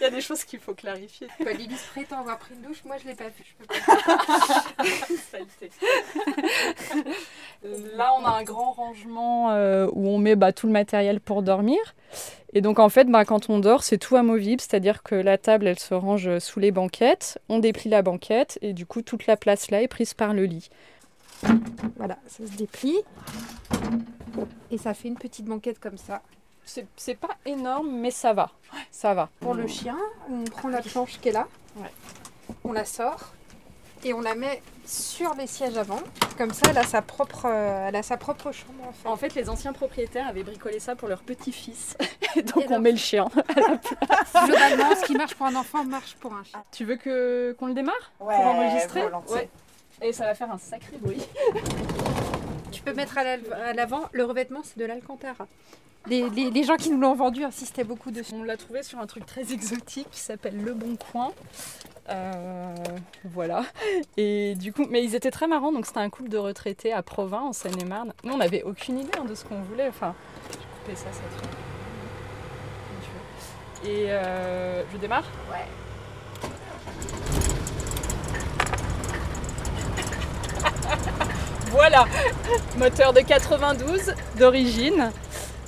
Il 0.00 0.04
y 0.04 0.06
a 0.06 0.10
des 0.10 0.20
choses 0.20 0.44
qu'il 0.44 0.60
faut 0.60 0.74
clarifier. 0.74 1.26
Bah, 1.44 1.52
Lily 1.52 1.76
se 1.76 1.88
prétend 1.88 2.20
avoir 2.20 2.38
pris 2.38 2.54
une 2.54 2.62
douche, 2.62 2.82
moi 2.84 2.96
je 3.02 3.08
l'ai 3.08 3.14
pas 3.14 3.24
vu. 3.24 3.44
Je 3.44 3.54
peux 3.58 3.66
pas. 3.66 3.98
Saleté. 5.30 5.70
Là, 7.96 8.14
on 8.18 8.24
a 8.24 8.30
un 8.30 8.42
grand 8.42 8.72
rangement 8.72 9.50
euh, 9.50 9.88
où 9.92 10.08
on 10.08 10.18
met 10.18 10.36
bah, 10.36 10.52
tout 10.52 10.66
le 10.66 10.72
matériel 10.72 11.20
pour 11.20 11.42
dormir. 11.42 11.78
Et 12.52 12.62
donc, 12.62 12.78
en 12.78 12.88
fait, 12.88 13.04
bah, 13.04 13.24
quand 13.24 13.50
on 13.50 13.58
dort, 13.58 13.82
c'est 13.82 13.98
tout 13.98 14.16
amovible, 14.16 14.60
c'est-à-dire 14.60 15.02
que 15.02 15.14
la 15.14 15.38
table, 15.38 15.66
elle 15.66 15.78
se 15.78 15.94
range 15.94 16.38
sous 16.38 16.60
les 16.60 16.70
banquettes. 16.70 17.38
On 17.48 17.58
déplie 17.58 17.90
la 17.90 18.02
banquette 18.02 18.58
et 18.62 18.72
du 18.72 18.86
coup, 18.86 19.02
toute 19.02 19.26
la 19.26 19.36
place 19.36 19.70
là 19.70 19.82
est 19.82 19.88
prise 19.88 20.14
par 20.14 20.32
le 20.32 20.44
lit. 20.44 20.70
Voilà, 21.96 22.16
ça 22.26 22.46
se 22.46 22.52
déplie. 22.56 22.98
Et 24.70 24.78
ça 24.78 24.94
fait 24.94 25.08
une 25.08 25.16
petite 25.18 25.46
banquette 25.46 25.78
comme 25.80 25.98
ça. 25.98 26.22
C'est 26.96 27.14
pas 27.16 27.36
énorme, 27.46 27.90
mais 27.90 28.10
ça 28.10 28.32
va. 28.32 28.50
Ça 28.90 29.12
va. 29.14 29.28
Pour 29.40 29.54
le 29.54 29.66
chien, 29.66 29.96
on 30.30 30.44
prend 30.44 30.68
la 30.68 30.82
planche 30.82 31.18
qui 31.20 31.30
est 31.30 31.32
là, 31.32 31.48
on 32.62 32.72
la 32.72 32.84
sort 32.84 33.32
et 34.04 34.14
on 34.14 34.20
la 34.20 34.34
met 34.34 34.62
sur 34.86 35.34
les 35.34 35.46
sièges 35.46 35.76
avant. 35.76 36.00
Comme 36.38 36.52
ça, 36.52 36.70
elle 36.70 36.78
a 36.78 36.84
sa 36.84 37.02
propre, 37.02 37.46
euh, 37.46 37.88
elle 37.88 37.96
a 37.96 38.02
sa 38.02 38.16
propre 38.16 38.50
chambre. 38.52 38.84
En 38.88 38.92
fait. 38.92 39.08
En 39.08 39.16
fait, 39.16 39.34
les 39.34 39.50
anciens 39.50 39.72
propriétaires 39.72 40.26
avaient 40.28 40.42
bricolé 40.44 40.78
ça 40.80 40.94
pour 40.96 41.08
leur 41.08 41.22
petit-fils. 41.22 41.96
Et 42.36 42.42
donc, 42.42 42.64
on 42.70 42.78
met 42.78 42.92
le 42.92 42.96
chien 42.98 43.26
à 43.48 43.60
la 43.60 43.76
place. 43.76 44.44
Globalement, 44.46 44.94
ce 44.96 45.04
qui 45.04 45.14
marche 45.16 45.34
pour 45.34 45.46
un 45.46 45.54
enfant 45.56 45.84
marche 45.84 46.14
pour 46.16 46.32
un 46.32 46.44
chien. 46.44 46.62
Tu 46.70 46.84
veux 46.84 46.96
que 46.96 47.54
qu'on 47.58 47.66
le 47.66 47.74
démarre? 47.74 48.12
Ouais, 48.20 48.36
Pour 48.36 48.46
enregistrer? 48.46 49.02
volontiers. 49.02 49.50
Et 50.02 50.12
ça 50.12 50.24
va 50.24 50.34
faire 50.34 50.50
un 50.50 50.58
sacré 50.58 50.96
bruit. 50.98 51.22
Tu 52.72 52.82
peux 52.82 52.94
mettre 52.94 53.18
à 53.18 53.24
la- 53.24 53.66
à 53.68 53.72
l'avant, 53.72 54.02
le 54.12 54.24
revêtement, 54.24 54.60
c'est 54.64 54.78
de 54.78 54.84
l'Alcantara. 54.86 55.46
Les, 56.06 56.30
les- 56.30 56.50
les 56.50 56.64
gens 56.64 56.76
qui 56.76 56.88
nous 56.90 56.98
l'ont 56.98 57.14
vendu 57.14 57.44
insistaient 57.44 57.84
beaucoup 57.84 58.10
dessus. 58.10 58.32
On 58.34 58.42
l'a 58.42 58.56
trouvé 58.56 58.82
sur 58.82 58.98
un 58.98 59.06
truc 59.06 59.26
très 59.26 59.52
exotique 59.52 60.08
qui 60.10 60.20
s'appelle 60.20 60.56
Le 60.62 60.72
Bon 60.72 60.96
Coin. 60.96 61.32
Euh, 62.08 62.74
voilà. 63.24 63.64
Et 64.16 64.54
du 64.54 64.72
coup, 64.72 64.86
mais 64.88 65.04
ils 65.04 65.14
étaient 65.14 65.30
très 65.30 65.46
marrants. 65.46 65.72
Donc, 65.72 65.84
c'était 65.84 65.98
un 66.00 66.08
couple 66.08 66.30
de 66.30 66.38
retraités 66.38 66.92
à 66.94 67.02
Provins, 67.02 67.42
en 67.42 67.52
Seine-et-Marne. 67.52 68.14
Nous, 68.24 68.32
on 68.32 68.38
n'avait 68.38 68.62
aucune 68.62 68.98
idée 68.98 69.10
hein, 69.20 69.24
de 69.26 69.34
ce 69.34 69.44
qu'on 69.44 69.60
voulait. 69.60 69.88
Enfin, 69.88 70.14
j'ai 70.50 70.56
coupé 70.56 70.96
ça, 70.96 71.12
ça. 71.12 71.20
Et 73.88 74.06
euh, 74.10 74.82
je 74.92 74.96
démarre? 74.98 75.24
Ouais. 75.50 75.66
Voilà, 81.90 82.06
moteur 82.78 83.12
de 83.12 83.18
92 83.18 84.14
d'origine. 84.38 85.10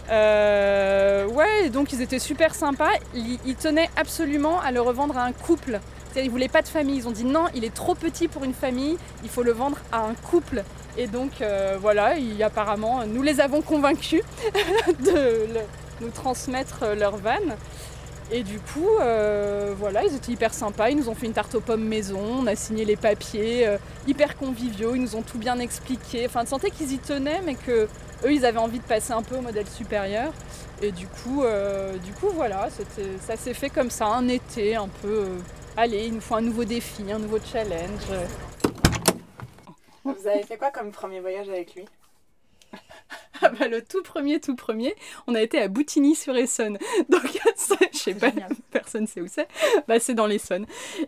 Euh, 0.08 1.26
ouais, 1.26 1.68
donc 1.68 1.92
ils 1.92 2.00
étaient 2.00 2.20
super 2.20 2.54
sympas. 2.54 2.90
Ils, 3.12 3.56
tenaient 3.56 3.90
absolument 3.96 4.60
à 4.60 4.70
le 4.70 4.80
revendre 4.80 5.18
à 5.18 5.24
un 5.24 5.32
couple. 5.32 5.80
C'est-à-dire, 6.04 6.24
Ils 6.26 6.30
voulaient 6.30 6.46
pas 6.46 6.62
de 6.62 6.68
famille. 6.68 6.96
Ils 6.98 7.08
ont 7.08 7.12
dit 7.12 7.24
non, 7.24 7.46
il 7.56 7.64
est 7.64 7.74
trop 7.74 7.96
petit 7.96 8.28
pour 8.28 8.44
une 8.44 8.54
famille. 8.54 8.98
Il 9.24 9.30
faut 9.30 9.42
le 9.42 9.50
vendre 9.50 9.78
à 9.90 10.02
un 10.02 10.14
couple. 10.14 10.62
Et 10.96 11.08
donc 11.08 11.40
euh, 11.40 11.76
voilà, 11.80 12.14
il- 12.16 12.40
apparemment, 12.44 13.04
nous 13.04 13.22
les 13.22 13.40
avons 13.40 13.60
convaincus 13.60 14.22
de 15.00 15.48
nous 16.00 16.10
transmettre 16.10 16.84
leur 16.96 17.16
van. 17.16 17.56
Et 18.30 18.42
du 18.42 18.60
coup, 18.60 18.88
euh, 19.00 19.74
voilà, 19.76 20.04
ils 20.04 20.14
étaient 20.14 20.32
hyper 20.32 20.54
sympas. 20.54 20.90
Ils 20.90 20.96
nous 20.96 21.08
ont 21.08 21.14
fait 21.14 21.26
une 21.26 21.32
tarte 21.32 21.54
aux 21.54 21.60
pommes 21.60 21.84
maison, 21.84 22.20
on 22.40 22.46
a 22.46 22.56
signé 22.56 22.84
les 22.84 22.96
papiers, 22.96 23.66
euh, 23.66 23.76
hyper 24.06 24.36
conviviaux. 24.36 24.94
Ils 24.94 25.02
nous 25.02 25.16
ont 25.16 25.22
tout 25.22 25.38
bien 25.38 25.58
expliqué. 25.58 26.26
Enfin, 26.26 26.42
on 26.42 26.46
sentait 26.46 26.70
qu'ils 26.70 26.92
y 26.92 26.98
tenaient, 26.98 27.42
mais 27.44 27.54
que 27.54 27.88
eux, 28.24 28.32
ils 28.32 28.46
avaient 28.46 28.58
envie 28.58 28.78
de 28.78 28.84
passer 28.84 29.12
un 29.12 29.22
peu 29.22 29.36
au 29.36 29.40
modèle 29.40 29.68
supérieur. 29.68 30.32
Et 30.80 30.92
du 30.92 31.06
coup, 31.06 31.42
euh, 31.42 31.96
du 31.98 32.12
coup, 32.12 32.28
voilà, 32.34 32.68
ça 33.20 33.36
s'est 33.36 33.54
fait 33.54 33.70
comme 33.70 33.90
ça, 33.90 34.06
un 34.06 34.28
été, 34.28 34.76
un 34.76 34.88
peu. 34.88 35.26
allez, 35.76 36.06
il 36.06 36.14
nous 36.14 36.20
faut 36.20 36.34
un 36.34 36.40
nouveau 36.40 36.64
défi, 36.64 37.04
un 37.12 37.18
nouveau 37.18 37.38
challenge. 37.40 38.02
Vous 40.04 40.26
avez 40.26 40.42
fait 40.42 40.56
quoi 40.56 40.70
comme 40.70 40.90
premier 40.90 41.20
voyage 41.20 41.48
avec 41.48 41.74
lui? 41.74 41.84
Ah 43.44 43.48
bah, 43.48 43.66
le 43.66 43.82
tout 43.82 44.02
premier, 44.02 44.40
tout 44.40 44.54
premier, 44.54 44.94
on 45.26 45.34
a 45.34 45.42
été 45.42 45.60
à 45.60 45.66
Boutigny-sur-Essonne. 45.68 46.78
Donc, 47.08 47.40
je 47.92 47.98
sais 47.98 48.14
pas, 48.14 48.30
personne 48.70 49.06
sait 49.06 49.20
où 49.20 49.26
c'est. 49.26 49.48
Bah, 49.88 49.98
c'est 49.98 50.14
dans 50.14 50.26
l'Essonne. 50.26 50.66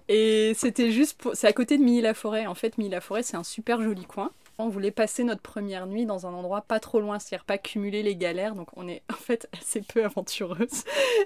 Et 0.08 0.52
c'était 0.56 0.90
juste 0.90 1.18
pour... 1.18 1.36
C'est 1.36 1.46
à 1.46 1.52
côté 1.52 1.78
de 1.78 1.82
Milly-la-Forêt. 1.82 2.46
En 2.46 2.54
fait, 2.54 2.76
Milly-la-Forêt, 2.76 3.22
c'est 3.22 3.36
un 3.36 3.44
super 3.44 3.80
joli 3.82 4.04
coin. 4.04 4.30
On 4.58 4.68
voulait 4.68 4.90
passer 4.90 5.24
notre 5.24 5.42
première 5.42 5.86
nuit 5.86 6.06
dans 6.06 6.26
un 6.26 6.32
endroit 6.32 6.62
pas 6.62 6.80
trop 6.80 7.00
loin, 7.00 7.18
c'est-à-dire 7.18 7.44
pas 7.44 7.58
cumuler 7.58 8.02
les 8.02 8.16
galères. 8.16 8.54
Donc, 8.54 8.68
on 8.76 8.88
est 8.88 9.02
en 9.12 9.16
fait 9.16 9.48
assez 9.60 9.80
peu 9.82 10.04
aventureuse. 10.04 10.84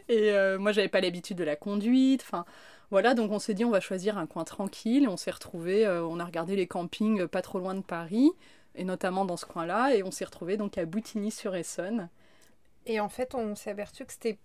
Et 0.08 0.32
euh, 0.32 0.58
moi, 0.58 0.72
j'avais 0.72 0.88
pas 0.88 1.00
l'habitude 1.00 1.38
de 1.38 1.44
la 1.44 1.56
conduite. 1.56 2.22
Enfin, 2.22 2.44
voilà, 2.90 3.14
donc 3.14 3.30
on 3.32 3.38
s'est 3.38 3.54
dit 3.54 3.64
on 3.64 3.70
va 3.70 3.80
choisir 3.80 4.18
un 4.18 4.26
coin 4.26 4.44
tranquille. 4.44 5.08
On 5.08 5.16
s'est 5.16 5.30
retrouvé, 5.30 5.86
on 5.86 6.18
a 6.20 6.24
regardé 6.24 6.56
les 6.56 6.66
campings 6.66 7.26
pas 7.26 7.42
trop 7.42 7.58
loin 7.58 7.74
de 7.74 7.82
Paris, 7.82 8.30
et 8.78 8.84
notamment 8.84 9.24
dans 9.24 9.36
ce 9.36 9.44
coin-là, 9.44 9.94
et 9.94 10.02
on 10.02 10.10
s'est 10.10 10.24
retrouvé 10.24 10.56
donc 10.56 10.78
à 10.78 10.86
Boutigny-sur-Essonne. 10.86 12.08
Et 12.86 13.00
en 13.00 13.08
fait, 13.08 13.34
on 13.34 13.54
s'est 13.54 13.70
aperçu 13.70 14.06
que 14.06 14.12
c'était 14.12 14.38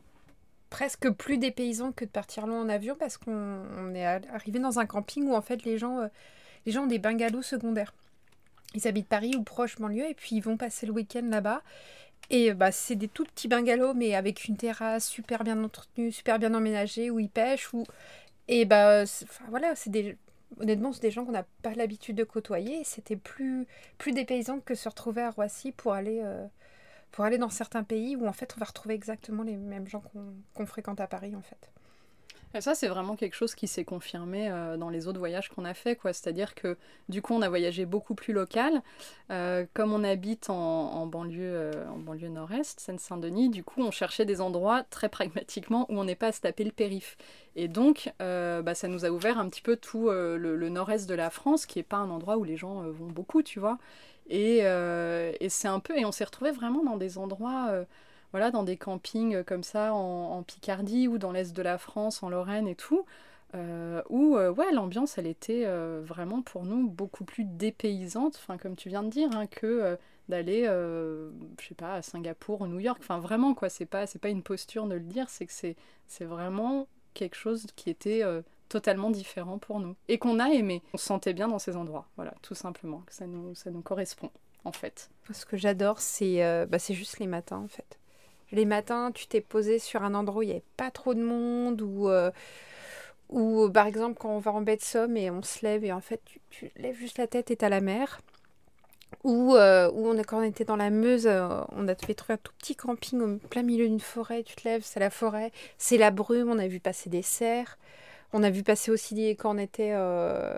presque 0.70 1.10
plus 1.12 1.38
dépaysant 1.38 1.92
que 1.92 2.04
de 2.04 2.10
partir 2.10 2.48
loin 2.48 2.60
en 2.60 2.68
avion 2.68 2.96
parce 2.98 3.18
qu'on 3.18 3.32
on 3.32 3.94
est 3.94 4.06
arrivé 4.06 4.58
dans 4.58 4.80
un 4.80 4.88
camping 4.88 5.28
où 5.28 5.36
en 5.36 5.42
fait 5.42 5.64
les 5.66 5.78
gens, 5.78 6.00
euh, 6.00 6.08
les 6.66 6.72
gens 6.72 6.86
ont 6.86 6.88
des 6.88 6.98
bungalows 6.98 7.44
secondaires. 7.44 7.94
Ils 8.74 8.88
habitent 8.88 9.08
Paris 9.08 9.36
ou 9.38 9.44
proche 9.44 9.78
banlieue 9.78 10.10
et 10.10 10.16
puis 10.16 10.36
ils 10.36 10.42
vont 10.42 10.58
passer 10.58 10.88
le 10.88 10.92
week-end 10.94 11.28
là-bas. 11.30 11.62
Et 12.32 12.54
bah, 12.54 12.72
c'est 12.72 12.96
des 12.96 13.08
tout 13.08 13.24
petits 13.24 13.48
bungalows 13.48 13.94
mais 13.94 14.16
avec 14.16 14.46
une 14.46 14.58
terrasse 14.58 15.08
super 15.08 15.44
bien 15.44 15.64
entretenue, 15.64 16.12
super 16.12 16.40
bien 16.40 16.56
emménagée 16.56 17.12
où 17.12 17.20
ils 17.20 17.30
pêchent. 17.30 17.72
Où... 17.74 17.84
Et 18.48 18.66
bah, 18.66 19.04
voilà, 19.50 19.76
c'est 19.76 19.92
des... 19.92 20.18
honnêtement, 20.60 20.94
c'est 20.94 21.02
des 21.02 21.12
gens 21.12 21.26
qu'on 21.26 21.32
n'a 21.32 21.46
pas 21.62 21.74
l'habitude 21.74 22.16
de 22.16 22.24
côtoyer. 22.24 22.84
C'était 22.84 23.16
plus, 23.16 23.68
plus 23.98 24.12
dépaysant 24.12 24.60
que 24.60 24.76
se 24.76 24.90
retrouver 24.90 25.22
à 25.22 25.32
Roissy 25.32 25.72
pour 25.72 25.94
aller, 25.94 26.22
euh, 26.24 26.46
pour 27.12 27.26
aller 27.26 27.38
dans 27.38 27.50
certains 27.50 27.84
pays 27.84 28.16
où 28.16 28.28
en 28.28 28.34
fait 28.34 28.54
on 28.56 28.60
va 28.60 28.66
retrouver 28.66 28.96
exactement 28.96 29.44
les 29.44 29.58
mêmes 29.58 29.88
gens 29.88 30.02
qu'on 30.02 30.34
qu'on 30.54 30.66
fréquente 30.66 31.00
à 31.02 31.08
Paris 31.08 31.36
en 31.36 31.42
fait. 31.42 31.72
Et 32.56 32.62
ça, 32.62 32.76
c'est 32.76 32.88
vraiment 32.88 33.16
quelque 33.16 33.36
chose 33.36 33.56
qui 33.56 33.68
s'est 33.68 33.84
confirmé 33.84 34.50
euh, 34.50 34.78
dans 34.78 34.90
les 34.90 35.08
autres 35.08 35.18
voyages 35.18 35.50
qu'on 35.50 35.66
a 35.66 35.74
fait, 35.74 35.96
quoi. 35.96 36.14
C'est-à-dire 36.14 36.54
que 36.54 36.78
du 37.10 37.22
coup, 37.22 37.34
on 37.34 37.42
a 37.42 37.50
voyagé 37.50 37.86
beaucoup 37.86 38.14
plus 38.14 38.32
local. 38.32 38.84
Euh, 39.32 39.66
comme 39.74 39.92
on 39.92 40.04
habite 40.04 40.52
en, 40.52 41.08
banlieue, 41.08 41.42
euh, 41.42 41.72
banlieue 41.98 42.30
nord-est, 42.30 42.80
Seine-Saint-Denis, 42.80 43.50
du 43.50 43.64
coup, 43.64 43.82
on 43.82 43.90
cherchait 43.90 44.26
des 44.26 44.40
endroits 44.40 44.84
très 44.84 45.10
pragmatiquement 45.10 45.88
où 45.90 45.98
on 45.98 46.04
n'est 46.04 46.16
pas 46.16 46.28
à 46.28 46.32
se 46.32 46.42
taper 46.42 46.64
le 46.64 46.72
périph. 46.72 47.18
Et 47.56 47.68
donc, 47.68 48.12
bah, 48.20 48.76
ça 48.76 48.88
nous 48.88 49.06
a 49.06 49.10
ouvert 49.10 49.38
un 49.40 49.50
petit 49.50 49.62
peu 49.62 49.76
tout 49.76 50.10
le, 50.10 50.70
nord-est 50.70 51.08
de 51.08 51.16
la 51.16 51.30
France, 51.30 51.66
qui 51.66 51.80
n'est 51.80 51.84
pas 51.84 51.98
un 51.98 52.10
endroit 52.10 52.38
où 52.38 52.44
les 52.44 52.58
gens 52.58 52.82
vont 52.90 53.08
beaucoup, 53.08 53.44
tu 53.44 53.60
vois. 53.60 53.78
Et, 54.28 54.60
et 54.60 55.50
c'est 55.50 55.68
un 55.68 55.80
peu, 55.80 55.98
et 55.98 56.06
on 56.06 56.12
s'est 56.12 56.24
retrouvé 56.24 56.52
vraiment 56.52 56.84
dans 56.84 56.98
des 56.98 57.18
endroits. 57.18 57.86
Voilà, 58.34 58.52
dans 58.52 58.64
des 58.64 58.78
campings 58.78 59.36
euh, 59.36 59.44
comme 59.44 59.64
ça 59.64 59.94
en, 59.94 60.44
Picardie 60.44 61.08
ou 61.08 61.18
dans 61.18 61.32
l'est 61.32 61.56
de 61.56 61.62
la 61.62 61.78
France, 61.78 62.22
en 62.24 62.30
Lorraine 62.30 62.68
et 62.68 62.76
tout, 62.76 63.06
euh, 63.56 64.02
où 64.10 64.36
euh, 64.36 64.52
ouais, 64.52 64.74
l'ambiance 64.74 65.18
elle 65.18 65.28
était 65.28 65.66
vraiment 66.02 66.42
pour 66.42 66.66
nous 66.66 66.90
beaucoup 66.90 67.24
plus 67.24 67.46
dépaysante, 67.46 68.36
enfin 68.36 68.58
comme 68.58 68.76
tu 68.76 68.90
viens 68.90 69.04
de 69.04 69.10
dire, 69.10 69.30
hein, 69.34 69.48
que 69.48 69.98
d'aller, 70.28 70.64
je 70.64 71.68
sais 71.68 71.76
pas, 71.76 71.96
à 71.96 72.02
Singapour 72.02 72.62
ou 72.62 72.68
New 72.68 72.80
York. 72.80 72.98
Enfin 73.02 73.20
vraiment 73.20 73.54
quoi, 73.54 73.70
c'est 73.70 73.86
pas 73.86 74.06
pas 74.22 74.30
une 74.30 74.44
posture 74.44 74.88
de 74.88 74.96
le 74.96 75.02
dire, 75.02 75.30
c'est 75.30 75.46
que 75.46 75.54
c'est 75.54 76.26
vraiment 76.26 76.88
quelque 77.14 77.36
chose 77.36 77.68
qui 77.76 77.90
était 77.90 78.24
totalement 78.68 79.12
différent 79.12 79.60
pour 79.60 79.80
nous 79.80 79.96
et 80.10 80.18
qu'on 80.18 80.40
a 80.40 80.50
aimé. 80.50 80.82
On 80.94 80.98
se 80.98 81.06
sentait 81.06 81.34
bien 81.34 81.48
dans 81.48 81.60
ces 81.60 81.78
endroits, 81.78 82.08
voilà, 82.18 82.34
tout 82.42 82.56
simplement, 82.56 83.04
que 83.06 83.14
ça 83.14 83.28
nous 83.28 83.56
ça 83.56 83.72
nous 83.72 83.82
correspond 83.82 84.32
en 84.66 84.72
fait. 84.72 85.10
Ce 85.32 85.46
que 85.46 85.58
j'adore, 85.58 86.00
c'est 86.00 86.44
euh, 86.44 86.66
bah, 86.66 86.78
juste 86.78 87.20
les 87.20 87.28
matins 87.28 87.58
en 87.58 87.68
fait. 87.68 88.00
Les 88.54 88.66
matins, 88.66 89.12
tu 89.12 89.28
t'es 89.28 89.42
posé 89.42 89.80
sur 89.80 90.04
un 90.04 90.14
endroit 90.14 90.40
où 90.40 90.44
il 90.44 90.48
n'y 90.48 90.52
avait 90.54 90.64
pas 90.78 90.92
trop 90.92 91.14
de 91.14 91.22
monde, 91.24 91.82
ou 91.82 92.08
euh, 92.10 92.32
ou 93.30 93.70
par 93.70 93.88
exemple 93.88 94.18
quand 94.20 94.30
on 94.30 94.40
va 94.40 94.52
en 94.52 94.62
baie 94.62 94.78
de 94.78 94.82
Somme 94.84 95.18
et 95.18 95.30
on 95.32 95.42
se 95.42 95.66
lève 95.66 95.84
et 95.84 95.92
en 95.92 96.02
fait 96.02 96.22
tu, 96.52 96.72
lèves 96.78 96.96
juste 96.96 97.18
la 97.18 97.28
tête 97.28 97.52
et 97.52 97.58
t'as 97.58 97.70
la 97.70 97.82
mer. 97.82 98.22
Ou 99.24 99.56
euh, 99.56 99.92
on 99.96 100.18
a, 100.18 100.24
quand 100.24 100.40
on 100.40 100.44
était 100.44 100.66
dans 100.66 100.76
la 100.76 100.90
Meuse, 100.90 101.28
euh, 101.28 101.62
on 101.72 101.88
a 101.88 101.96
fait 101.96 102.16
un 102.30 102.38
tout 102.38 102.52
petit 102.58 102.76
camping 102.76 103.22
au 103.22 103.38
plein 103.48 103.64
milieu 103.64 103.88
d'une 103.88 104.00
forêt. 104.00 104.44
Tu 104.44 104.56
te 104.56 104.68
lèves, 104.68 104.84
c'est 104.84 105.00
la 105.00 105.10
forêt, 105.10 105.52
c'est 105.78 105.98
la 105.98 106.12
brume. 106.12 106.50
On 106.50 106.60
a 106.60 106.68
vu 106.68 106.80
passer 106.80 107.10
des 107.10 107.22
cerfs. 107.22 107.78
On 108.34 108.44
a 108.44 108.50
vu 108.50 108.64
passer 108.64 108.92
aussi 108.92 109.30
quand 109.32 109.56
on 109.56 109.60
était 109.60 109.92
euh, 109.94 110.56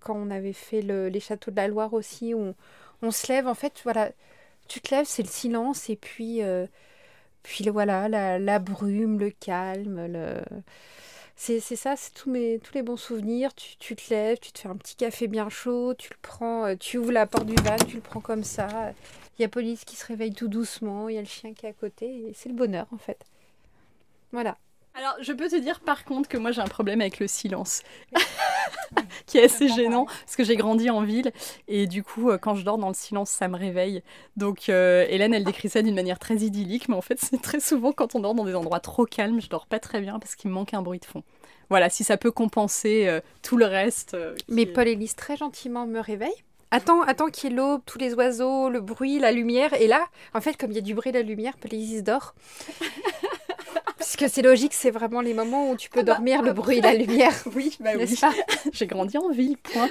quand 0.00 0.14
on 0.16 0.30
avait 0.30 0.52
fait 0.52 0.82
le- 0.82 1.08
les 1.08 1.20
châteaux 1.20 1.50
de 1.50 1.56
la 1.56 1.68
Loire 1.68 1.92
aussi. 1.94 2.34
où 2.34 2.38
on, 2.40 2.54
on 3.02 3.10
se 3.10 3.32
lève 3.32 3.46
en 3.48 3.54
fait, 3.54 3.80
voilà, 3.84 4.10
tu 4.68 4.80
te 4.80 4.94
lèves, 4.94 5.06
c'est 5.06 5.22
le 5.22 5.28
silence 5.28 5.90
et 5.90 5.96
puis 5.96 6.42
euh, 6.42 6.66
puis 7.46 7.68
voilà 7.70 8.08
la, 8.08 8.38
la 8.38 8.58
brume, 8.58 9.20
le 9.20 9.30
calme, 9.30 10.06
le 10.06 10.40
c'est 11.36 11.60
c'est 11.60 11.76
ça, 11.76 11.96
c'est 11.96 12.12
tous 12.12 12.30
mes 12.30 12.58
tous 12.58 12.74
les 12.74 12.82
bons 12.82 12.96
souvenirs. 12.96 13.54
Tu, 13.54 13.76
tu 13.76 13.94
te 13.94 14.12
lèves, 14.12 14.38
tu 14.40 14.52
te 14.52 14.58
fais 14.58 14.68
un 14.68 14.76
petit 14.76 14.96
café 14.96 15.28
bien 15.28 15.48
chaud, 15.48 15.94
tu 15.94 16.10
le 16.10 16.16
prends, 16.22 16.64
euh, 16.66 16.74
tu 16.76 16.98
ouvres 16.98 17.12
la 17.12 17.26
porte 17.26 17.46
du 17.46 17.54
van, 17.62 17.76
tu 17.76 17.96
le 17.96 18.02
prends 18.02 18.20
comme 18.20 18.42
ça. 18.42 18.68
Il 19.38 19.42
y 19.42 19.44
a 19.44 19.48
police 19.48 19.84
qui 19.84 19.96
se 19.96 20.06
réveille 20.06 20.32
tout 20.32 20.48
doucement, 20.48 21.08
il 21.08 21.14
y 21.14 21.18
a 21.18 21.20
le 21.20 21.26
chien 21.26 21.52
qui 21.54 21.66
est 21.66 21.68
à 21.68 21.72
côté, 21.72 22.06
et 22.06 22.32
c'est 22.34 22.48
le 22.48 22.54
bonheur 22.54 22.86
en 22.92 22.98
fait. 22.98 23.24
Voilà. 24.32 24.56
Alors, 24.94 25.14
je 25.20 25.32
peux 25.32 25.48
te 25.48 25.56
dire 25.56 25.80
par 25.80 26.04
contre 26.04 26.28
que 26.28 26.38
moi 26.38 26.52
j'ai 26.52 26.62
un 26.62 26.68
problème 26.68 27.00
avec 27.00 27.20
le 27.20 27.28
silence, 27.28 27.82
qui 29.26 29.38
est 29.38 29.44
assez 29.44 29.68
gênant, 29.68 30.06
parce 30.06 30.36
que 30.36 30.44
j'ai 30.44 30.56
grandi 30.56 30.90
en 30.90 31.02
ville, 31.02 31.32
et 31.68 31.86
du 31.86 32.02
coup, 32.02 32.30
euh, 32.30 32.38
quand 32.38 32.54
je 32.54 32.64
dors 32.64 32.78
dans 32.78 32.88
le 32.88 32.94
silence, 32.94 33.30
ça 33.30 33.48
me 33.48 33.56
réveille. 33.56 34.02
Donc, 34.36 34.68
euh, 34.68 35.04
Hélène, 35.08 35.34
elle 35.34 35.44
décrit 35.44 35.68
ça 35.68 35.82
d'une 35.82 35.94
manière 35.94 36.18
très 36.18 36.36
idyllique, 36.36 36.88
mais 36.88 36.94
en 36.96 37.00
fait, 37.02 37.18
c'est 37.22 37.40
très 37.40 37.60
souvent 37.60 37.92
quand 37.92 38.14
on 38.14 38.20
dort 38.20 38.34
dans 38.34 38.44
des 38.44 38.54
endroits 38.54 38.80
trop 38.80 39.04
calmes, 39.06 39.40
je 39.40 39.48
dors 39.48 39.66
pas 39.66 39.78
très 39.78 40.00
bien 40.00 40.18
parce 40.18 40.34
qu'il 40.36 40.50
me 40.50 40.54
manque 40.54 40.74
un 40.74 40.82
bruit 40.82 40.98
de 41.00 41.04
fond. 41.04 41.22
Voilà, 41.68 41.90
si 41.90 42.04
ça 42.04 42.16
peut 42.16 42.30
compenser 42.30 43.06
euh, 43.08 43.20
tout 43.42 43.56
le 43.56 43.64
reste. 43.66 44.14
euh, 44.14 44.34
Mais 44.48 44.62
est- 44.62 44.66
Paul 44.66 44.86
Élise 44.86 45.16
très 45.16 45.36
gentiment 45.36 45.86
me 45.86 45.98
réveille. 45.98 46.30
Attends, 46.70 47.02
attends 47.02 47.26
qu'il 47.26 47.50
y 47.50 47.52
ait 47.52 47.56
l'aube, 47.56 47.80
tous 47.86 47.98
les 47.98 48.14
oiseaux, 48.14 48.68
le 48.68 48.80
bruit, 48.80 49.18
la 49.18 49.32
lumière. 49.32 49.72
Et 49.80 49.86
là, 49.86 50.04
en 50.34 50.40
fait, 50.40 50.56
comme 50.56 50.70
il 50.72 50.74
y 50.74 50.78
a 50.78 50.82
du 50.82 50.94
bruit 50.94 51.08
et 51.10 51.12
de 51.12 51.18
la 51.18 51.24
lumière, 51.24 51.56
Paul 51.56 51.72
Élise 51.74 52.02
dort. 52.04 52.34
Puisque 53.96 54.28
c'est 54.28 54.42
logique, 54.42 54.74
c'est 54.74 54.90
vraiment 54.90 55.20
les 55.20 55.34
moments 55.34 55.70
où 55.70 55.76
tu 55.76 55.88
peux 55.88 56.02
dormir, 56.02 56.42
le 56.42 56.52
bruit 56.52 56.80
la 56.80 56.94
lumière. 56.94 57.32
Oui, 57.54 57.76
bah 57.80 57.90
oui. 57.96 58.14
Pas 58.20 58.32
J'ai 58.72 58.86
grandi 58.86 59.16
en 59.18 59.30
ville, 59.30 59.56
point. 59.56 59.88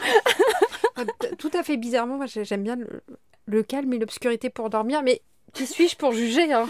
Tout 1.38 1.52
à 1.54 1.64
fait 1.64 1.78
bizarrement, 1.78 2.18
moi 2.18 2.26
j'aime 2.28 2.64
bien 2.64 2.76
le, 2.76 3.02
le 3.46 3.64
calme 3.64 3.92
et 3.94 4.00
l'obscurité 4.00 4.50
pour 4.50 4.70
dormir, 4.70 5.02
mais 5.04 5.22
qui 5.54 5.66
suis-je 5.66 5.96
pour 5.96 6.12
juger 6.12 6.52
hein? 6.54 6.68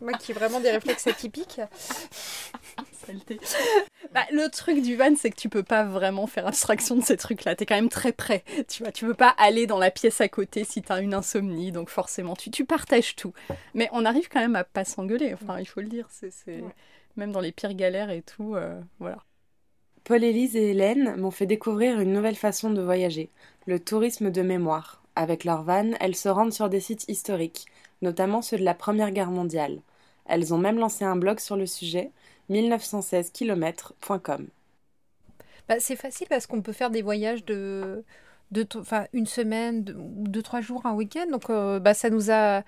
Moi 0.00 0.12
qui 0.14 0.32
ai 0.32 0.34
vraiment 0.34 0.60
des 0.60 0.70
réflexes 0.70 1.06
atypiques. 1.06 1.60
Saleté. 3.06 3.40
Bah, 4.12 4.24
le 4.32 4.48
truc 4.50 4.82
du 4.82 4.96
van, 4.96 5.14
c'est 5.16 5.30
que 5.30 5.36
tu 5.36 5.48
peux 5.48 5.62
pas 5.62 5.84
vraiment 5.84 6.26
faire 6.26 6.46
abstraction 6.46 6.96
de 6.96 7.02
ces 7.02 7.16
trucs-là. 7.16 7.54
T'es 7.54 7.64
quand 7.64 7.76
même 7.76 7.88
très 7.88 8.12
près. 8.12 8.42
Tu 8.68 8.82
vois, 8.82 8.90
tu 8.90 9.06
peux 9.06 9.14
pas 9.14 9.34
aller 9.38 9.66
dans 9.66 9.78
la 9.78 9.90
pièce 9.90 10.20
à 10.20 10.28
côté 10.28 10.64
si 10.64 10.82
t'as 10.82 11.00
une 11.00 11.14
insomnie. 11.14 11.70
Donc 11.70 11.90
forcément, 11.90 12.34
tu, 12.34 12.50
tu 12.50 12.64
partages 12.64 13.14
tout. 13.14 13.32
Mais 13.74 13.88
on 13.92 14.04
arrive 14.04 14.28
quand 14.28 14.40
même 14.40 14.56
à 14.56 14.64
pas 14.64 14.84
s'engueuler. 14.84 15.32
Enfin, 15.34 15.60
il 15.60 15.66
faut 15.66 15.80
le 15.80 15.86
dire. 15.86 16.08
C'est, 16.10 16.32
Même 17.16 17.30
dans 17.30 17.40
les 17.40 17.52
pires 17.52 17.74
galères 17.74 18.10
et 18.10 18.22
tout, 18.22 18.56
euh, 18.56 18.80
voilà. 18.98 19.18
Paul-Élise 20.04 20.56
et 20.56 20.70
Hélène 20.70 21.16
m'ont 21.16 21.30
fait 21.30 21.46
découvrir 21.46 22.00
une 22.00 22.12
nouvelle 22.12 22.36
façon 22.36 22.70
de 22.70 22.82
voyager, 22.82 23.30
le 23.66 23.78
tourisme 23.78 24.30
de 24.30 24.42
mémoire. 24.42 25.02
Avec 25.14 25.44
leur 25.44 25.62
van, 25.62 25.90
elles 26.00 26.16
se 26.16 26.28
rendent 26.28 26.52
sur 26.52 26.68
des 26.68 26.80
sites 26.80 27.04
historiques, 27.08 27.66
notamment 28.02 28.42
ceux 28.42 28.56
de 28.56 28.64
la 28.64 28.74
Première 28.74 29.10
Guerre 29.10 29.30
mondiale. 29.30 29.82
Elles 30.26 30.54
ont 30.54 30.58
même 30.58 30.78
lancé 30.78 31.04
un 31.04 31.16
blog 31.16 31.40
sur 31.40 31.56
le 31.56 31.66
sujet, 31.66 32.10
1916km.com. 32.50 34.48
Bah, 35.68 35.76
c'est 35.78 35.96
facile 35.96 36.26
parce 36.28 36.46
qu'on 36.46 36.62
peut 36.62 36.72
faire 36.72 36.90
des 36.90 37.02
voyages 37.02 37.44
de, 37.44 38.04
de 38.50 38.66
une 39.12 39.26
semaine, 39.26 39.84
de, 39.84 39.94
deux, 39.96 40.42
trois 40.42 40.60
jours, 40.60 40.84
un 40.86 40.94
week-end. 40.94 41.26
Donc, 41.30 41.48
euh, 41.50 41.78
bah, 41.78 41.94
ça 41.94 42.10
nous 42.10 42.30
a. 42.30 42.62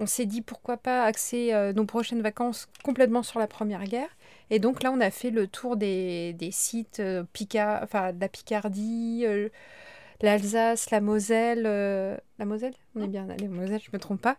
On 0.00 0.06
s'est 0.06 0.26
dit 0.26 0.42
pourquoi 0.42 0.76
pas 0.76 1.02
axer 1.04 1.52
euh, 1.52 1.72
nos 1.72 1.84
prochaines 1.84 2.22
vacances 2.22 2.68
complètement 2.84 3.24
sur 3.24 3.40
la 3.40 3.48
Première 3.48 3.82
Guerre. 3.84 4.10
Et 4.50 4.60
donc 4.60 4.82
là, 4.84 4.92
on 4.92 5.00
a 5.00 5.10
fait 5.10 5.30
le 5.30 5.48
tour 5.48 5.76
des, 5.76 6.34
des 6.34 6.52
sites 6.52 7.00
euh, 7.00 7.24
Pica- 7.34 7.80
enfin, 7.82 8.12
de 8.12 8.20
la 8.20 8.28
Picardie, 8.28 9.24
euh, 9.26 9.48
l'Alsace, 10.22 10.90
la 10.90 11.00
Moselle. 11.00 11.64
euh, 11.66 12.16
La 12.38 12.44
Moselle? 12.44 12.74
On 12.94 13.02
est 13.02 13.08
bien 13.08 13.28
allé 13.28 13.48
en 13.48 13.50
Moselle, 13.50 13.80
je 13.82 13.90
me 13.92 13.98
trompe 13.98 14.20
pas. 14.20 14.36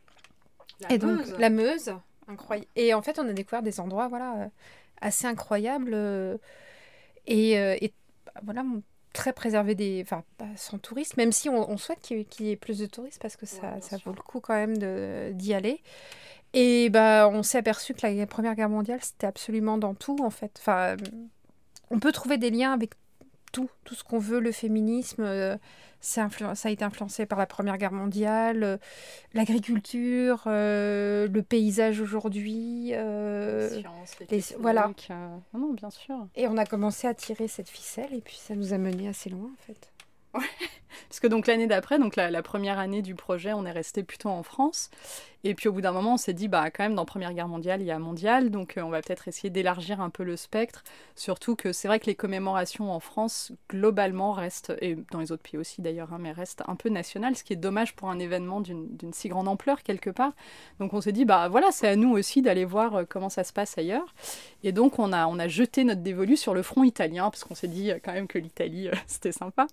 La 0.80 0.94
et 0.94 0.98
donc, 0.98 1.18
Meuse. 1.20 1.36
la 1.38 1.50
Meuse, 1.50 1.94
incroyable. 2.30 2.68
Et 2.78 2.94
en 2.94 3.02
fait, 3.02 3.20
on 3.20 3.28
a 3.28 3.34
découvert 3.34 3.62
des 3.62 3.82
endroits 3.82 4.08
voilà, 4.08 4.36
euh, 4.36 4.48
assez 5.02 5.28
incroyables. 5.28 5.94
euh, 5.94 6.38
et, 7.28 7.60
euh, 7.60 7.78
et 7.82 7.94
bah, 8.26 8.42
voilà, 8.44 8.66
très 9.14 9.34
préservé 9.34 9.76
des. 9.76 10.02
Enfin, 10.04 10.24
pas 10.38 10.48
sans 10.56 10.78
touristes, 10.80 11.18
même 11.18 11.32
si 11.32 11.50
on, 11.50 11.70
on 11.70 11.78
souhaite 11.78 12.00
qu'il 12.02 12.18
y, 12.18 12.22
ait- 12.22 12.26
qu'il 12.26 12.46
y 12.48 12.52
ait 12.52 12.56
plus 12.58 12.80
de 12.80 12.86
touristes 12.88 13.22
parce 13.22 13.36
que 13.38 13.46
ça, 13.46 13.80
ça 13.82 13.98
vaut 14.06 14.12
le 14.14 14.22
coup 14.22 14.40
quand 14.42 14.56
même 14.56 14.78
d'y 15.34 15.54
aller. 15.54 15.82
Et 16.54 16.90
bah, 16.90 17.30
on 17.32 17.44
s'est 17.44 17.60
aperçu 17.60 17.94
que 17.94 18.06
la 18.08 18.28
Première 18.28 18.56
Guerre 18.56 18.70
mondiale, 18.70 19.00
c'était 19.04 19.28
absolument 19.28 19.78
dans 19.78 19.96
tout, 19.96 20.18
en 20.24 20.30
fait. 20.32 20.52
Enfin, 20.60 20.98
on 21.92 22.00
peut 22.00 22.12
trouver 22.12 22.38
des 22.38 22.50
liens 22.52 22.74
avec 22.74 22.92
tout, 23.52 23.70
tout 23.84 23.96
ce 23.96 24.04
qu'on 24.04 24.20
veut, 24.20 24.40
le 24.40 24.52
féminisme. 24.52 25.24
euh, 25.24 25.58
influ- 26.02 26.56
ça 26.56 26.70
a 26.70 26.72
été 26.72 26.84
influencé 26.86 27.26
par 27.26 27.38
la 27.38 27.46
Première 27.46 27.78
Guerre 27.78 27.92
mondiale, 27.92 28.64
euh, 28.64 28.78
l'agriculture, 29.34 30.44
euh, 30.48 31.28
le 31.28 31.42
paysage 31.44 32.00
aujourd'hui. 32.02 32.92
Les 32.92 33.70
sciences, 33.82 34.16
les 34.30 34.44
voilà. 34.60 34.92
Non, 35.54 35.60
non, 35.60 35.74
bien 35.74 35.90
sûr. 35.90 36.28
Et 36.36 36.48
on 36.48 36.58
a 36.58 36.66
commencé 36.66 37.06
à 37.08 37.14
tirer 37.14 37.48
cette 37.48 37.70
ficelle 37.70 38.14
et 38.14 38.22
puis 38.22 38.38
ça 38.38 38.56
nous 38.56 38.74
a 38.74 38.78
mené 38.78 39.08
assez 39.10 39.30
loin 39.30 39.50
en 39.52 39.64
fait. 39.66 39.92
Parce 41.08 41.20
que 41.20 41.28
donc 41.28 41.48
l'année 41.48 41.68
d'après, 41.68 42.00
donc 42.00 42.16
la, 42.16 42.42
première 42.42 42.80
année 42.80 43.02
du 43.02 43.16
projet, 43.16 43.54
on 43.54 43.66
est 43.66 43.72
resté 43.72 44.04
plutôt 44.04 44.30
en 44.30 44.44
France. 44.44 44.90
Et 45.46 45.56
puis 45.56 45.70
au 45.70 45.72
bout 45.72 45.80
d'un 45.80 45.94
moment, 45.94 46.16
on 46.16 46.18
s'est 46.18 46.34
dit, 46.34 46.50
bah 46.50 46.70
quand 46.70 46.84
même, 46.84 46.96
dans 46.96 47.06
Première 47.06 47.34
Guerre 47.34 47.48
mondiale, 47.48 47.82
il 47.82 47.88
y 47.88 47.92
a 47.92 48.00
mondial, 48.00 48.50
donc 48.50 48.78
euh, 48.78 48.82
on 48.82 48.90
va 48.90 49.02
peut-être 49.02 49.30
essayer 49.30 49.50
d'élargir 49.50 50.02
un 50.02 50.10
peu 50.10 50.24
le 50.24 50.36
spectre. 50.36 50.84
Surtout 51.16 51.56
que 51.56 51.72
c'est 51.72 51.88
vrai 51.88 52.00
que 52.02 52.08
les 52.08 52.16
commémorations 52.16 52.92
en 52.92 53.00
France, 53.00 53.54
globalement, 53.70 54.34
restent, 54.34 54.74
et 54.82 54.98
dans 55.12 55.20
les 55.20 55.32
autres 55.32 55.44
pays 55.44 55.58
aussi 55.58 55.82
d'ailleurs, 55.82 56.12
hein, 56.14 56.18
mais 56.20 56.34
restent 56.34 56.64
un 56.68 56.76
peu 56.76 56.90
nationales, 56.90 57.38
ce 57.38 57.46
qui 57.46 57.54
est 57.54 57.58
dommage 57.58 57.96
pour 57.96 58.10
un 58.10 58.20
événement 58.20 58.60
d'une 58.60 59.14
si 59.14 59.30
grande 59.30 59.48
ampleur 59.48 59.82
quelque 59.84 60.10
part. 60.10 60.34
Donc 60.80 60.94
on 60.94 61.00
s'est 61.00 61.14
dit, 61.14 61.24
bah 61.24 61.48
voilà, 61.48 61.68
c'est 61.72 61.88
à 61.88 61.96
nous 61.96 62.12
aussi 62.12 62.42
d'aller 62.42 62.66
voir 62.66 62.96
euh, 62.96 63.04
comment 63.08 63.30
ça 63.30 63.46
se 63.46 63.54
passe 63.54 63.78
ailleurs. 63.78 64.14
Et 64.64 64.74
donc 64.74 65.00
on 65.00 65.14
a, 65.14 65.26
on 65.28 65.40
a 65.40 65.48
jeté 65.48 65.86
notre 65.86 66.02
dévolu 66.02 66.36
sur 66.36 66.54
le 66.54 66.64
front 66.64 66.84
italien, 66.84 67.30
parce 67.30 67.46
qu'on 67.46 67.56
s'est 67.56 67.70
dit 67.70 67.92
euh, 67.92 68.00
quand 68.04 68.12
même 68.12 68.28
que 68.28 68.40
l'Italie, 68.40 68.90
c'était 69.08 69.32
sympa. 69.32 69.68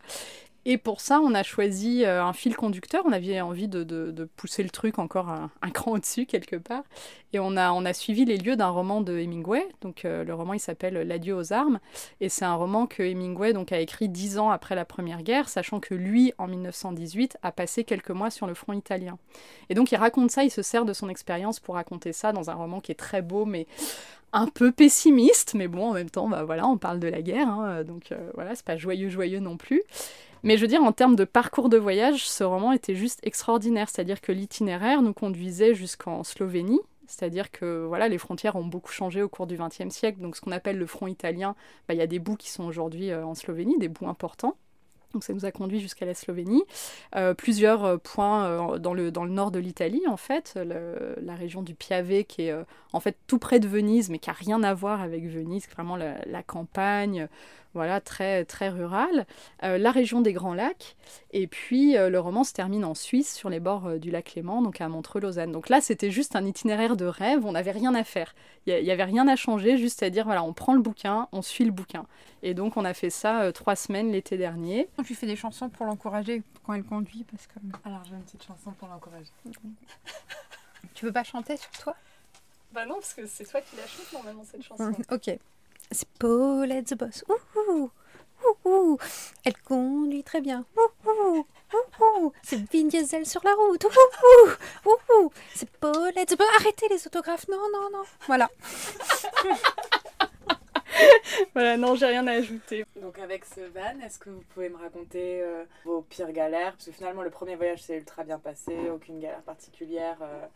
Et 0.68 0.78
pour 0.78 1.00
ça, 1.00 1.20
on 1.20 1.32
a 1.32 1.44
choisi 1.44 2.04
euh, 2.04 2.24
un 2.24 2.32
fil 2.32 2.56
conducteur. 2.56 3.04
On 3.06 3.12
avait 3.12 3.40
envie 3.40 3.68
de, 3.68 4.28
pousser 4.36 4.64
le 4.64 4.68
truc 4.68 4.98
encore 4.98 5.28
un, 5.28 5.70
cran 5.70 5.92
au-dessus, 5.92 6.26
quelque 6.26 6.56
part. 6.56 6.82
Et 7.32 7.38
on 7.38 7.54
a, 7.56 7.92
suivi 7.92 8.24
les 8.24 8.36
lieux 8.36 8.56
d'un 8.56 8.70
roman 8.70 9.00
de 9.00 9.16
Hemingway. 9.16 9.64
Donc, 9.80 10.04
euh, 10.04 10.24
le 10.24 10.34
roman, 10.34 10.54
il 10.54 10.58
s'appelle 10.58 10.94
L'adieu 11.06 11.36
aux 11.36 11.52
armes. 11.52 11.78
Et 12.20 12.28
c'est 12.28 12.44
un 12.44 12.56
roman 12.56 12.88
que 12.88 13.04
Hemingway 13.04 13.54
a 13.70 13.78
écrit 13.78 14.08
dix 14.08 14.38
ans 14.38 14.50
après 14.50 14.74
la 14.74 14.84
Première 14.84 15.22
Guerre, 15.22 15.48
sachant 15.48 15.78
que 15.78 15.94
lui, 15.94 16.32
en 16.36 16.48
1918, 16.48 17.38
a 17.44 17.52
passé 17.52 17.84
quelques 17.84 18.10
mois 18.10 18.30
sur 18.30 18.48
le 18.48 18.54
front 18.54 18.72
italien. 18.72 19.18
Et 19.68 19.74
donc, 19.74 19.92
il 19.92 19.96
raconte 19.96 20.32
ça, 20.32 20.42
il 20.42 20.50
se 20.50 20.62
sert 20.62 20.84
de 20.84 20.92
son 20.92 21.08
expérience 21.08 21.60
pour 21.60 21.76
raconter 21.76 22.12
ça 22.12 22.32
dans 22.32 22.50
un 22.50 22.54
roman 22.54 22.80
qui 22.80 22.90
est 22.90 22.96
très 22.96 23.22
beau, 23.22 23.44
mais 23.44 23.68
un 24.36 24.46
peu 24.46 24.70
pessimiste. 24.70 25.54
Mais 25.54 25.68
bon, 25.68 25.90
en 25.90 25.92
même 25.92 26.10
temps, 26.10 26.28
bah, 26.28 26.44
voilà, 26.44 26.66
on 26.66 26.76
parle 26.76 27.00
de 27.00 27.08
la 27.08 27.22
guerre. 27.22 27.48
hein, 27.48 27.84
donc, 27.84 28.12
euh, 28.12 28.30
voilà, 28.34 28.54
c'est 28.54 28.64
pas 28.64 28.76
joyeux, 28.76 29.08
joyeux 29.08 29.40
non 29.40 29.56
plus. 29.56 29.82
Mais 30.42 30.56
je 30.56 30.62
veux 30.62 30.68
dire, 30.68 30.82
en 30.82 30.92
termes 30.92 31.16
de 31.16 31.24
parcours 31.24 31.68
de 31.68 31.78
voyage, 31.78 32.28
ce 32.28 32.44
roman 32.44 32.72
était 32.72 32.94
juste 32.94 33.20
extraordinaire. 33.22 33.88
C'est-à-dire 33.88 34.20
que 34.20 34.32
l'itinéraire 34.32 35.02
nous 35.02 35.14
conduisait 35.14 35.74
jusqu'en 35.74 36.22
Slovénie. 36.22 36.80
C'est-à-dire 37.08 37.50
que 37.50 37.84
voilà, 37.86 38.08
les 38.08 38.18
frontières 38.18 38.56
ont 38.56 38.64
beaucoup 38.64 38.92
changé 38.92 39.22
au 39.22 39.28
cours 39.28 39.46
du 39.46 39.56
XXe 39.56 39.94
siècle. 39.94 40.20
Donc 40.20 40.36
ce 40.36 40.40
qu'on 40.40 40.52
appelle 40.52 40.78
le 40.78 40.86
front 40.86 41.06
italien, 41.06 41.54
bah, 41.88 41.94
il 41.94 41.98
y 41.98 42.02
a 42.02 42.06
des 42.06 42.18
bouts 42.18 42.36
qui 42.36 42.50
sont 42.50 42.64
aujourd'hui 42.64 43.10
euh, 43.10 43.24
en 43.24 43.34
Slovénie, 43.34 43.78
des 43.78 43.88
bouts 43.88 44.08
importants. 44.08 44.56
Donc 45.16 45.24
ça 45.24 45.32
nous 45.32 45.46
a 45.46 45.50
conduit 45.50 45.80
jusqu'à 45.80 46.04
la 46.04 46.12
Slovénie. 46.12 46.62
Euh, 47.14 47.32
plusieurs 47.32 47.86
euh, 47.86 47.96
points 47.96 48.44
euh, 48.44 48.78
dans, 48.78 48.92
le, 48.92 49.10
nord 49.10 49.50
de 49.50 49.58
l'Italie, 49.58 50.02
en 50.06 50.18
fait, 50.18 50.58
la 50.62 51.34
région 51.34 51.62
du 51.62 51.74
Piave, 51.74 52.24
qui 52.24 52.42
est 52.42 52.54
en 52.92 53.00
fait 53.00 53.16
tout 53.26 53.38
près 53.38 53.58
de 53.58 53.66
Venise, 53.66 54.10
mais 54.10 54.18
qui 54.18 54.28
n'a 54.28 54.34
rien 54.34 54.62
à 54.62 54.74
voir 54.74 55.00
avec 55.00 55.26
Venise, 55.26 55.66
vraiment 55.70 55.96
la 55.96 56.42
campagne, 56.42 57.28
voilà, 57.76 58.00
très, 58.00 58.44
très 58.44 58.68
rurale. 58.68 59.26
Euh, 59.62 59.78
la 59.78 59.90
région 59.90 60.20
des 60.20 60.32
Grands 60.32 60.54
Lacs. 60.54 60.96
Et 61.30 61.46
puis 61.46 61.96
euh, 61.96 62.10
le 62.10 62.18
roman 62.18 62.42
se 62.42 62.52
termine 62.52 62.84
en 62.84 62.94
Suisse, 62.94 63.34
sur 63.34 63.50
les 63.50 63.60
bords 63.60 63.86
euh, 63.86 63.98
du 63.98 64.10
lac 64.10 64.34
Léman, 64.34 64.62
donc 64.62 64.80
à 64.80 64.88
Montreux-Lausanne. 64.88 65.52
Donc 65.52 65.68
là, 65.68 65.80
c'était 65.80 66.10
juste 66.10 66.34
un 66.34 66.44
itinéraire 66.44 66.96
de 66.96 67.04
rêve, 67.04 67.46
on 67.46 67.52
n'avait 67.52 67.70
rien 67.70 67.94
à 67.94 68.02
faire. 68.02 68.34
Il 68.66 68.82
n'y 68.82 68.90
avait 68.90 69.04
rien 69.04 69.28
à 69.28 69.36
changer, 69.36 69.76
juste 69.78 70.02
à 70.02 70.10
dire, 70.10 70.24
voilà, 70.24 70.42
on 70.42 70.52
prend 70.52 70.74
le 70.74 70.80
bouquin, 70.80 71.28
on 71.30 71.42
suit 71.42 71.64
le 71.64 71.70
bouquin. 71.70 72.06
Et 72.42 72.54
donc 72.54 72.76
on 72.76 72.84
a 72.84 72.94
fait 72.94 73.10
ça 73.10 73.42
euh, 73.42 73.52
trois 73.52 73.76
semaines 73.76 74.10
l'été 74.10 74.36
dernier. 74.36 74.88
Je 74.98 75.04
lui 75.04 75.14
fais 75.14 75.26
des 75.26 75.36
chansons 75.36 75.68
pour 75.68 75.86
l'encourager 75.86 76.42
quand 76.64 76.72
elle 76.72 76.84
conduit 76.84 77.24
parce 77.30 77.46
que. 77.46 77.54
Alors 77.84 78.02
j'ai 78.04 78.14
une 78.14 78.22
petite 78.22 78.44
chanson 78.44 78.72
pour 78.72 78.88
l'encourager. 78.88 79.30
Tu 80.94 81.04
veux 81.04 81.12
pas 81.12 81.24
chanter 81.24 81.56
sur 81.56 81.70
toi? 81.70 81.94
Bah 82.72 82.86
non, 82.86 82.94
parce 82.94 83.14
que 83.14 83.26
c'est 83.26 83.44
toi 83.44 83.60
qui 83.60 83.76
la 83.76 83.86
chantes 83.86 84.12
normalement 84.12 84.44
cette 84.50 84.62
chanson. 84.62 84.92
Ok. 85.10 85.38
C'est 85.90 86.08
Paulette 86.18 86.86
the 86.86 86.94
Boss. 86.94 87.24
Ouh, 87.28 87.34
ouh, 87.70 87.90
ouh. 88.64 88.98
Elle 89.44 89.56
conduit 89.62 90.24
très 90.24 90.40
bien. 90.40 90.64
Ouh, 90.76 90.90
ouh, 91.08 91.46
ouh, 91.74 91.78
ouh. 92.00 92.32
C'est 92.42 92.58
Vin 92.72 92.86
Diesel 92.88 93.26
sur 93.26 93.42
la 93.44 93.54
route. 93.54 93.84
Ouh, 93.84 93.88
ouh, 93.88 94.90
ouh, 94.90 95.14
ouh. 95.14 95.30
C'est 95.54 95.70
Paulette 95.70 96.30
the 96.30 96.38
Boss. 96.38 96.48
Arrêtez 96.60 96.88
les 96.88 97.06
autographes. 97.06 97.46
Non, 97.48 97.60
non, 97.72 97.90
non. 97.92 98.02
Voilà. 98.26 98.50
voilà, 101.54 101.76
non, 101.76 101.94
j'ai 101.94 102.06
rien 102.06 102.26
à 102.26 102.32
ajouter. 102.32 102.84
Donc 103.00 103.18
avec 103.18 103.44
ce 103.44 103.60
van, 103.60 104.00
est-ce 104.04 104.18
que 104.18 104.30
vous 104.30 104.42
pouvez 104.54 104.68
me 104.68 104.76
raconter 104.76 105.42
euh, 105.42 105.64
vos 105.84 106.02
pires 106.02 106.32
galères? 106.32 106.72
Parce 106.72 106.86
que 106.86 106.92
finalement 106.92 107.22
le 107.22 107.30
premier 107.30 107.56
voyage 107.56 107.82
s'est 107.82 107.96
ultra 107.96 108.24
bien 108.24 108.38
passé, 108.38 108.74
aucune 108.90 109.20
galère 109.20 109.42
particulière 109.42 110.16
euh, 110.22 110.46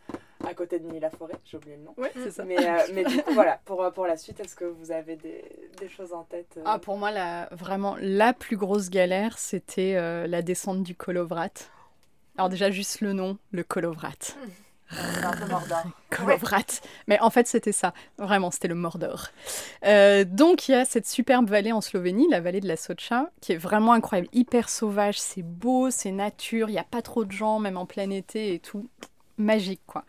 à 0.47 0.53
côté 0.53 0.79
de 0.79 0.87
Nuit-la-Forêt, 0.87 1.35
j'ai 1.45 1.57
oublié 1.57 1.77
le 1.77 1.83
nom. 1.83 1.93
Ouais, 1.97 2.11
c'est 2.15 2.31
ça. 2.31 2.43
Mais, 2.43 2.57
euh, 2.57 2.81
mais 2.93 3.03
du 3.03 3.17
coup 3.23 3.33
voilà, 3.33 3.59
pour, 3.65 3.91
pour 3.93 4.07
la 4.07 4.17
suite, 4.17 4.39
est-ce 4.39 4.55
que 4.55 4.65
vous 4.65 4.91
avez 4.91 5.15
des, 5.15 5.43
des 5.79 5.89
choses 5.89 6.13
en 6.13 6.23
tête 6.23 6.55
euh 6.57 6.63
Ah, 6.65 6.79
pour 6.79 6.97
moi, 6.97 7.11
la, 7.11 7.47
vraiment, 7.51 7.95
la 7.99 8.33
plus 8.33 8.57
grosse 8.57 8.89
galère, 8.89 9.37
c'était 9.37 9.95
euh, 9.95 10.27
la 10.27 10.41
descente 10.41 10.83
du 10.83 10.95
Kolovrat. 10.95 11.49
Alors 12.37 12.49
déjà, 12.49 12.71
juste 12.71 13.01
le 13.01 13.13
nom, 13.13 13.37
le 13.51 13.63
Kolovrat. 13.63 14.35
Kolovrat. 16.09 16.81
Mais 17.07 17.19
en 17.19 17.29
fait, 17.29 17.47
c'était 17.47 17.71
ça. 17.71 17.93
Vraiment, 18.17 18.51
c'était 18.51 18.67
le 18.67 18.75
Mordor. 18.75 19.27
Euh, 19.85 20.25
donc, 20.25 20.67
il 20.67 20.73
y 20.73 20.75
a 20.75 20.85
cette 20.85 21.07
superbe 21.07 21.49
vallée 21.49 21.71
en 21.71 21.81
Slovénie, 21.81 22.27
la 22.29 22.41
vallée 22.41 22.59
de 22.59 22.67
la 22.67 22.75
Socha, 22.75 23.29
qui 23.39 23.53
est 23.53 23.57
vraiment 23.57 23.93
incroyable, 23.93 24.27
hyper 24.33 24.69
sauvage. 24.69 25.19
C'est 25.19 25.43
beau, 25.43 25.89
c'est 25.91 26.11
nature. 26.11 26.69
Il 26.69 26.73
n'y 26.73 26.79
a 26.79 26.83
pas 26.83 27.01
trop 27.01 27.23
de 27.23 27.31
gens, 27.31 27.59
même 27.59 27.77
en 27.77 27.85
plein 27.85 28.09
été 28.09 28.53
et 28.53 28.59
tout 28.59 28.87
magique, 29.41 29.81
quoi. 29.85 30.05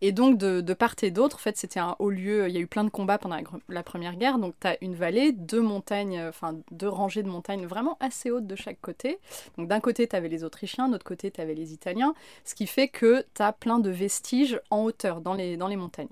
Et 0.00 0.12
donc, 0.12 0.36
de, 0.38 0.74
part 0.74 0.94
et 1.02 1.10
d'autre, 1.10 1.36
en 1.36 1.38
fait, 1.38 1.56
c'était 1.56 1.80
un 1.80 1.96
haut 1.98 2.10
lieu. 2.10 2.46
Il 2.48 2.54
y 2.54 2.58
a 2.58 2.60
eu 2.60 2.66
plein 2.66 2.84
de 2.84 2.90
combats 2.90 3.18
pendant 3.18 3.38
la, 3.68 3.82
Première 3.82 4.16
Guerre. 4.16 4.38
Donc, 4.38 4.54
tu 4.60 4.66
as 4.66 4.76
une 4.82 4.94
vallée, 4.94 5.32
deux 5.32 5.62
montagnes, 5.62 6.18
euh, 6.18 6.52
deux 6.70 6.88
rangées 6.88 7.22
de 7.22 7.28
montagnes 7.28 7.66
vraiment 7.66 7.96
assez 8.00 8.30
hautes 8.30 8.46
de 8.46 8.56
chaque 8.56 8.80
côté. 8.80 9.18
Donc, 9.56 9.68
d'un 9.68 9.80
côté, 9.80 10.06
tu 10.06 10.14
avais 10.14 10.28
les 10.28 10.44
Autrichiens, 10.44 10.88
de 10.88 10.92
l'autre 10.92 11.04
côté, 11.04 11.30
tu 11.30 11.40
avais 11.40 11.54
les 11.54 11.72
Italiens. 11.72 12.14
Ce 12.44 12.54
qui 12.54 12.66
fait 12.66 12.88
que 12.88 13.24
tu 13.34 13.42
as 13.42 13.52
plein 13.52 13.78
de 13.78 13.90
vestiges 13.90 14.60
en 14.70 14.84
hauteur 14.84 15.20
dans 15.20 15.34
les, 15.34 15.56
dans 15.56 15.68
les 15.68 15.76
montagnes. 15.76 16.08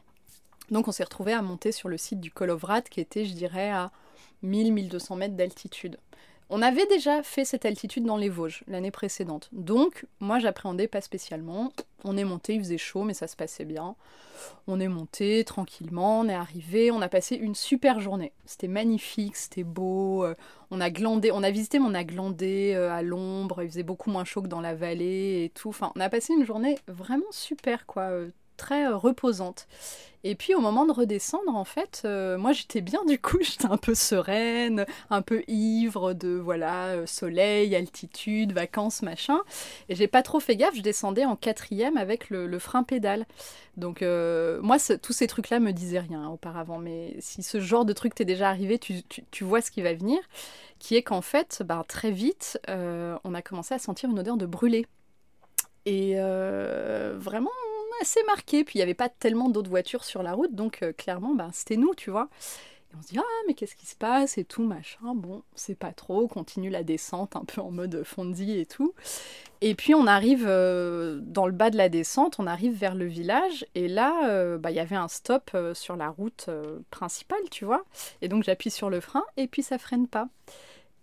Donc, 0.70 0.88
on 0.88 0.92
s'est 0.92 1.04
retrouvé 1.04 1.34
à 1.34 1.42
monter 1.42 1.70
sur 1.70 1.90
le 1.90 1.98
site 1.98 2.20
du 2.20 2.30
Kolovrat, 2.30 2.82
qui 2.82 3.00
était, 3.00 3.26
je 3.26 3.34
dirais, 3.34 3.70
à 3.70 3.90
1000-1200 4.42 5.16
mètres 5.18 5.36
d'altitude. 5.36 5.98
On 6.54 6.60
avait 6.60 6.84
déjà 6.84 7.22
fait 7.22 7.46
cette 7.46 7.64
altitude 7.64 8.04
dans 8.04 8.18
les 8.18 8.28
Vosges 8.28 8.62
l'année 8.68 8.90
précédente. 8.90 9.48
Donc, 9.52 10.04
moi, 10.20 10.38
j'appréhendais 10.38 10.86
pas 10.86 11.00
spécialement. 11.00 11.72
On 12.04 12.18
est 12.18 12.24
monté, 12.24 12.56
il 12.56 12.60
faisait 12.60 12.76
chaud, 12.76 13.04
mais 13.04 13.14
ça 13.14 13.26
se 13.26 13.36
passait 13.36 13.64
bien. 13.64 13.96
On 14.66 14.78
est 14.78 14.88
monté 14.88 15.44
tranquillement, 15.44 16.20
on 16.20 16.28
est 16.28 16.34
arrivé, 16.34 16.90
on 16.90 17.00
a 17.00 17.08
passé 17.08 17.36
une 17.36 17.54
super 17.54 18.00
journée. 18.00 18.32
C'était 18.44 18.68
magnifique, 18.68 19.36
c'était 19.36 19.64
beau. 19.64 20.26
Euh, 20.26 20.34
on 20.70 20.82
a 20.82 20.90
glandé, 20.90 21.30
on 21.32 21.42
a 21.42 21.50
visité, 21.50 21.78
mais 21.78 21.86
on 21.88 21.94
a 21.94 22.04
glandé 22.04 22.74
euh, 22.76 22.92
à 22.92 23.00
l'ombre. 23.00 23.62
Il 23.62 23.70
faisait 23.70 23.82
beaucoup 23.82 24.10
moins 24.10 24.26
chaud 24.26 24.42
que 24.42 24.48
dans 24.48 24.60
la 24.60 24.74
vallée 24.74 25.44
et 25.44 25.52
tout. 25.54 25.70
Enfin, 25.70 25.90
on 25.96 26.00
a 26.00 26.10
passé 26.10 26.34
une 26.34 26.44
journée 26.44 26.78
vraiment 26.86 27.24
super, 27.30 27.86
quoi. 27.86 28.10
Euh, 28.62 28.66
très 28.66 28.88
reposante. 28.88 29.66
Et 30.24 30.36
puis 30.36 30.54
au 30.54 30.60
moment 30.60 30.86
de 30.86 30.92
redescendre, 30.92 31.56
en 31.56 31.64
fait, 31.64 32.02
euh, 32.04 32.38
moi 32.38 32.52
j'étais 32.52 32.80
bien 32.80 33.04
du 33.04 33.18
coup, 33.18 33.38
j'étais 33.42 33.66
un 33.66 33.76
peu 33.76 33.94
sereine, 33.94 34.86
un 35.10 35.20
peu 35.20 35.42
ivre 35.48 36.12
de 36.12 36.28
voilà 36.28 36.88
euh, 36.90 37.06
soleil, 37.06 37.74
altitude, 37.74 38.52
vacances, 38.52 39.02
machin. 39.02 39.40
Et 39.88 39.96
j'ai 39.96 40.06
pas 40.06 40.22
trop 40.22 40.38
fait 40.38 40.56
gaffe, 40.56 40.76
je 40.76 40.82
descendais 40.82 41.24
en 41.24 41.34
quatrième 41.34 41.96
avec 41.96 42.30
le, 42.30 42.58
frein 42.60 42.84
pédale. 42.84 43.26
Donc 43.76 44.02
euh, 44.02 44.60
moi 44.62 44.76
tous 45.02 45.12
ces 45.12 45.26
trucs-là 45.26 45.58
me 45.58 45.72
disaient 45.72 45.98
rien 45.98 46.28
auparavant, 46.28 46.78
mais 46.78 47.16
si 47.18 47.42
ce 47.42 47.58
genre 47.58 47.84
de 47.84 47.92
truc 47.92 48.14
t'est 48.14 48.24
déjà 48.24 48.48
arrivé, 48.48 48.78
tu, 48.78 49.44
vois 49.44 49.60
ce 49.60 49.72
qui 49.72 49.82
va 49.82 49.92
venir, 49.94 50.18
qui 50.78 50.94
est 50.94 51.02
qu'en 51.02 51.22
fait, 51.22 51.62
ben, 51.64 51.82
très 51.88 52.12
vite, 52.12 52.60
on 52.68 53.34
a 53.34 53.42
commencé 53.42 53.74
à 53.74 53.78
sentir 53.80 54.10
une 54.10 54.20
odeur 54.20 54.36
de 54.36 54.46
brûlé. 54.46 54.86
Et 55.84 56.14
vraiment, 56.14 57.50
assez 58.00 58.22
marqué. 58.24 58.64
Puis 58.64 58.74
il 58.76 58.78
n'y 58.78 58.82
avait 58.82 58.94
pas 58.94 59.08
tellement 59.08 59.48
d'autres 59.48 59.70
voitures 59.70 60.04
sur 60.04 60.22
la 60.22 60.32
route, 60.32 60.54
donc 60.54 60.82
euh, 60.82 60.92
clairement, 60.92 61.34
bah, 61.34 61.50
c'était 61.52 61.76
nous, 61.76 61.94
tu 61.94 62.10
vois. 62.10 62.28
Et 62.92 62.96
on 62.98 63.02
se 63.02 63.08
dit, 63.08 63.18
ah, 63.18 63.42
mais 63.46 63.54
qu'est-ce 63.54 63.76
qui 63.76 63.86
se 63.86 63.96
passe 63.96 64.38
et 64.38 64.44
tout, 64.44 64.62
machin. 64.62 65.14
Bon, 65.14 65.42
c'est 65.54 65.74
pas 65.74 65.92
trop, 65.92 66.22
on 66.22 66.28
continue 66.28 66.70
la 66.70 66.82
descente 66.82 67.36
un 67.36 67.44
peu 67.44 67.60
en 67.60 67.70
mode 67.70 68.02
fondi 68.04 68.58
et 68.58 68.66
tout. 68.66 68.94
Et 69.60 69.74
puis 69.74 69.94
on 69.94 70.06
arrive 70.06 70.44
euh, 70.46 71.20
dans 71.22 71.46
le 71.46 71.52
bas 71.52 71.70
de 71.70 71.76
la 71.76 71.88
descente, 71.88 72.36
on 72.38 72.46
arrive 72.46 72.76
vers 72.76 72.94
le 72.94 73.06
village, 73.06 73.64
et 73.74 73.88
là, 73.88 74.28
euh, 74.28 74.58
bah, 74.58 74.70
il 74.70 74.76
y 74.76 74.80
avait 74.80 74.96
un 74.96 75.08
stop 75.08 75.56
sur 75.72 75.96
la 75.96 76.08
route 76.08 76.50
principale, 76.90 77.48
tu 77.50 77.64
vois. 77.64 77.84
Et 78.22 78.28
donc 78.28 78.42
j'appuie 78.42 78.70
sur 78.70 78.90
le 78.90 79.00
frein, 79.00 79.24
et 79.36 79.46
puis 79.46 79.62
ça 79.62 79.78
freine 79.78 80.08
pas. 80.08 80.28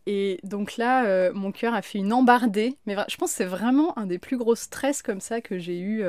Et 0.06 0.40
donc 0.44 0.78
là, 0.78 1.32
mon 1.34 1.52
cœur 1.52 1.74
a 1.74 1.82
fait 1.82 2.00
une 2.00 2.14
embardée. 2.14 2.76
Mais 2.86 2.96
je 3.08 3.16
pense 3.16 3.30
que 3.30 3.38
c'est 3.38 3.46
vraiment 3.46 3.98
un 3.98 4.08
des 4.08 4.18
plus 4.18 4.38
gros 4.38 4.56
stress 4.56 5.02
comme 5.02 5.22
ça 5.22 5.40
que 5.40 5.60
j'ai 5.60 5.80
eu 5.80 6.04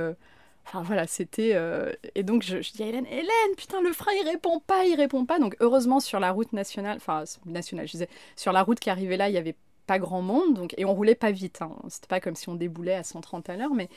Enfin 0.72 0.82
voilà, 0.82 1.06
c'était. 1.08 1.52
Euh, 1.54 1.92
et 2.14 2.22
donc 2.22 2.42
je, 2.42 2.58
dis 2.58 2.82
à 2.82 2.86
Hélène, 2.86 3.06
Hélène, 3.06 3.56
putain, 3.56 3.80
le 3.82 3.92
frein 3.92 4.12
il 4.20 4.28
répond 4.28 4.60
pas, 4.60 4.84
il 4.84 4.94
répond 4.94 5.24
pas. 5.24 5.40
Donc 5.40 5.56
heureusement 5.58 5.98
sur 5.98 6.20
la 6.20 6.30
route 6.30 6.52
nationale, 6.52 6.96
enfin 6.96 7.24
nationale, 7.44 7.86
je 7.86 7.92
disais, 7.92 8.08
sur 8.36 8.52
la 8.52 8.62
route 8.62 8.78
qui 8.78 8.88
arrivait 8.88 9.16
là, 9.16 9.28
il 9.28 9.34
y 9.34 9.38
avait 9.38 9.56
pas 9.86 9.98
grand 9.98 10.22
monde, 10.22 10.54
donc 10.54 10.74
et 10.78 10.84
on 10.84 10.94
roulait 10.94 11.16
pas 11.16 11.32
vite. 11.32 11.60
Hein. 11.62 11.72
C'était 11.88 12.06
pas 12.06 12.20
comme 12.20 12.36
si 12.36 12.48
on 12.48 12.54
déboulait 12.54 12.94
à 12.94 13.02
130 13.02 13.50
à 13.50 13.56
l'heure, 13.56 13.74
mais 13.74 13.88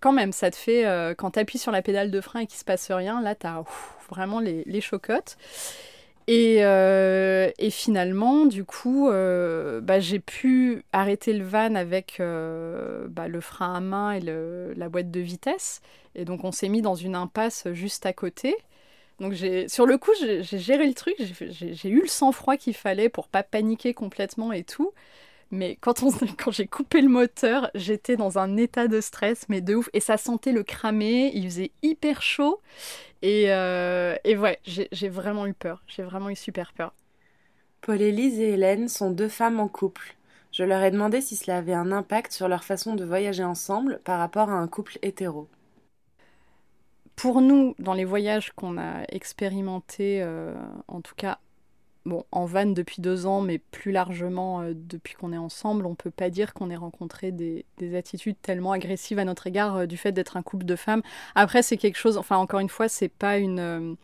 quand 0.00 0.12
même, 0.12 0.32
ça 0.32 0.50
te 0.50 0.56
fait 0.56 0.86
euh, 0.86 1.14
quand 1.14 1.32
tu 1.32 1.38
appuies 1.38 1.58
sur 1.58 1.72
la 1.72 1.82
pédale 1.82 2.10
de 2.10 2.20
frein 2.22 2.40
et 2.40 2.46
qu'il 2.46 2.58
se 2.58 2.64
passe 2.64 2.90
rien, 2.90 3.20
là 3.20 3.34
t'as 3.34 3.62
vraiment 4.08 4.40
les, 4.40 4.62
les 4.64 4.80
chocottes. 4.80 5.36
Et, 6.28 6.64
euh, 6.64 7.50
et, 7.58 7.70
finalement, 7.70 8.46
du 8.46 8.64
coup, 8.64 9.08
euh, 9.08 9.80
bah, 9.80 10.00
j'ai 10.00 10.18
pu 10.18 10.82
arrêter 10.92 11.32
le 11.32 11.44
van 11.44 11.76
avec 11.76 12.18
euh, 12.18 13.06
bah, 13.08 13.28
le 13.28 13.40
frein 13.40 13.74
à 13.74 13.80
main 13.80 14.12
et 14.12 14.20
la 14.20 14.88
boîte 14.88 15.10
de 15.12 15.20
vitesse. 15.20 15.80
Et 16.16 16.24
donc, 16.24 16.42
on 16.42 16.50
s'est 16.50 16.68
mis 16.68 16.82
dans 16.82 16.96
une 16.96 17.14
impasse 17.14 17.68
juste 17.72 18.06
à 18.06 18.12
côté. 18.12 18.56
Donc, 19.20 19.34
sur 19.68 19.86
le 19.86 19.98
coup, 19.98 20.10
j'ai 20.18 20.42
géré 20.42 20.86
le 20.86 20.94
truc. 20.94 21.14
J'ai 21.20 21.88
eu 21.88 22.00
le 22.00 22.08
sang-froid 22.08 22.56
qu'il 22.56 22.74
fallait 22.74 23.08
pour 23.08 23.28
pas 23.28 23.44
paniquer 23.44 23.94
complètement 23.94 24.52
et 24.52 24.64
tout. 24.64 24.92
Mais 25.50 25.76
quand, 25.80 26.02
on, 26.02 26.10
quand 26.38 26.50
j'ai 26.50 26.66
coupé 26.66 27.00
le 27.00 27.08
moteur, 27.08 27.70
j'étais 27.74 28.16
dans 28.16 28.38
un 28.38 28.56
état 28.56 28.88
de 28.88 29.00
stress, 29.00 29.48
mais 29.48 29.60
de 29.60 29.76
ouf. 29.76 29.88
Et 29.92 30.00
ça 30.00 30.16
sentait 30.16 30.52
le 30.52 30.62
cramer, 30.62 31.30
il 31.34 31.44
faisait 31.44 31.72
hyper 31.82 32.22
chaud. 32.22 32.60
Et, 33.22 33.46
euh, 33.48 34.16
et 34.24 34.36
ouais, 34.36 34.60
j'ai 34.64 35.08
vraiment 35.08 35.46
eu 35.46 35.54
peur. 35.54 35.82
J'ai 35.86 36.02
vraiment 36.02 36.30
eu 36.30 36.36
super 36.36 36.72
peur. 36.72 36.92
Paul-Élise 37.80 38.40
et 38.40 38.54
Hélène 38.54 38.88
sont 38.88 39.10
deux 39.10 39.28
femmes 39.28 39.60
en 39.60 39.68
couple. 39.68 40.16
Je 40.52 40.64
leur 40.64 40.82
ai 40.82 40.90
demandé 40.90 41.20
si 41.20 41.36
cela 41.36 41.58
avait 41.58 41.74
un 41.74 41.92
impact 41.92 42.32
sur 42.32 42.48
leur 42.48 42.64
façon 42.64 42.94
de 42.94 43.04
voyager 43.04 43.44
ensemble 43.44 44.00
par 44.04 44.18
rapport 44.18 44.48
à 44.48 44.54
un 44.54 44.66
couple 44.68 44.98
hétéro. 45.02 45.48
Pour 47.14 47.40
nous, 47.40 47.74
dans 47.78 47.94
les 47.94 48.04
voyages 48.04 48.52
qu'on 48.52 48.78
a 48.78 49.04
expérimentés, 49.08 50.22
euh, 50.22 50.54
en 50.88 51.00
tout 51.00 51.14
cas 51.14 51.38
bon, 52.06 52.24
en 52.32 52.46
van 52.46 52.66
depuis 52.66 53.02
deux 53.02 53.26
ans, 53.26 53.40
mais 53.42 53.58
plus 53.58 53.92
largement 53.92 54.62
euh, 54.62 54.72
depuis 54.74 55.14
qu'on 55.14 55.32
est 55.32 55.38
ensemble, 55.38 55.84
on 55.86 55.94
peut 55.94 56.10
pas 56.10 56.30
dire 56.30 56.54
qu'on 56.54 56.70
ait 56.70 56.76
rencontré 56.76 57.32
des, 57.32 57.66
attitudes 57.96 58.36
tellement 58.40 58.72
agressives 58.72 59.18
à 59.18 59.24
notre 59.24 59.46
égard 59.46 59.76
euh, 59.76 59.86
du 59.86 59.96
fait 59.96 60.12
d'être 60.12 60.36
un 60.36 60.42
couple 60.42 60.64
de 60.64 60.76
femmes. 60.76 61.02
Après, 61.34 61.62
c'est 61.62 61.76
quelque 61.76 61.98
chose, 61.98 62.16
enfin, 62.16 62.36
encore 62.36 62.60
une 62.60 62.68
fois, 62.68 62.88
c'est 62.88 63.08
pas 63.08 63.38
une. 63.38 63.96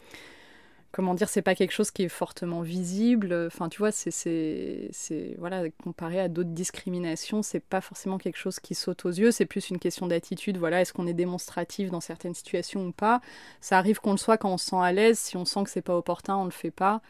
Comment 0.92 1.14
dire, 1.14 1.30
c'est 1.30 1.40
pas 1.40 1.54
quelque 1.54 1.72
chose 1.72 1.90
qui 1.90 2.02
est 2.02 2.10
fortement 2.10 2.60
visible. 2.60 3.32
Enfin, 3.46 3.70
tu 3.70 3.78
vois, 3.78 3.92
c'est, 3.92 4.90
voilà, 5.38 5.62
comparé 5.82 6.20
à 6.20 6.28
d'autres 6.28 6.50
discriminations, 6.50 7.42
c'est 7.42 7.60
pas 7.60 7.80
forcément 7.80 8.18
quelque 8.18 8.36
chose 8.36 8.60
qui 8.60 8.74
saute 8.74 9.06
aux 9.06 9.10
yeux. 9.10 9.30
C'est 9.30 9.46
plus 9.46 9.70
une 9.70 9.78
question 9.78 10.06
d'attitude. 10.06 10.58
Voilà, 10.58 10.82
est-ce 10.82 10.92
qu'on 10.92 11.06
est 11.06 11.14
démonstratif 11.14 11.90
dans 11.90 12.02
certaines 12.02 12.34
situations 12.34 12.86
ou 12.86 12.92
pas? 12.92 13.22
Ça 13.62 13.78
arrive 13.78 14.00
qu'on 14.00 14.12
le 14.12 14.18
soit 14.18 14.36
quand 14.36 14.52
on 14.52 14.58
se 14.58 14.66
sent 14.66 14.76
à 14.76 14.92
l'aise. 14.92 15.18
Si 15.18 15.36
on 15.38 15.46
sent 15.46 15.64
que 15.64 15.70
c'est 15.70 15.80
pas 15.80 15.96
opportun, 15.96 16.36
on 16.36 16.44
le 16.44 16.50
fait 16.50 16.70
pas. 16.70 17.00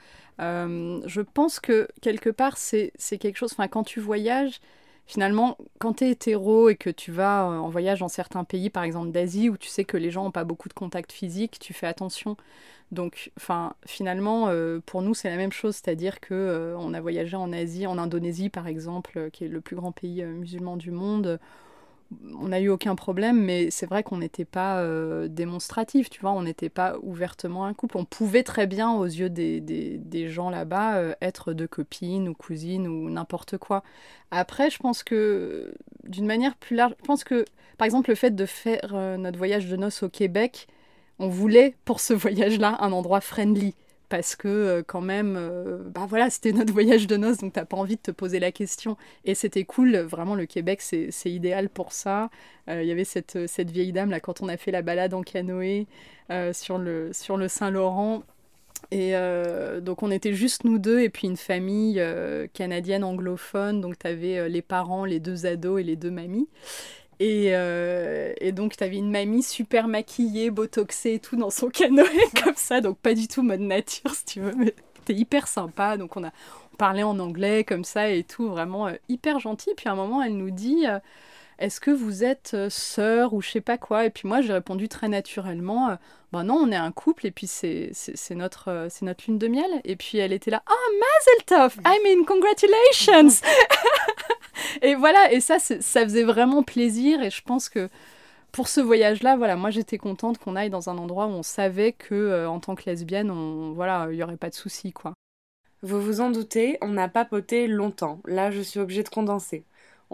Euh, 0.41 1.01
je 1.07 1.21
pense 1.21 1.59
que 1.59 1.89
quelque 2.01 2.31
part, 2.31 2.59
c'est, 2.59 2.93
c'est 2.97 3.19
quelque 3.19 3.37
chose. 3.37 3.53
Enfin, 3.53 3.67
quand 3.67 3.83
tu 3.83 3.99
voyages 3.99 4.61
finalement, 5.13 5.59
quand 5.79 5.95
tu 5.95 6.05
es 6.05 6.11
hétéro 6.13 6.71
et 6.71 6.77
que 6.77 6.89
tu 6.89 7.13
vas 7.13 7.45
euh, 7.45 7.59
en 7.59 7.69
voyage 7.69 8.01
dans 8.01 8.09
certains 8.09 8.45
pays, 8.45 8.71
par 8.71 8.83
exemple 8.83 9.11
d'Asie, 9.11 9.51
où 9.51 9.59
tu 9.59 9.69
sais 9.69 9.85
que 9.85 9.99
les 9.99 10.11
gens 10.11 10.25
n'ont 10.25 10.31
pas 10.31 10.45
beaucoup 10.45 10.71
de 10.71 10.75
contact 10.75 11.13
physique, 11.13 11.59
tu 11.59 11.75
fais 11.75 11.87
attention. 11.87 12.39
Donc, 12.93 13.31
finalement, 13.87 14.49
euh, 14.49 14.81
pour 14.85 15.03
nous, 15.03 15.13
c'est 15.13 15.29
la 15.29 15.37
même 15.37 15.53
chose, 15.53 15.77
c'est-à-dire 15.77 16.19
que 16.21 16.33
euh, 16.33 16.77
on 16.79 16.95
a 16.95 17.01
voyagé 17.03 17.37
en 17.37 17.53
Asie, 17.53 17.87
en 17.87 17.99
Indonésie, 17.99 18.49
par 18.49 18.67
exemple, 18.67 19.31
qui 19.33 19.45
est 19.45 19.49
le 19.49 19.61
plus 19.61 19.77
grand 19.77 19.93
pays 19.93 20.25
musulman 20.25 20.79
du 20.79 20.91
monde 20.91 21.39
on 22.39 22.49
n'a 22.49 22.61
eu 22.61 22.69
aucun 22.69 22.95
problème, 22.95 23.41
mais 23.43 23.71
c'est 23.71 23.87
vrai 23.87 24.03
qu'on 24.03 24.19
n'était 24.19 24.45
pas 24.45 24.81
euh, 24.81 25.29
démonstratif, 25.29 26.11
tu 26.11 26.21
vois, 26.21 26.33
on 26.33 26.43
n'était 26.43 26.69
pas 26.69 26.97
ouvertement 27.03 27.65
un 27.65 27.75
couple. 27.75 27.97
On 27.97 28.05
pouvait 28.05 28.43
très 28.43 28.67
bien, 28.67 28.93
aux 28.93 29.05
yeux 29.05 29.31
des, 29.31 29.61
des, 29.61 30.29
gens 30.29 30.51
là-bas, 30.51 30.97
euh, 30.97 31.15
être 31.21 31.53
deux 31.53 31.67
copines 31.67 32.29
ou 32.29 32.35
cousines 32.35 32.87
ou 32.87 33.11
n'importe 33.11 33.59
quoi. 33.59 33.83
Après, 34.31 34.71
je 34.71 34.79
pense 34.79 35.03
que, 35.03 35.75
d'une 36.05 36.27
manière 36.27 36.57
plus 36.57 36.77
large, 36.77 36.95
je 37.01 37.05
pense 37.05 37.25
que, 37.25 37.45
par 37.79 37.87
exemple, 37.87 38.11
le 38.11 38.17
fait 38.17 38.35
de 38.35 38.47
faire 38.47 38.93
euh, 38.95 39.17
notre 39.17 39.39
voyage 39.39 39.67
de 39.67 39.77
noces 39.77 40.03
au 40.03 40.09
Québec, 40.09 40.69
on 41.19 41.29
voulait, 41.29 41.77
pour 41.85 42.01
ce 42.01 42.13
voyage-là, 42.15 42.77
un 42.81 42.93
endroit 42.93 43.21
friendly 43.21 43.75
parce 44.13 44.37
que 44.37 44.47
euh, 44.47 44.83
quand 44.87 45.01
même, 45.01 45.37
euh, 45.39 45.79
bah 45.87 46.05
voilà, 46.07 46.29
c'était 46.29 46.53
notre 46.53 46.71
voyage 46.71 47.07
de 47.07 47.17
noces, 47.17 47.39
donc 47.39 47.55
t'as 47.55 47.65
pas 47.65 47.79
envie 47.79 47.97
de 47.97 48.03
te 48.03 48.11
poser 48.11 48.41
la 48.41 48.53
question. 48.53 48.99
Et 49.25 49.35
c'était 49.35 49.65
cool, 49.65 49.97
vraiment 49.97 50.35
le 50.35 50.45
Québec, 50.45 50.83
c'est 50.83 51.11
idéal 51.25 51.71
pour 51.71 51.93
ça. 51.93 52.29
Euh, 52.69 52.83
il 52.83 52.89
y 52.89 52.93
avait 52.93 53.05
cette, 53.05 53.47
cette 53.47 53.71
vieille 53.71 53.91
dame 53.91 54.11
là 54.11 54.21
quand 54.21 54.43
on 54.43 54.49
a 54.49 54.59
fait 54.59 54.71
la 54.71 54.83
balade 54.83 55.15
en 55.15 55.23
canoë 55.23 55.87
sur 56.53 56.77
le, 56.77 57.11
sur 57.15 57.39
le 57.39 57.49
Saint-Laurent. 57.49 58.23
Et 58.91 59.15
donc 59.81 60.03
on 60.03 60.11
était 60.11 60.35
juste 60.35 60.65
nous 60.65 60.79
deux 60.79 61.01
et 61.01 61.09
puis 61.09 61.27
une 61.27 61.37
famille 61.39 62.03
canadienne 62.53 63.05
anglophone, 63.05 63.81
donc 63.81 63.99
tu 63.99 64.07
avais 64.07 64.49
les 64.51 64.61
parents, 64.61 65.07
les 65.07 65.21
deux 65.21 65.47
ados 65.47 65.81
et 65.81 65.85
les 65.85 65.97
deux 65.97 66.11
mamies. 66.11 66.49
Euh, 67.23 68.33
et, 68.41 68.53
donc, 68.53 68.77
tu 68.77 68.85
avais 68.85 68.97
une 68.97 69.11
mamie 69.11 69.43
super 69.43 69.89
maquillée, 69.89 70.51
botoxée 70.51 71.15
et 71.15 71.19
tout 71.19 71.37
dans 71.37 71.51
son 71.51 71.69
canoë, 71.69 72.05
comme 72.45 72.57
ça. 72.57 72.81
Donc, 72.81 72.99
pas 72.99 73.15
du 73.15 73.29
tout 73.29 73.43
mode 73.43 73.61
nature, 73.61 74.15
si 74.15 74.25
tu 74.25 74.41
veux, 74.41 74.55
mais 74.57 74.75
c'était 74.99 75.15
hyper 75.15 75.49
sympa. 75.49 75.97
Donc, 75.97 76.17
on 76.17 76.25
a 76.25 76.33
on 76.73 76.77
parlait 76.77 77.03
en 77.03 77.19
anglais, 77.19 77.65
comme 77.65 77.85
ça 77.85 78.09
et 78.09 78.25
tout, 78.25 78.49
vraiment 78.49 78.89
euh, 78.89 78.95
hyper 79.09 79.39
gentil. 79.41 79.71
Puis, 79.77 79.89
à 79.89 79.93
un 79.93 79.97
moment, 79.97 80.23
elle 80.23 80.37
nous 80.37 80.51
dit. 80.51 80.87
Est-ce 81.63 81.81
que 81.81 81.93
vous 81.93 82.25
êtes 82.25 82.55
euh, 82.55 82.69
sœur 82.71 83.35
ou 83.35 83.41
je 83.41 83.49
sais 83.49 83.61
pas 83.61 83.79
quoi? 83.79 84.05
Et 84.05 84.11
puis 84.11 84.27
moi, 84.27 84.41
j'ai 84.41 84.53
répondu 84.53 84.89
très 84.89 85.07
naturellement, 85.07 85.97
bah 86.33 86.43
non, 86.43 86.57
on 86.57 86.73
est 86.73 86.77
un 86.77 86.91
couple 86.91 87.25
et 87.29 87.31
puis 87.31 87.47
c'est 87.47 87.93
notre, 88.31 88.69
euh, 88.69 88.89
c'est 88.91 89.05
notre 89.05 89.23
lune 89.29 89.39
de 89.39 89.47
miel. 89.47 89.71
Et 89.85 89.95
puis 89.95 90.19
elle 90.19 90.33
était 90.33 90.51
là, 90.51 90.65
ah, 90.67 90.73
Mazel 90.99 91.45
Tov, 91.47 91.81
I 91.87 91.99
mean, 92.05 92.25
congratulations 92.25 93.47
Et 94.83 94.97
voilà, 94.97 95.33
et 95.33 95.41
ça, 95.41 95.61
ça 95.61 96.03
faisait 96.03 96.25
vraiment 96.25 96.65
plaisir 96.65 97.23
et 97.23 97.31
je 97.31 97.43
pense 97.43 97.69
que 97.69 97.89
pour 98.51 98.67
ce 98.67 98.81
voyage-là, 98.81 99.37
voilà, 99.37 99.55
moi 99.55 99.71
j'étais 99.71 99.99
contente 99.99 100.39
qu'on 100.39 100.57
aille 100.57 100.69
dans 100.69 100.91
un 100.91 100.99
endroit 100.99 101.27
où 101.27 101.31
on 101.31 101.45
savait 101.45 101.93
que 101.93 102.45
en 102.45 102.59
tant 102.59 102.75
que 102.75 102.91
lesbienne, 102.91 103.31
on, 103.31 103.71
voilà, 103.73 104.09
il 104.11 104.17
y 104.17 104.25
aurait 104.25 104.37
pas 104.37 104.51
de 104.51 104.57
souci, 104.57 104.93
quoi. 104.93 105.15
Vous 105.83 106.01
vous 106.01 106.21
en 106.21 106.31
doutez, 106.31 106.79
on 106.81 106.89
n'a 106.89 107.09
pas 107.09 107.25
poté 107.25 107.69
longtemps. 107.69 108.21
Là, 108.27 108.51
je 108.51 108.61
suis 108.61 108.81
obligée 108.81 109.03
de 109.05 109.09
condenser. 109.09 109.65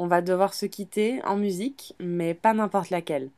On 0.00 0.06
va 0.06 0.22
devoir 0.22 0.54
se 0.54 0.64
quitter 0.64 1.20
en 1.24 1.36
musique, 1.36 1.92
mais 1.98 2.32
pas 2.32 2.54
n'importe 2.54 2.90
laquelle. 2.90 3.30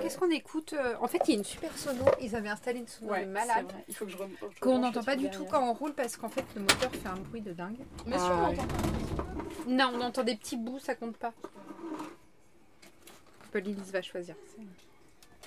Qu'est-ce 0.00 0.18
qu'on 0.18 0.30
écoute 0.30 0.72
euh, 0.72 0.94
En 1.00 1.06
fait, 1.06 1.20
il 1.28 1.30
y 1.30 1.34
a 1.34 1.38
une 1.38 1.44
super 1.44 1.78
sono. 1.78 2.04
Ils 2.20 2.34
avaient 2.34 2.48
installé 2.48 2.80
une 2.80 2.88
sono 2.88 3.14
de 3.14 3.26
malade. 3.26 3.66
Il 3.86 3.94
faut 3.94 4.04
que 4.06 4.10
je, 4.10 4.16
Qu'on 4.60 4.80
n'entend 4.80 5.04
pas 5.04 5.14
du 5.14 5.30
tout 5.30 5.44
quand 5.44 5.62
on 5.62 5.72
roule 5.72 5.92
parce 5.92 6.16
qu'en 6.16 6.28
fait, 6.28 6.44
le 6.56 6.62
moteur 6.62 6.90
fait 6.90 7.08
un 7.08 7.14
bruit 7.14 7.42
de 7.42 7.52
dingue. 7.52 7.78
Mais 8.06 8.18
si 8.18 8.24
on 8.24 8.28
Ah, 8.28 8.48
entend 8.50 8.66
Non, 9.68 9.92
on 9.94 10.00
entend 10.00 10.24
des 10.24 10.34
petits 10.34 10.56
bouts, 10.56 10.80
ça 10.80 10.96
compte 10.96 11.16
pas. 11.16 11.32
Pauline 13.52 13.76
va 13.92 14.02
choisir. 14.02 14.34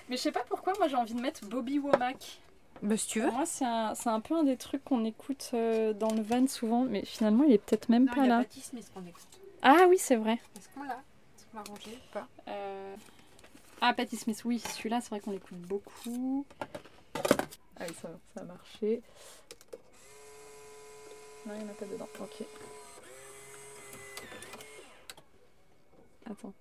Mais 0.07 0.15
je 0.15 0.21
sais 0.21 0.31
pas 0.31 0.45
pourquoi, 0.47 0.73
moi 0.77 0.87
j'ai 0.87 0.95
envie 0.95 1.15
de 1.15 1.21
mettre 1.21 1.43
Bobby 1.45 1.79
Womack. 1.79 2.39
Bah, 2.83 2.95
si 2.95 3.07
tu 3.07 3.19
veux. 3.19 3.25
Pour 3.27 3.35
moi, 3.37 3.45
c'est 3.45 3.65
un, 3.65 3.95
c'est 3.95 4.09
un 4.09 4.19
peu 4.21 4.35
un 4.35 4.43
des 4.43 4.55
trucs 4.57 4.83
qu'on 4.85 5.03
écoute 5.03 5.49
euh, 5.53 5.91
dans 5.93 6.13
le 6.13 6.21
van 6.21 6.47
souvent, 6.47 6.83
mais 6.85 7.03
finalement, 7.03 7.43
il 7.43 7.51
est 7.53 7.57
peut-être 7.57 7.89
même 7.89 8.05
Non, 8.05 8.13
pas 8.13 8.21
il 8.21 8.27
y 8.27 8.31
a 8.31 8.37
là. 8.37 8.43
Patty 8.43 8.61
Smith 8.61 8.89
qu'on 8.93 9.05
écoute. 9.05 9.23
Ah 9.61 9.85
oui, 9.89 9.97
c'est 9.97 10.15
vrai. 10.15 10.39
Est-ce 10.57 10.69
qu'on 10.69 10.83
l'a? 10.83 10.93
Est-ce 11.37 11.45
qu'on 11.47 11.57
l'a 11.57 11.63
rangé 11.63 11.91
ou 11.91 12.13
pas? 12.13 12.27
Euh, 12.47 12.95
Ah, 13.81 13.93
Patti 13.93 14.15
Smith, 14.15 14.41
oui, 14.45 14.59
celui-là, 14.59 15.01
c'est 15.01 15.09
vrai 15.09 15.19
qu'on 15.19 15.31
l'écoute 15.31 15.57
beaucoup. 15.59 16.45
Ah 17.77 17.83
oui, 17.87 17.95
ça, 18.01 18.09
ça 18.33 18.41
a 18.41 18.43
marché. 18.43 19.01
Non, 21.45 21.53
il 21.55 21.63
n'y 21.63 21.69
en 21.69 21.71
a 21.71 21.75
pas 21.75 21.85
dedans. 21.85 22.07
Ok. 22.19 22.43
Attends. 26.29 26.53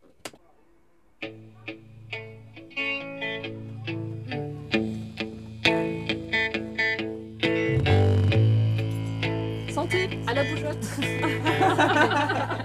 Santé 9.72 10.08
à 10.26 10.34
la 10.34 10.44
bougeotte. 10.44 10.86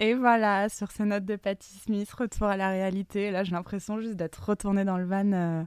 Et 0.00 0.14
voilà, 0.14 0.68
sur 0.68 0.90
ces 0.92 1.04
notes 1.04 1.24
de 1.24 1.36
Patti 1.36 1.78
Smith, 1.84 2.10
retour 2.12 2.46
à 2.46 2.56
la 2.56 2.68
réalité. 2.68 3.30
Là, 3.30 3.42
j'ai 3.44 3.52
l'impression 3.52 4.00
juste 4.00 4.14
d'être 4.14 4.36
retournée 4.48 4.84
dans 4.84 4.96
le 4.96 5.04
van 5.04 5.32
euh, 5.32 5.62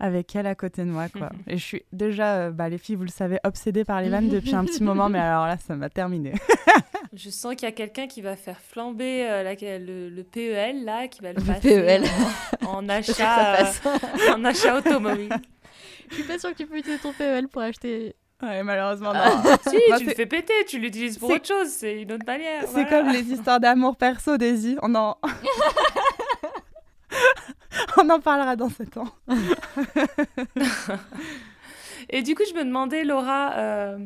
avec 0.00 0.34
elle 0.34 0.46
à 0.48 0.54
côté 0.56 0.82
de 0.84 0.90
moi. 0.90 1.08
Quoi. 1.08 1.30
Et 1.46 1.56
je 1.58 1.64
suis 1.64 1.82
déjà, 1.92 2.36
euh, 2.36 2.50
bah, 2.50 2.68
les 2.68 2.78
filles, 2.78 2.96
vous 2.96 3.04
le 3.04 3.08
savez, 3.10 3.38
obsédée 3.44 3.84
par 3.84 4.00
les 4.02 4.08
vannes 4.08 4.28
depuis 4.28 4.54
un 4.54 4.64
petit 4.64 4.82
moment, 4.82 5.08
mais 5.08 5.20
alors 5.20 5.46
là, 5.46 5.58
ça 5.58 5.76
m'a 5.76 5.90
terminé. 5.90 6.32
Je 7.14 7.30
sens 7.30 7.54
qu'il 7.54 7.66
y 7.66 7.72
a 7.72 7.74
quelqu'un 7.74 8.06
qui 8.06 8.20
va 8.20 8.36
faire 8.36 8.60
flamber 8.60 9.26
euh, 9.28 9.42
la- 9.42 9.78
le, 9.78 10.10
le 10.10 10.24
PEL, 10.24 10.84
là, 10.84 11.08
qui 11.08 11.20
va 11.22 11.32
le, 11.32 11.40
Le 11.40 11.44
passer 11.46 11.68
PEL. 11.80 12.02
en, 12.66 12.84
en 12.84 12.88
achat, 12.88 13.60
euh, 13.62 14.34
en 14.34 14.44
achat 14.44 14.76
automobile. 14.76 15.30
Je 16.10 16.14
suis 16.16 16.24
pas 16.24 16.38
sûre 16.38 16.50
que 16.52 16.56
tu 16.56 16.66
peux 16.66 16.76
utiliser 16.78 17.00
ton 17.00 17.12
PEL 17.12 17.48
pour 17.48 17.62
acheter. 17.62 18.14
Ouais, 18.42 18.62
malheureusement, 18.62 19.12
non. 19.12 19.20
si, 19.68 19.76
Moi, 19.88 19.98
tu 19.98 20.04
le 20.04 20.14
fais 20.14 20.26
péter, 20.26 20.52
tu 20.66 20.78
l'utilises 20.78 21.18
pour 21.18 21.30
autre 21.30 21.46
chose, 21.46 21.68
c'est 21.68 22.02
une 22.02 22.12
autre 22.12 22.24
manière. 22.26 22.62
C'est 22.62 22.84
voilà. 22.84 22.88
comme 22.88 23.08
les 23.08 23.32
histoires 23.32 23.58
d'amour 23.58 23.96
perso, 23.96 24.36
Daisy. 24.36 24.76
On 24.82 24.94
en... 24.94 25.18
On 27.96 28.08
en 28.10 28.20
parlera 28.20 28.56
dans 28.56 28.68
7 28.68 28.96
ans. 28.98 29.08
Et 32.10 32.22
du 32.22 32.34
coup, 32.34 32.42
je 32.48 32.54
me 32.54 32.64
demandais, 32.64 33.04
Laura, 33.04 33.52
euh, 33.56 33.98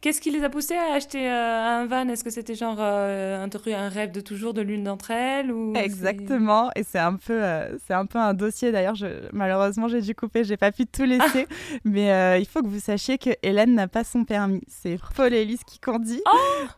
qu'est-ce 0.00 0.20
qui 0.20 0.30
les 0.30 0.44
a 0.44 0.48
poussés 0.48 0.74
à 0.76 0.94
acheter 0.94 1.28
euh, 1.28 1.82
un 1.82 1.86
van? 1.86 2.08
Est-ce 2.08 2.22
que 2.24 2.30
c'était 2.30 2.54
genre 2.54 2.76
euh, 2.78 3.44
un, 3.44 3.88
rêve 3.88 4.12
de 4.12 4.20
toujours 4.20 4.54
de 4.54 4.60
l'une 4.62 4.84
d'entre 4.84 5.10
elles 5.10 5.50
ou 5.52 5.74
Exactement, 5.76 6.70
et 6.76 6.82
c'est 6.84 6.98
un 6.98 7.14
peu, 7.14 7.42
euh, 7.42 7.76
c'est 7.86 7.94
un 7.94 8.06
peu 8.06 8.18
un 8.18 8.34
dossier. 8.34 8.72
D'ailleurs, 8.72 8.94
je- 8.94 9.28
malheureusement, 9.32 9.88
j'ai 9.88 10.00
dû 10.00 10.14
couper, 10.14 10.44
j'ai 10.44 10.56
pas 10.56 10.72
pu 10.72 10.86
tout 10.86 11.04
laisser, 11.04 11.46
mais 11.84 12.12
euh, 12.12 12.38
il 12.38 12.46
faut 12.46 12.62
que 12.62 12.68
vous 12.68 12.80
sachiez 12.80 13.18
que 13.18 13.30
Hélène 13.42 13.74
n'a 13.74 13.88
pas 13.88 14.04
son 14.04 14.24
permis. 14.24 14.62
C'est 14.68 14.98
Paul 15.16 15.32
Ellis 15.34 15.60
qui 15.66 15.78
conduit 15.80 16.22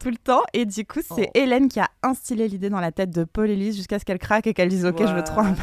tout 0.01 0.11
le 0.11 0.17
temps, 0.17 0.43
et 0.53 0.65
du 0.65 0.85
coup, 0.87 1.01
c'est 1.03 1.29
Oh. 1.29 1.39
Hélène 1.39 1.69
qui 1.69 1.81
a 1.81 1.89
instillé 2.03 2.49
l'idée 2.49 2.71
dans 2.71 2.81
la 2.81 2.93
tête 2.93 3.11
de 3.11 3.25
Paul 3.25 3.51
Ellis 3.51 3.75
jusqu'à 3.75 3.99
ce 3.99 4.05
qu'elle 4.05 4.19
craque 4.19 4.47
et 4.47 4.55
qu'elle 4.55 4.69
dise 4.69 4.87
OK, 4.87 4.99
je 5.07 5.13
veux 5.15 5.23
trop 5.25 5.41
un. 5.43 5.55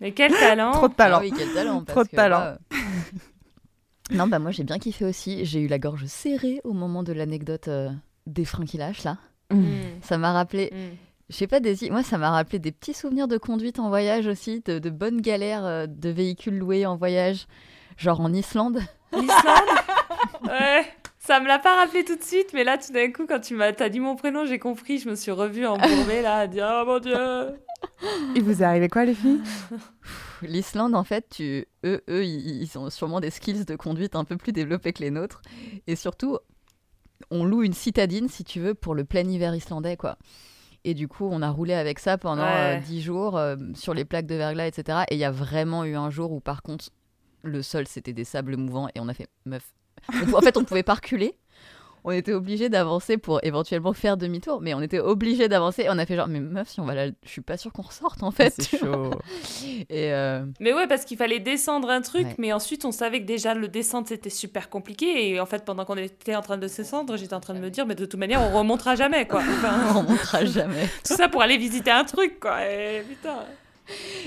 Mais 0.00 0.12
quel 0.12 0.32
talent 0.32 0.72
Trop 0.72 0.88
de 0.88 0.94
talent. 0.94 1.18
Ah 1.18 1.22
oui, 1.22 1.32
quel 1.36 1.52
talent. 1.52 1.84
Trop 1.84 2.04
de 2.04 2.08
que 2.08 2.16
talent. 2.16 2.54
Non, 4.10 4.26
bah 4.26 4.38
moi 4.38 4.50
j'ai 4.50 4.64
bien 4.64 4.78
kiffé 4.78 5.04
aussi. 5.04 5.44
J'ai 5.44 5.60
eu 5.60 5.66
la 5.66 5.78
gorge 5.78 6.06
serrée 6.06 6.60
au 6.64 6.72
moment 6.72 7.02
de 7.02 7.12
l'anecdote 7.12 7.68
euh, 7.68 7.90
des 8.26 8.44
freins 8.44 8.64
qui 8.64 8.78
lâchent 8.78 9.04
là. 9.04 9.18
Mm. 9.50 10.00
Ça 10.02 10.18
m'a 10.18 10.32
rappelé. 10.32 10.70
Mm. 10.72 10.96
Je 11.28 11.36
sais 11.36 11.46
pas, 11.46 11.60
Daisy, 11.60 11.90
moi 11.90 12.02
ça 12.02 12.18
m'a 12.18 12.30
rappelé 12.30 12.58
des 12.58 12.72
petits 12.72 12.94
souvenirs 12.94 13.28
de 13.28 13.38
conduite 13.38 13.78
en 13.78 13.88
voyage 13.88 14.26
aussi, 14.26 14.62
de, 14.64 14.78
de 14.78 14.90
bonnes 14.90 15.20
galères 15.20 15.64
euh, 15.64 15.86
de 15.86 16.08
véhicules 16.08 16.58
loués 16.58 16.86
en 16.86 16.96
voyage, 16.96 17.46
genre 17.96 18.20
en 18.20 18.32
Islande. 18.32 18.80
L'Islande 19.12 19.28
Ouais, 20.44 20.84
ça 21.18 21.38
me 21.38 21.46
l'a 21.46 21.58
pas 21.58 21.76
rappelé 21.76 22.04
tout 22.04 22.16
de 22.16 22.22
suite, 22.22 22.48
mais 22.52 22.64
là, 22.64 22.78
tout 22.78 22.92
d'un 22.92 23.12
coup, 23.12 23.26
quand 23.28 23.40
tu 23.40 23.54
m'as 23.54 23.72
t'as 23.72 23.88
dit 23.88 24.00
mon 24.00 24.16
prénom, 24.16 24.44
j'ai 24.44 24.58
compris, 24.58 24.98
je 24.98 25.08
me 25.08 25.14
suis 25.14 25.30
revue 25.30 25.66
embourbée 25.66 26.22
là, 26.22 26.38
à 26.38 26.46
dire 26.48 26.68
oh 26.68 26.86
mon 26.86 26.98
dieu. 26.98 27.14
Il 28.34 28.42
vous 28.42 28.62
est 28.62 28.64
arrivé 28.64 28.88
quoi, 28.88 29.04
les 29.04 29.14
filles? 29.14 29.40
L'Islande, 30.46 30.94
en 30.94 31.04
fait, 31.04 31.26
tu... 31.30 31.66
eux, 31.84 32.02
eux, 32.08 32.24
ils 32.24 32.76
ont 32.78 32.90
sûrement 32.90 33.20
des 33.20 33.30
skills 33.30 33.64
de 33.64 33.76
conduite 33.76 34.14
un 34.16 34.24
peu 34.24 34.36
plus 34.36 34.52
développés 34.52 34.92
que 34.92 35.02
les 35.02 35.10
nôtres. 35.10 35.42
Et 35.86 35.96
surtout, 35.96 36.38
on 37.30 37.44
loue 37.44 37.62
une 37.62 37.72
citadine, 37.74 38.28
si 38.28 38.44
tu 38.44 38.60
veux, 38.60 38.74
pour 38.74 38.94
le 38.94 39.04
plein 39.04 39.28
hiver 39.28 39.54
islandais, 39.54 39.96
quoi. 39.96 40.16
Et 40.84 40.94
du 40.94 41.08
coup, 41.08 41.28
on 41.30 41.42
a 41.42 41.50
roulé 41.50 41.74
avec 41.74 41.98
ça 41.98 42.16
pendant 42.16 42.42
Ouais. 42.42 42.78
euh, 42.78 42.80
10 42.80 43.02
jours 43.02 43.36
euh, 43.36 43.56
sur 43.74 43.92
les 43.92 44.04
plaques 44.06 44.26
de 44.26 44.34
verglas, 44.34 44.66
etc. 44.66 45.00
Et 45.10 45.14
il 45.16 45.18
y 45.18 45.24
a 45.24 45.30
vraiment 45.30 45.84
eu 45.84 45.94
un 45.94 46.08
jour 46.10 46.32
où, 46.32 46.40
par 46.40 46.62
contre, 46.62 46.86
le 47.42 47.62
sol, 47.62 47.86
c'était 47.86 48.12
des 48.14 48.24
sables 48.24 48.56
mouvants 48.56 48.88
et 48.94 49.00
on 49.00 49.08
a 49.08 49.14
fait 49.14 49.28
meuf. 49.44 49.72
En 50.34 50.40
fait, 50.40 50.56
on 50.56 50.64
pouvait 50.64 50.82
pas 50.82 50.94
reculer. 50.94 51.36
On 52.04 52.10
était 52.12 52.32
obligé 52.32 52.68
d'avancer 52.68 53.18
pour 53.18 53.40
éventuellement 53.42 53.92
faire 53.92 54.16
demi-tour, 54.16 54.60
mais 54.60 54.72
on 54.74 54.80
était 54.80 55.00
obligé 55.00 55.48
d'avancer. 55.48 55.82
Et 55.82 55.90
on 55.90 55.98
a 55.98 56.06
fait 56.06 56.16
genre, 56.16 56.28
mais 56.28 56.40
meuf, 56.40 56.68
si 56.70 56.80
on 56.80 56.84
va 56.86 56.94
là, 56.94 57.08
je 57.24 57.28
suis 57.28 57.40
pas 57.42 57.56
sûre 57.56 57.72
qu'on 57.72 57.82
ressorte 57.82 58.22
en 58.22 58.30
fait. 58.30 58.54
C'est 58.58 58.78
chaud. 58.78 59.10
Et 59.90 60.12
euh, 60.12 60.44
Mais 60.60 60.72
ouais, 60.72 60.86
parce 60.86 61.04
qu'il 61.04 61.16
fallait 61.16 61.40
descendre 61.40 61.90
un 61.90 62.00
truc, 62.00 62.26
Ouais. 62.26 62.34
mais 62.38 62.52
ensuite 62.52 62.84
on 62.84 62.92
savait 62.92 63.20
que 63.20 63.26
déjà 63.26 63.54
le 63.54 63.68
descendre 63.68 64.08
c'était 64.08 64.30
super 64.30 64.70
compliqué. 64.70 65.30
Et 65.30 65.40
en 65.40 65.46
fait, 65.46 65.64
pendant 65.64 65.84
qu'on 65.84 65.96
était 65.96 66.34
en 66.36 66.42
train 66.42 66.56
de 66.56 66.66
descendre, 66.66 67.16
j'étais 67.16 67.34
en 67.34 67.40
train 67.40 67.54
de 67.54 67.60
me 67.60 67.70
dire, 67.70 67.84
mais 67.86 67.94
de 67.94 68.04
toute 68.06 68.18
manière, 68.18 68.40
on 68.42 68.56
remontera 68.58 68.94
jamais 68.96 69.26
quoi. 69.26 69.40
Enfin, 69.50 69.74
on 69.94 69.98
remontera 70.00 70.44
jamais. 70.44 70.88
tout 71.06 71.14
ça 71.14 71.28
pour 71.28 71.42
aller 71.42 71.58
visiter 71.58 71.90
un 71.90 72.04
truc 72.04 72.40
quoi. 72.40 72.64
Et 72.66 73.02
putain. 73.08 73.44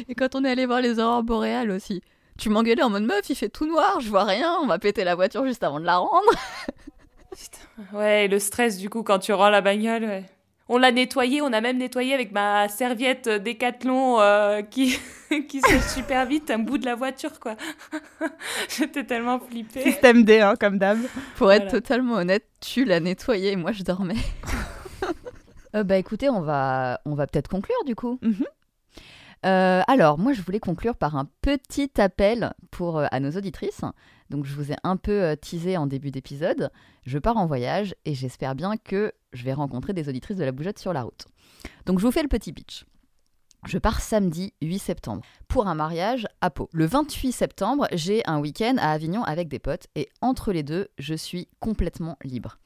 Et 0.09 0.13
quand 0.15 0.35
on 0.35 0.43
est 0.43 0.49
allé 0.51 0.65
voir 0.65 0.81
les 0.81 0.99
aurores 0.99 1.23
boréales 1.23 1.71
aussi, 1.71 2.01
tu 2.37 2.49
m'engueulais 2.49 2.83
en 2.83 2.89
mode 2.89 3.03
meuf, 3.03 3.29
il 3.29 3.35
fait 3.35 3.49
tout 3.49 3.65
noir, 3.65 3.99
je 4.01 4.09
vois 4.09 4.25
rien, 4.25 4.57
on 4.61 4.67
va 4.67 4.77
péter 4.79 5.03
la 5.03 5.15
voiture 5.15 5.45
juste 5.45 5.63
avant 5.63 5.79
de 5.79 5.85
la 5.85 5.97
rendre. 5.97 6.31
Ouais, 7.93 8.27
le 8.27 8.39
stress 8.39 8.77
du 8.77 8.89
coup 8.89 9.03
quand 9.03 9.19
tu 9.19 9.33
rends 9.33 9.49
la 9.49 9.61
bagnole. 9.61 10.03
ouais. 10.03 10.25
On 10.69 10.77
l'a 10.77 10.93
nettoyé, 10.93 11.41
on 11.41 11.51
a 11.51 11.59
même 11.59 11.77
nettoyé 11.77 12.13
avec 12.13 12.31
ma 12.31 12.69
serviette 12.69 13.27
Décathlon 13.27 14.21
euh, 14.21 14.61
qui, 14.61 14.97
qui 15.49 15.59
sèche 15.59 15.83
super 15.93 16.25
vite 16.25 16.49
un 16.51 16.59
bout 16.59 16.77
de 16.77 16.85
la 16.85 16.95
voiture 16.95 17.37
quoi. 17.39 17.55
J'étais 18.69 19.03
tellement 19.03 19.39
flippée. 19.39 19.81
Système 19.81 20.23
D, 20.23 20.39
hein, 20.39 20.55
comme 20.57 20.77
d'hab. 20.77 20.99
Pour 21.35 21.51
être 21.51 21.69
totalement 21.69 22.15
honnête, 22.15 22.47
tu 22.61 22.85
l'as 22.85 23.01
nettoyé 23.01 23.51
et 23.51 23.55
moi 23.57 23.71
je 23.71 23.83
dormais. 23.83 24.15
Euh, 25.75 25.83
bah 25.83 25.97
écoutez, 25.97 26.29
on 26.29 26.41
va, 26.41 27.01
on 27.03 27.15
va 27.15 27.25
peut-être 27.25 27.47
conclure 27.47 27.83
du 27.83 27.95
coup. 27.95 28.19
Mhm. 28.21 28.45
Euh, 29.45 29.81
alors, 29.87 30.19
moi 30.19 30.33
je 30.33 30.41
voulais 30.43 30.59
conclure 30.59 30.95
par 30.95 31.15
un 31.15 31.27
petit 31.41 31.89
appel 31.97 32.53
pour, 32.71 32.99
euh, 32.99 33.07
à 33.11 33.19
nos 33.19 33.31
auditrices. 33.31 33.81
Donc 34.33 34.45
je 34.45 34.55
vous 34.55 34.71
ai 34.71 34.75
un 34.83 34.97
peu 34.97 35.21
euh, 35.21 35.35
teasé 35.35 35.77
en 35.77 35.85
début 35.85 36.09
d'épisode. 36.09 36.71
Je 37.05 37.19
pars 37.19 37.37
en 37.37 37.45
voyage 37.45 37.93
et 38.03 38.15
j'espère 38.15 38.55
bien 38.55 38.77
que 38.77 39.13
je 39.31 39.43
vais 39.43 39.53
rencontrer 39.53 39.93
des 39.93 40.09
auditrices 40.09 40.37
de 40.37 40.43
la 40.43 40.51
bougeotte 40.51 40.79
sur 40.79 40.91
la 40.91 41.03
route. 41.03 41.27
Donc 41.85 41.99
je 41.99 42.05
vous 42.07 42.11
fais 42.11 42.23
le 42.23 42.27
petit 42.27 42.51
pitch. 42.51 42.83
Je 43.67 43.77
pars 43.77 44.01
samedi 44.01 44.51
8 44.63 44.79
septembre 44.79 45.21
pour 45.47 45.67
un 45.67 45.75
mariage 45.75 46.27
à 46.41 46.49
Pau. 46.49 46.67
Le 46.73 46.87
28 46.87 47.31
septembre, 47.31 47.87
j'ai 47.93 48.25
un 48.25 48.39
week-end 48.39 48.73
à 48.79 48.89
Avignon 48.89 49.23
avec 49.23 49.49
des 49.49 49.59
potes 49.59 49.85
et 49.93 50.09
entre 50.21 50.51
les 50.51 50.63
deux, 50.63 50.87
je 50.97 51.13
suis 51.13 51.47
complètement 51.59 52.17
libre. 52.23 52.57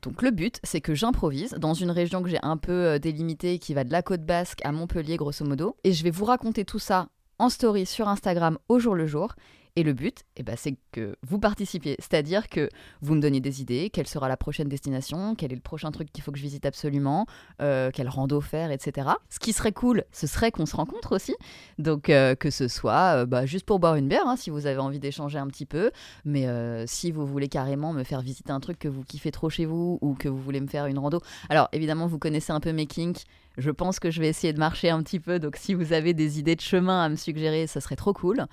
Donc 0.00 0.22
le 0.22 0.30
but, 0.30 0.60
c'est 0.64 0.80
que 0.80 0.94
j'improvise 0.94 1.52
dans 1.58 1.74
une 1.74 1.90
région 1.90 2.22
que 2.22 2.30
j'ai 2.30 2.42
un 2.42 2.56
peu 2.56 2.72
euh, 2.72 2.98
délimitée 2.98 3.58
qui 3.58 3.74
va 3.74 3.84
de 3.84 3.92
la 3.92 4.00
côte 4.00 4.24
basque 4.24 4.64
à 4.64 4.72
Montpellier 4.72 5.18
grosso 5.18 5.44
modo 5.44 5.76
et 5.84 5.92
je 5.92 6.04
vais 6.04 6.10
vous 6.10 6.24
raconter 6.24 6.64
tout 6.64 6.78
ça 6.78 7.08
en 7.38 7.50
story 7.50 7.84
sur 7.84 8.08
Instagram 8.08 8.56
au 8.70 8.78
jour 8.78 8.94
le 8.94 9.06
jour 9.06 9.34
Et 9.74 9.84
le 9.84 9.94
but, 9.94 10.24
eh 10.36 10.42
ben, 10.42 10.54
c'est 10.54 10.76
que 10.90 11.16
vous 11.26 11.38
participiez, 11.38 11.96
c'est-à-dire 11.98 12.48
que 12.50 12.68
vous 13.00 13.14
me 13.14 13.22
donniez 13.22 13.40
des 13.40 13.62
idées, 13.62 13.88
quelle 13.88 14.06
sera 14.06 14.28
la 14.28 14.36
prochaine 14.36 14.68
destination, 14.68 15.34
quel 15.34 15.50
est 15.50 15.54
le 15.54 15.62
prochain 15.62 15.90
truc 15.90 16.12
qu'il 16.12 16.22
faut 16.22 16.30
que 16.30 16.36
je 16.36 16.42
visite 16.42 16.66
absolument, 16.66 17.24
euh, 17.62 17.90
quel 17.90 18.06
rando 18.10 18.42
faire, 18.42 18.70
etc. 18.70 19.08
Ce 19.30 19.38
qui 19.38 19.54
serait 19.54 19.72
cool, 19.72 20.04
ce 20.12 20.26
serait 20.26 20.50
qu'on 20.50 20.66
se 20.66 20.76
rencontre 20.76 21.14
aussi, 21.14 21.34
donc 21.78 22.10
euh, 22.10 22.34
que 22.34 22.50
ce 22.50 22.68
soit 22.68 23.22
euh, 23.22 23.24
bah, 23.24 23.46
juste 23.46 23.64
pour 23.64 23.78
boire 23.78 23.94
une 23.94 24.08
bière, 24.08 24.26
hein, 24.26 24.36
si 24.36 24.50
vous 24.50 24.66
avez 24.66 24.78
envie 24.78 25.00
d'échanger 25.00 25.38
un 25.38 25.46
petit 25.46 25.64
peu, 25.64 25.90
mais 26.26 26.46
euh, 26.48 26.84
si 26.86 27.10
vous 27.10 27.26
voulez 27.26 27.48
carrément 27.48 27.94
me 27.94 28.04
faire 28.04 28.20
visiter 28.20 28.52
un 28.52 28.60
truc 28.60 28.78
que 28.78 28.88
vous 28.88 29.04
kiffez 29.04 29.30
trop 29.30 29.48
chez 29.48 29.64
vous 29.64 29.98
ou 30.02 30.12
que 30.12 30.28
vous 30.28 30.42
voulez 30.42 30.60
me 30.60 30.68
faire 30.68 30.84
une 30.84 30.98
rando. 30.98 31.22
Alors 31.48 31.70
évidemment, 31.72 32.06
vous 32.06 32.18
connaissez 32.18 32.52
un 32.52 32.60
peu 32.60 32.72
mes 32.72 32.84
kinks. 32.84 33.24
Je 33.58 33.70
pense 33.70 34.00
que 34.00 34.10
je 34.10 34.20
vais 34.20 34.28
essayer 34.28 34.52
de 34.52 34.58
marcher 34.58 34.90
un 34.90 35.02
petit 35.02 35.20
peu, 35.20 35.38
donc 35.38 35.56
si 35.56 35.74
vous 35.74 35.92
avez 35.92 36.14
des 36.14 36.38
idées 36.38 36.56
de 36.56 36.60
chemin 36.60 37.04
à 37.04 37.08
me 37.08 37.16
suggérer, 37.16 37.66
ça 37.66 37.80
serait 37.80 37.96
trop 37.96 38.12
cool. 38.12 38.46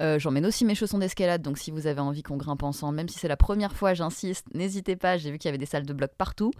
Euh, 0.00 0.18
J'emmène 0.18 0.46
aussi 0.46 0.64
mes 0.64 0.74
chaussons 0.74 0.98
d'escalade, 0.98 1.42
donc 1.42 1.58
si 1.58 1.70
vous 1.70 1.86
avez 1.86 2.00
envie 2.00 2.22
qu'on 2.22 2.36
grimpe 2.36 2.62
ensemble, 2.62 2.96
même 2.96 3.08
si 3.08 3.18
c'est 3.18 3.28
la 3.28 3.36
première 3.36 3.74
fois, 3.74 3.94
j'insiste, 3.94 4.46
n'hésitez 4.54 4.96
pas, 4.96 5.18
j'ai 5.18 5.30
vu 5.30 5.38
qu'il 5.38 5.48
y 5.48 5.50
avait 5.50 5.58
des 5.58 5.66
salles 5.66 5.86
de 5.86 5.92
bloc 5.92 6.12
partout. 6.16 6.52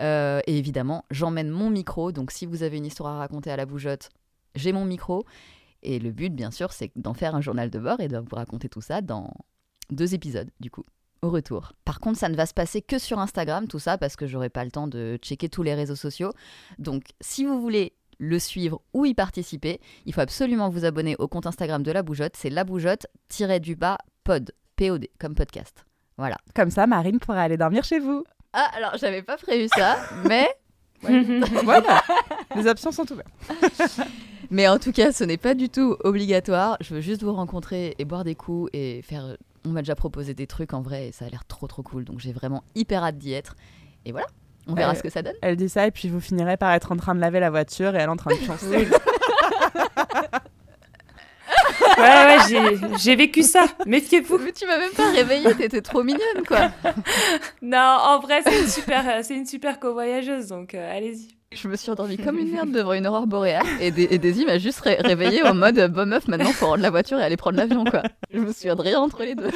Euh, 0.00 0.40
et 0.46 0.58
évidemment, 0.58 1.04
j'emmène 1.10 1.50
mon 1.50 1.70
micro, 1.70 2.12
donc 2.12 2.30
si 2.30 2.46
vous 2.46 2.62
avez 2.62 2.76
une 2.76 2.86
histoire 2.86 3.14
à 3.14 3.18
raconter 3.18 3.50
à 3.50 3.56
la 3.56 3.66
bougeotte, 3.66 4.10
j'ai 4.54 4.72
mon 4.72 4.84
micro. 4.84 5.24
Et 5.82 5.98
le 5.98 6.10
but, 6.12 6.34
bien 6.34 6.50
sûr, 6.50 6.72
c'est 6.72 6.90
d'en 6.96 7.14
faire 7.14 7.34
un 7.34 7.40
journal 7.40 7.70
de 7.70 7.78
bord 7.78 8.00
et 8.00 8.08
de 8.08 8.18
vous 8.18 8.36
raconter 8.36 8.68
tout 8.68 8.80
ça 8.80 9.02
dans 9.02 9.32
deux 9.90 10.14
épisodes, 10.14 10.50
du 10.60 10.70
coup, 10.70 10.84
au 11.24 11.30
retour. 11.30 11.72
Par 11.84 12.00
contre, 12.00 12.18
ça 12.18 12.28
ne 12.28 12.36
va 12.36 12.46
se 12.46 12.54
passer 12.54 12.82
que 12.82 12.98
sur 12.98 13.18
Instagram, 13.18 13.66
tout 13.66 13.78
ça, 13.78 13.98
parce 13.98 14.16
que 14.16 14.26
j'aurai 14.26 14.50
pas 14.50 14.64
le 14.64 14.70
temps 14.70 14.86
de 14.86 15.18
checker 15.22 15.48
tous 15.48 15.62
les 15.62 15.74
réseaux 15.74 15.96
sociaux. 15.96 16.32
Donc, 16.78 17.04
si 17.20 17.44
vous 17.44 17.60
voulez 17.60 17.94
le 18.18 18.38
suivre 18.38 18.80
ou 18.92 19.06
y 19.06 19.14
participer, 19.14 19.80
il 20.06 20.14
faut 20.14 20.20
absolument 20.20 20.68
vous 20.68 20.84
abonner 20.84 21.16
au 21.18 21.26
compte 21.26 21.46
Instagram 21.46 21.82
de 21.82 21.90
La 21.90 22.02
Bougeotte. 22.02 22.36
C'est 22.36 22.50
La 22.50 22.64
Bougeotte-du-bas 22.64 23.98
pod, 24.22 24.52
P-O-D, 24.76 25.10
comme 25.18 25.34
podcast. 25.34 25.84
Voilà. 26.16 26.36
Comme 26.54 26.70
ça, 26.70 26.86
Marine 26.86 27.18
pourra 27.18 27.42
aller 27.42 27.56
dormir 27.56 27.84
chez 27.84 27.98
vous. 27.98 28.24
Ah, 28.52 28.70
alors, 28.76 28.96
j'avais 28.98 29.22
pas 29.22 29.36
prévu 29.36 29.68
ça, 29.74 29.96
mais... 30.24 30.46
voilà, 31.64 32.02
les 32.56 32.66
options 32.66 32.90
sont 32.90 33.04
ouvertes. 33.12 33.28
Mais 34.50 34.68
en 34.68 34.78
tout 34.78 34.92
cas, 34.92 35.12
ce 35.12 35.24
n'est 35.24 35.36
pas 35.36 35.54
du 35.54 35.68
tout 35.68 35.96
obligatoire. 36.04 36.76
Je 36.80 36.94
veux 36.94 37.00
juste 37.00 37.22
vous 37.22 37.32
rencontrer 37.32 37.94
et 37.98 38.04
boire 38.04 38.24
des 38.24 38.34
coups 38.34 38.70
et 38.72 39.02
faire. 39.02 39.36
On 39.66 39.70
m'a 39.70 39.80
déjà 39.82 39.94
proposé 39.94 40.34
des 40.34 40.46
trucs 40.46 40.74
en 40.74 40.82
vrai 40.82 41.08
et 41.08 41.12
ça 41.12 41.24
a 41.24 41.28
l'air 41.28 41.44
trop 41.46 41.66
trop 41.66 41.82
cool. 41.82 42.04
Donc 42.04 42.20
j'ai 42.20 42.32
vraiment 42.32 42.62
hyper 42.74 43.02
hâte 43.04 43.18
d'y 43.18 43.32
être. 43.32 43.56
Et 44.04 44.12
voilà, 44.12 44.26
on 44.66 44.74
verra 44.74 44.92
Elle- 44.92 44.98
ce 44.98 45.02
que 45.02 45.10
ça 45.10 45.22
donne. 45.22 45.34
Elle 45.42 45.56
dit 45.56 45.68
ça 45.68 45.86
et 45.86 45.90
puis 45.90 46.08
vous 46.08 46.20
finirez 46.20 46.56
par 46.56 46.72
être 46.72 46.92
en 46.92 46.96
train 46.96 47.14
de 47.14 47.20
laver 47.20 47.40
la 47.40 47.50
voiture 47.50 47.94
et 47.96 47.98
elle 47.98 48.10
en 48.10 48.16
train 48.16 48.34
de 48.34 48.40
chanter. 48.40 48.88
Ouais, 51.98 52.02
ouais, 52.02 52.36
j'ai- 52.48 52.98
j'ai 52.98 53.16
vécu 53.16 53.42
ça. 53.42 53.64
Méfiez-vous. 53.86 54.38
Mais 54.38 54.52
tu 54.52 54.66
m'as 54.66 54.78
même 54.78 54.92
pas 54.92 55.10
réveillée, 55.12 55.54
t'étais 55.54 55.80
trop 55.82 56.02
mignonne, 56.02 56.44
quoi. 56.46 56.70
Non, 57.62 57.78
en 58.00 58.18
vrai, 58.20 58.42
c'est 58.44 58.60
une 58.60 58.66
super, 58.68 59.24
c'est 59.24 59.36
une 59.36 59.46
super 59.46 59.78
co-voyageuse, 59.78 60.48
donc 60.48 60.74
euh, 60.74 60.96
allez-y. 60.96 61.28
Je 61.54 61.68
me 61.68 61.76
suis 61.76 61.90
endormie 61.90 62.16
comme 62.18 62.38
une 62.38 62.50
merde 62.50 62.70
devant 62.72 62.92
une 62.94 63.06
aurore 63.06 63.26
boréale 63.26 63.64
et, 63.80 63.90
Daisy 64.18 64.44
m'a 64.44 64.58
juste 64.58 64.80
ré- 64.80 64.96
réveillée 65.00 65.42
en 65.44 65.54
mode 65.54 65.78
bonne 65.92 66.08
meuf, 66.10 66.26
maintenant 66.28 66.50
faut 66.52 66.66
rendre 66.66 66.82
la 66.82 66.90
voiture 66.90 67.18
et 67.18 67.22
aller 67.22 67.36
prendre 67.36 67.56
l'avion, 67.56 67.84
quoi. 67.84 68.02
Je 68.32 68.38
me 68.40 68.52
de 68.76 68.82
entre 69.02 69.22
les 69.22 69.34
deux. 69.34 69.50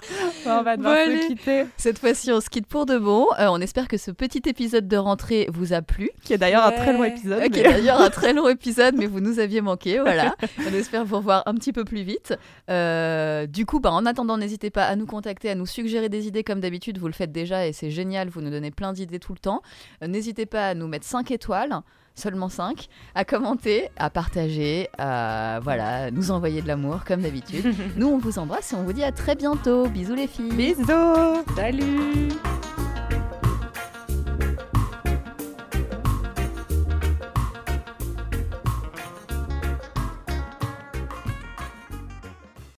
on 0.46 0.62
va 0.62 0.76
devoir 0.76 0.94
Bon, 1.06 1.22
se 1.22 1.26
quitter. 1.28 1.64
Cette 1.76 1.98
fois-ci, 1.98 2.32
on 2.32 2.40
se 2.40 2.48
quitte 2.48 2.66
pour 2.66 2.86
de 2.86 2.98
bon. 2.98 3.26
Euh, 3.38 3.46
on 3.48 3.60
espère 3.60 3.88
que 3.88 3.96
ce 3.96 4.10
petit 4.10 4.42
épisode 4.46 4.86
de 4.88 4.96
rentrée 4.96 5.46
vous 5.52 5.72
a 5.72 5.82
plu. 5.82 6.10
Qui 6.24 6.32
est 6.34 6.38
d'ailleurs 6.38 6.64
un 6.64 6.70
très 6.72 6.92
long 6.92 7.04
épisode. 7.04 7.42
Euh, 7.42 7.48
qui 7.48 7.60
est 7.60 7.64
mais- 7.64 7.72
d'ailleurs 7.74 8.00
un 8.00 8.10
très 8.10 8.32
long 8.32 8.48
épisode, 8.48 8.94
mais 8.96 9.06
vous 9.06 9.20
nous 9.20 9.38
aviez 9.38 9.60
manqué, 9.60 9.98
voilà. 10.00 10.34
On 10.68 10.74
espère 10.74 11.04
vous 11.04 11.16
revoir 11.16 11.42
un 11.46 11.54
petit 11.54 11.72
peu 11.72 11.84
plus 11.84 12.02
vite. 12.02 12.34
Euh, 12.70 13.46
du 13.46 13.66
coup, 13.66 13.80
bah, 13.80 13.90
en 13.92 14.06
attendant, 14.06 14.38
n'hésitez 14.38 14.70
pas 14.70 14.84
à 14.84 14.96
nous 14.96 15.06
contacter, 15.06 15.50
à 15.50 15.54
nous 15.54 15.66
suggérer 15.66 16.08
des 16.08 16.26
idées 16.26 16.44
comme 16.44 16.60
d'habitude. 16.60 16.98
Vous 16.98 17.06
le 17.08 17.12
faites 17.12 17.32
déjà 17.32 17.66
et 17.66 17.72
c'est 17.72 17.90
génial, 17.90 18.28
vous 18.28 18.40
nous 18.40 18.50
donnez 18.50 18.70
plein 18.70 18.92
d'idées 18.92 19.18
tout 19.18 19.32
le 19.32 19.38
temps. 19.38 19.62
N'hésitez 20.06 20.46
pas 20.46 20.68
à 20.68 20.74
nous 20.74 20.86
mettre 20.86 21.06
5 21.06 21.30
étoiles. 21.30 21.80
Seulement 22.18 22.48
5, 22.48 22.88
à 23.14 23.24
commenter, 23.24 23.90
à 23.96 24.10
partager, 24.10 24.88
à 24.98 25.60
voilà, 25.62 26.10
nous 26.10 26.32
envoyer 26.32 26.62
de 26.62 26.66
l'amour 26.66 27.04
comme 27.06 27.22
d'habitude. 27.22 27.72
nous, 27.96 28.08
on 28.08 28.18
vous 28.18 28.40
embrasse 28.40 28.72
et 28.72 28.74
on 28.74 28.82
vous 28.82 28.92
dit 28.92 29.04
à 29.04 29.12
très 29.12 29.36
bientôt. 29.36 29.86
Bisous 29.86 30.16
les 30.16 30.26
filles. 30.26 30.52
Bisous. 30.52 31.44
Salut. 31.54 32.28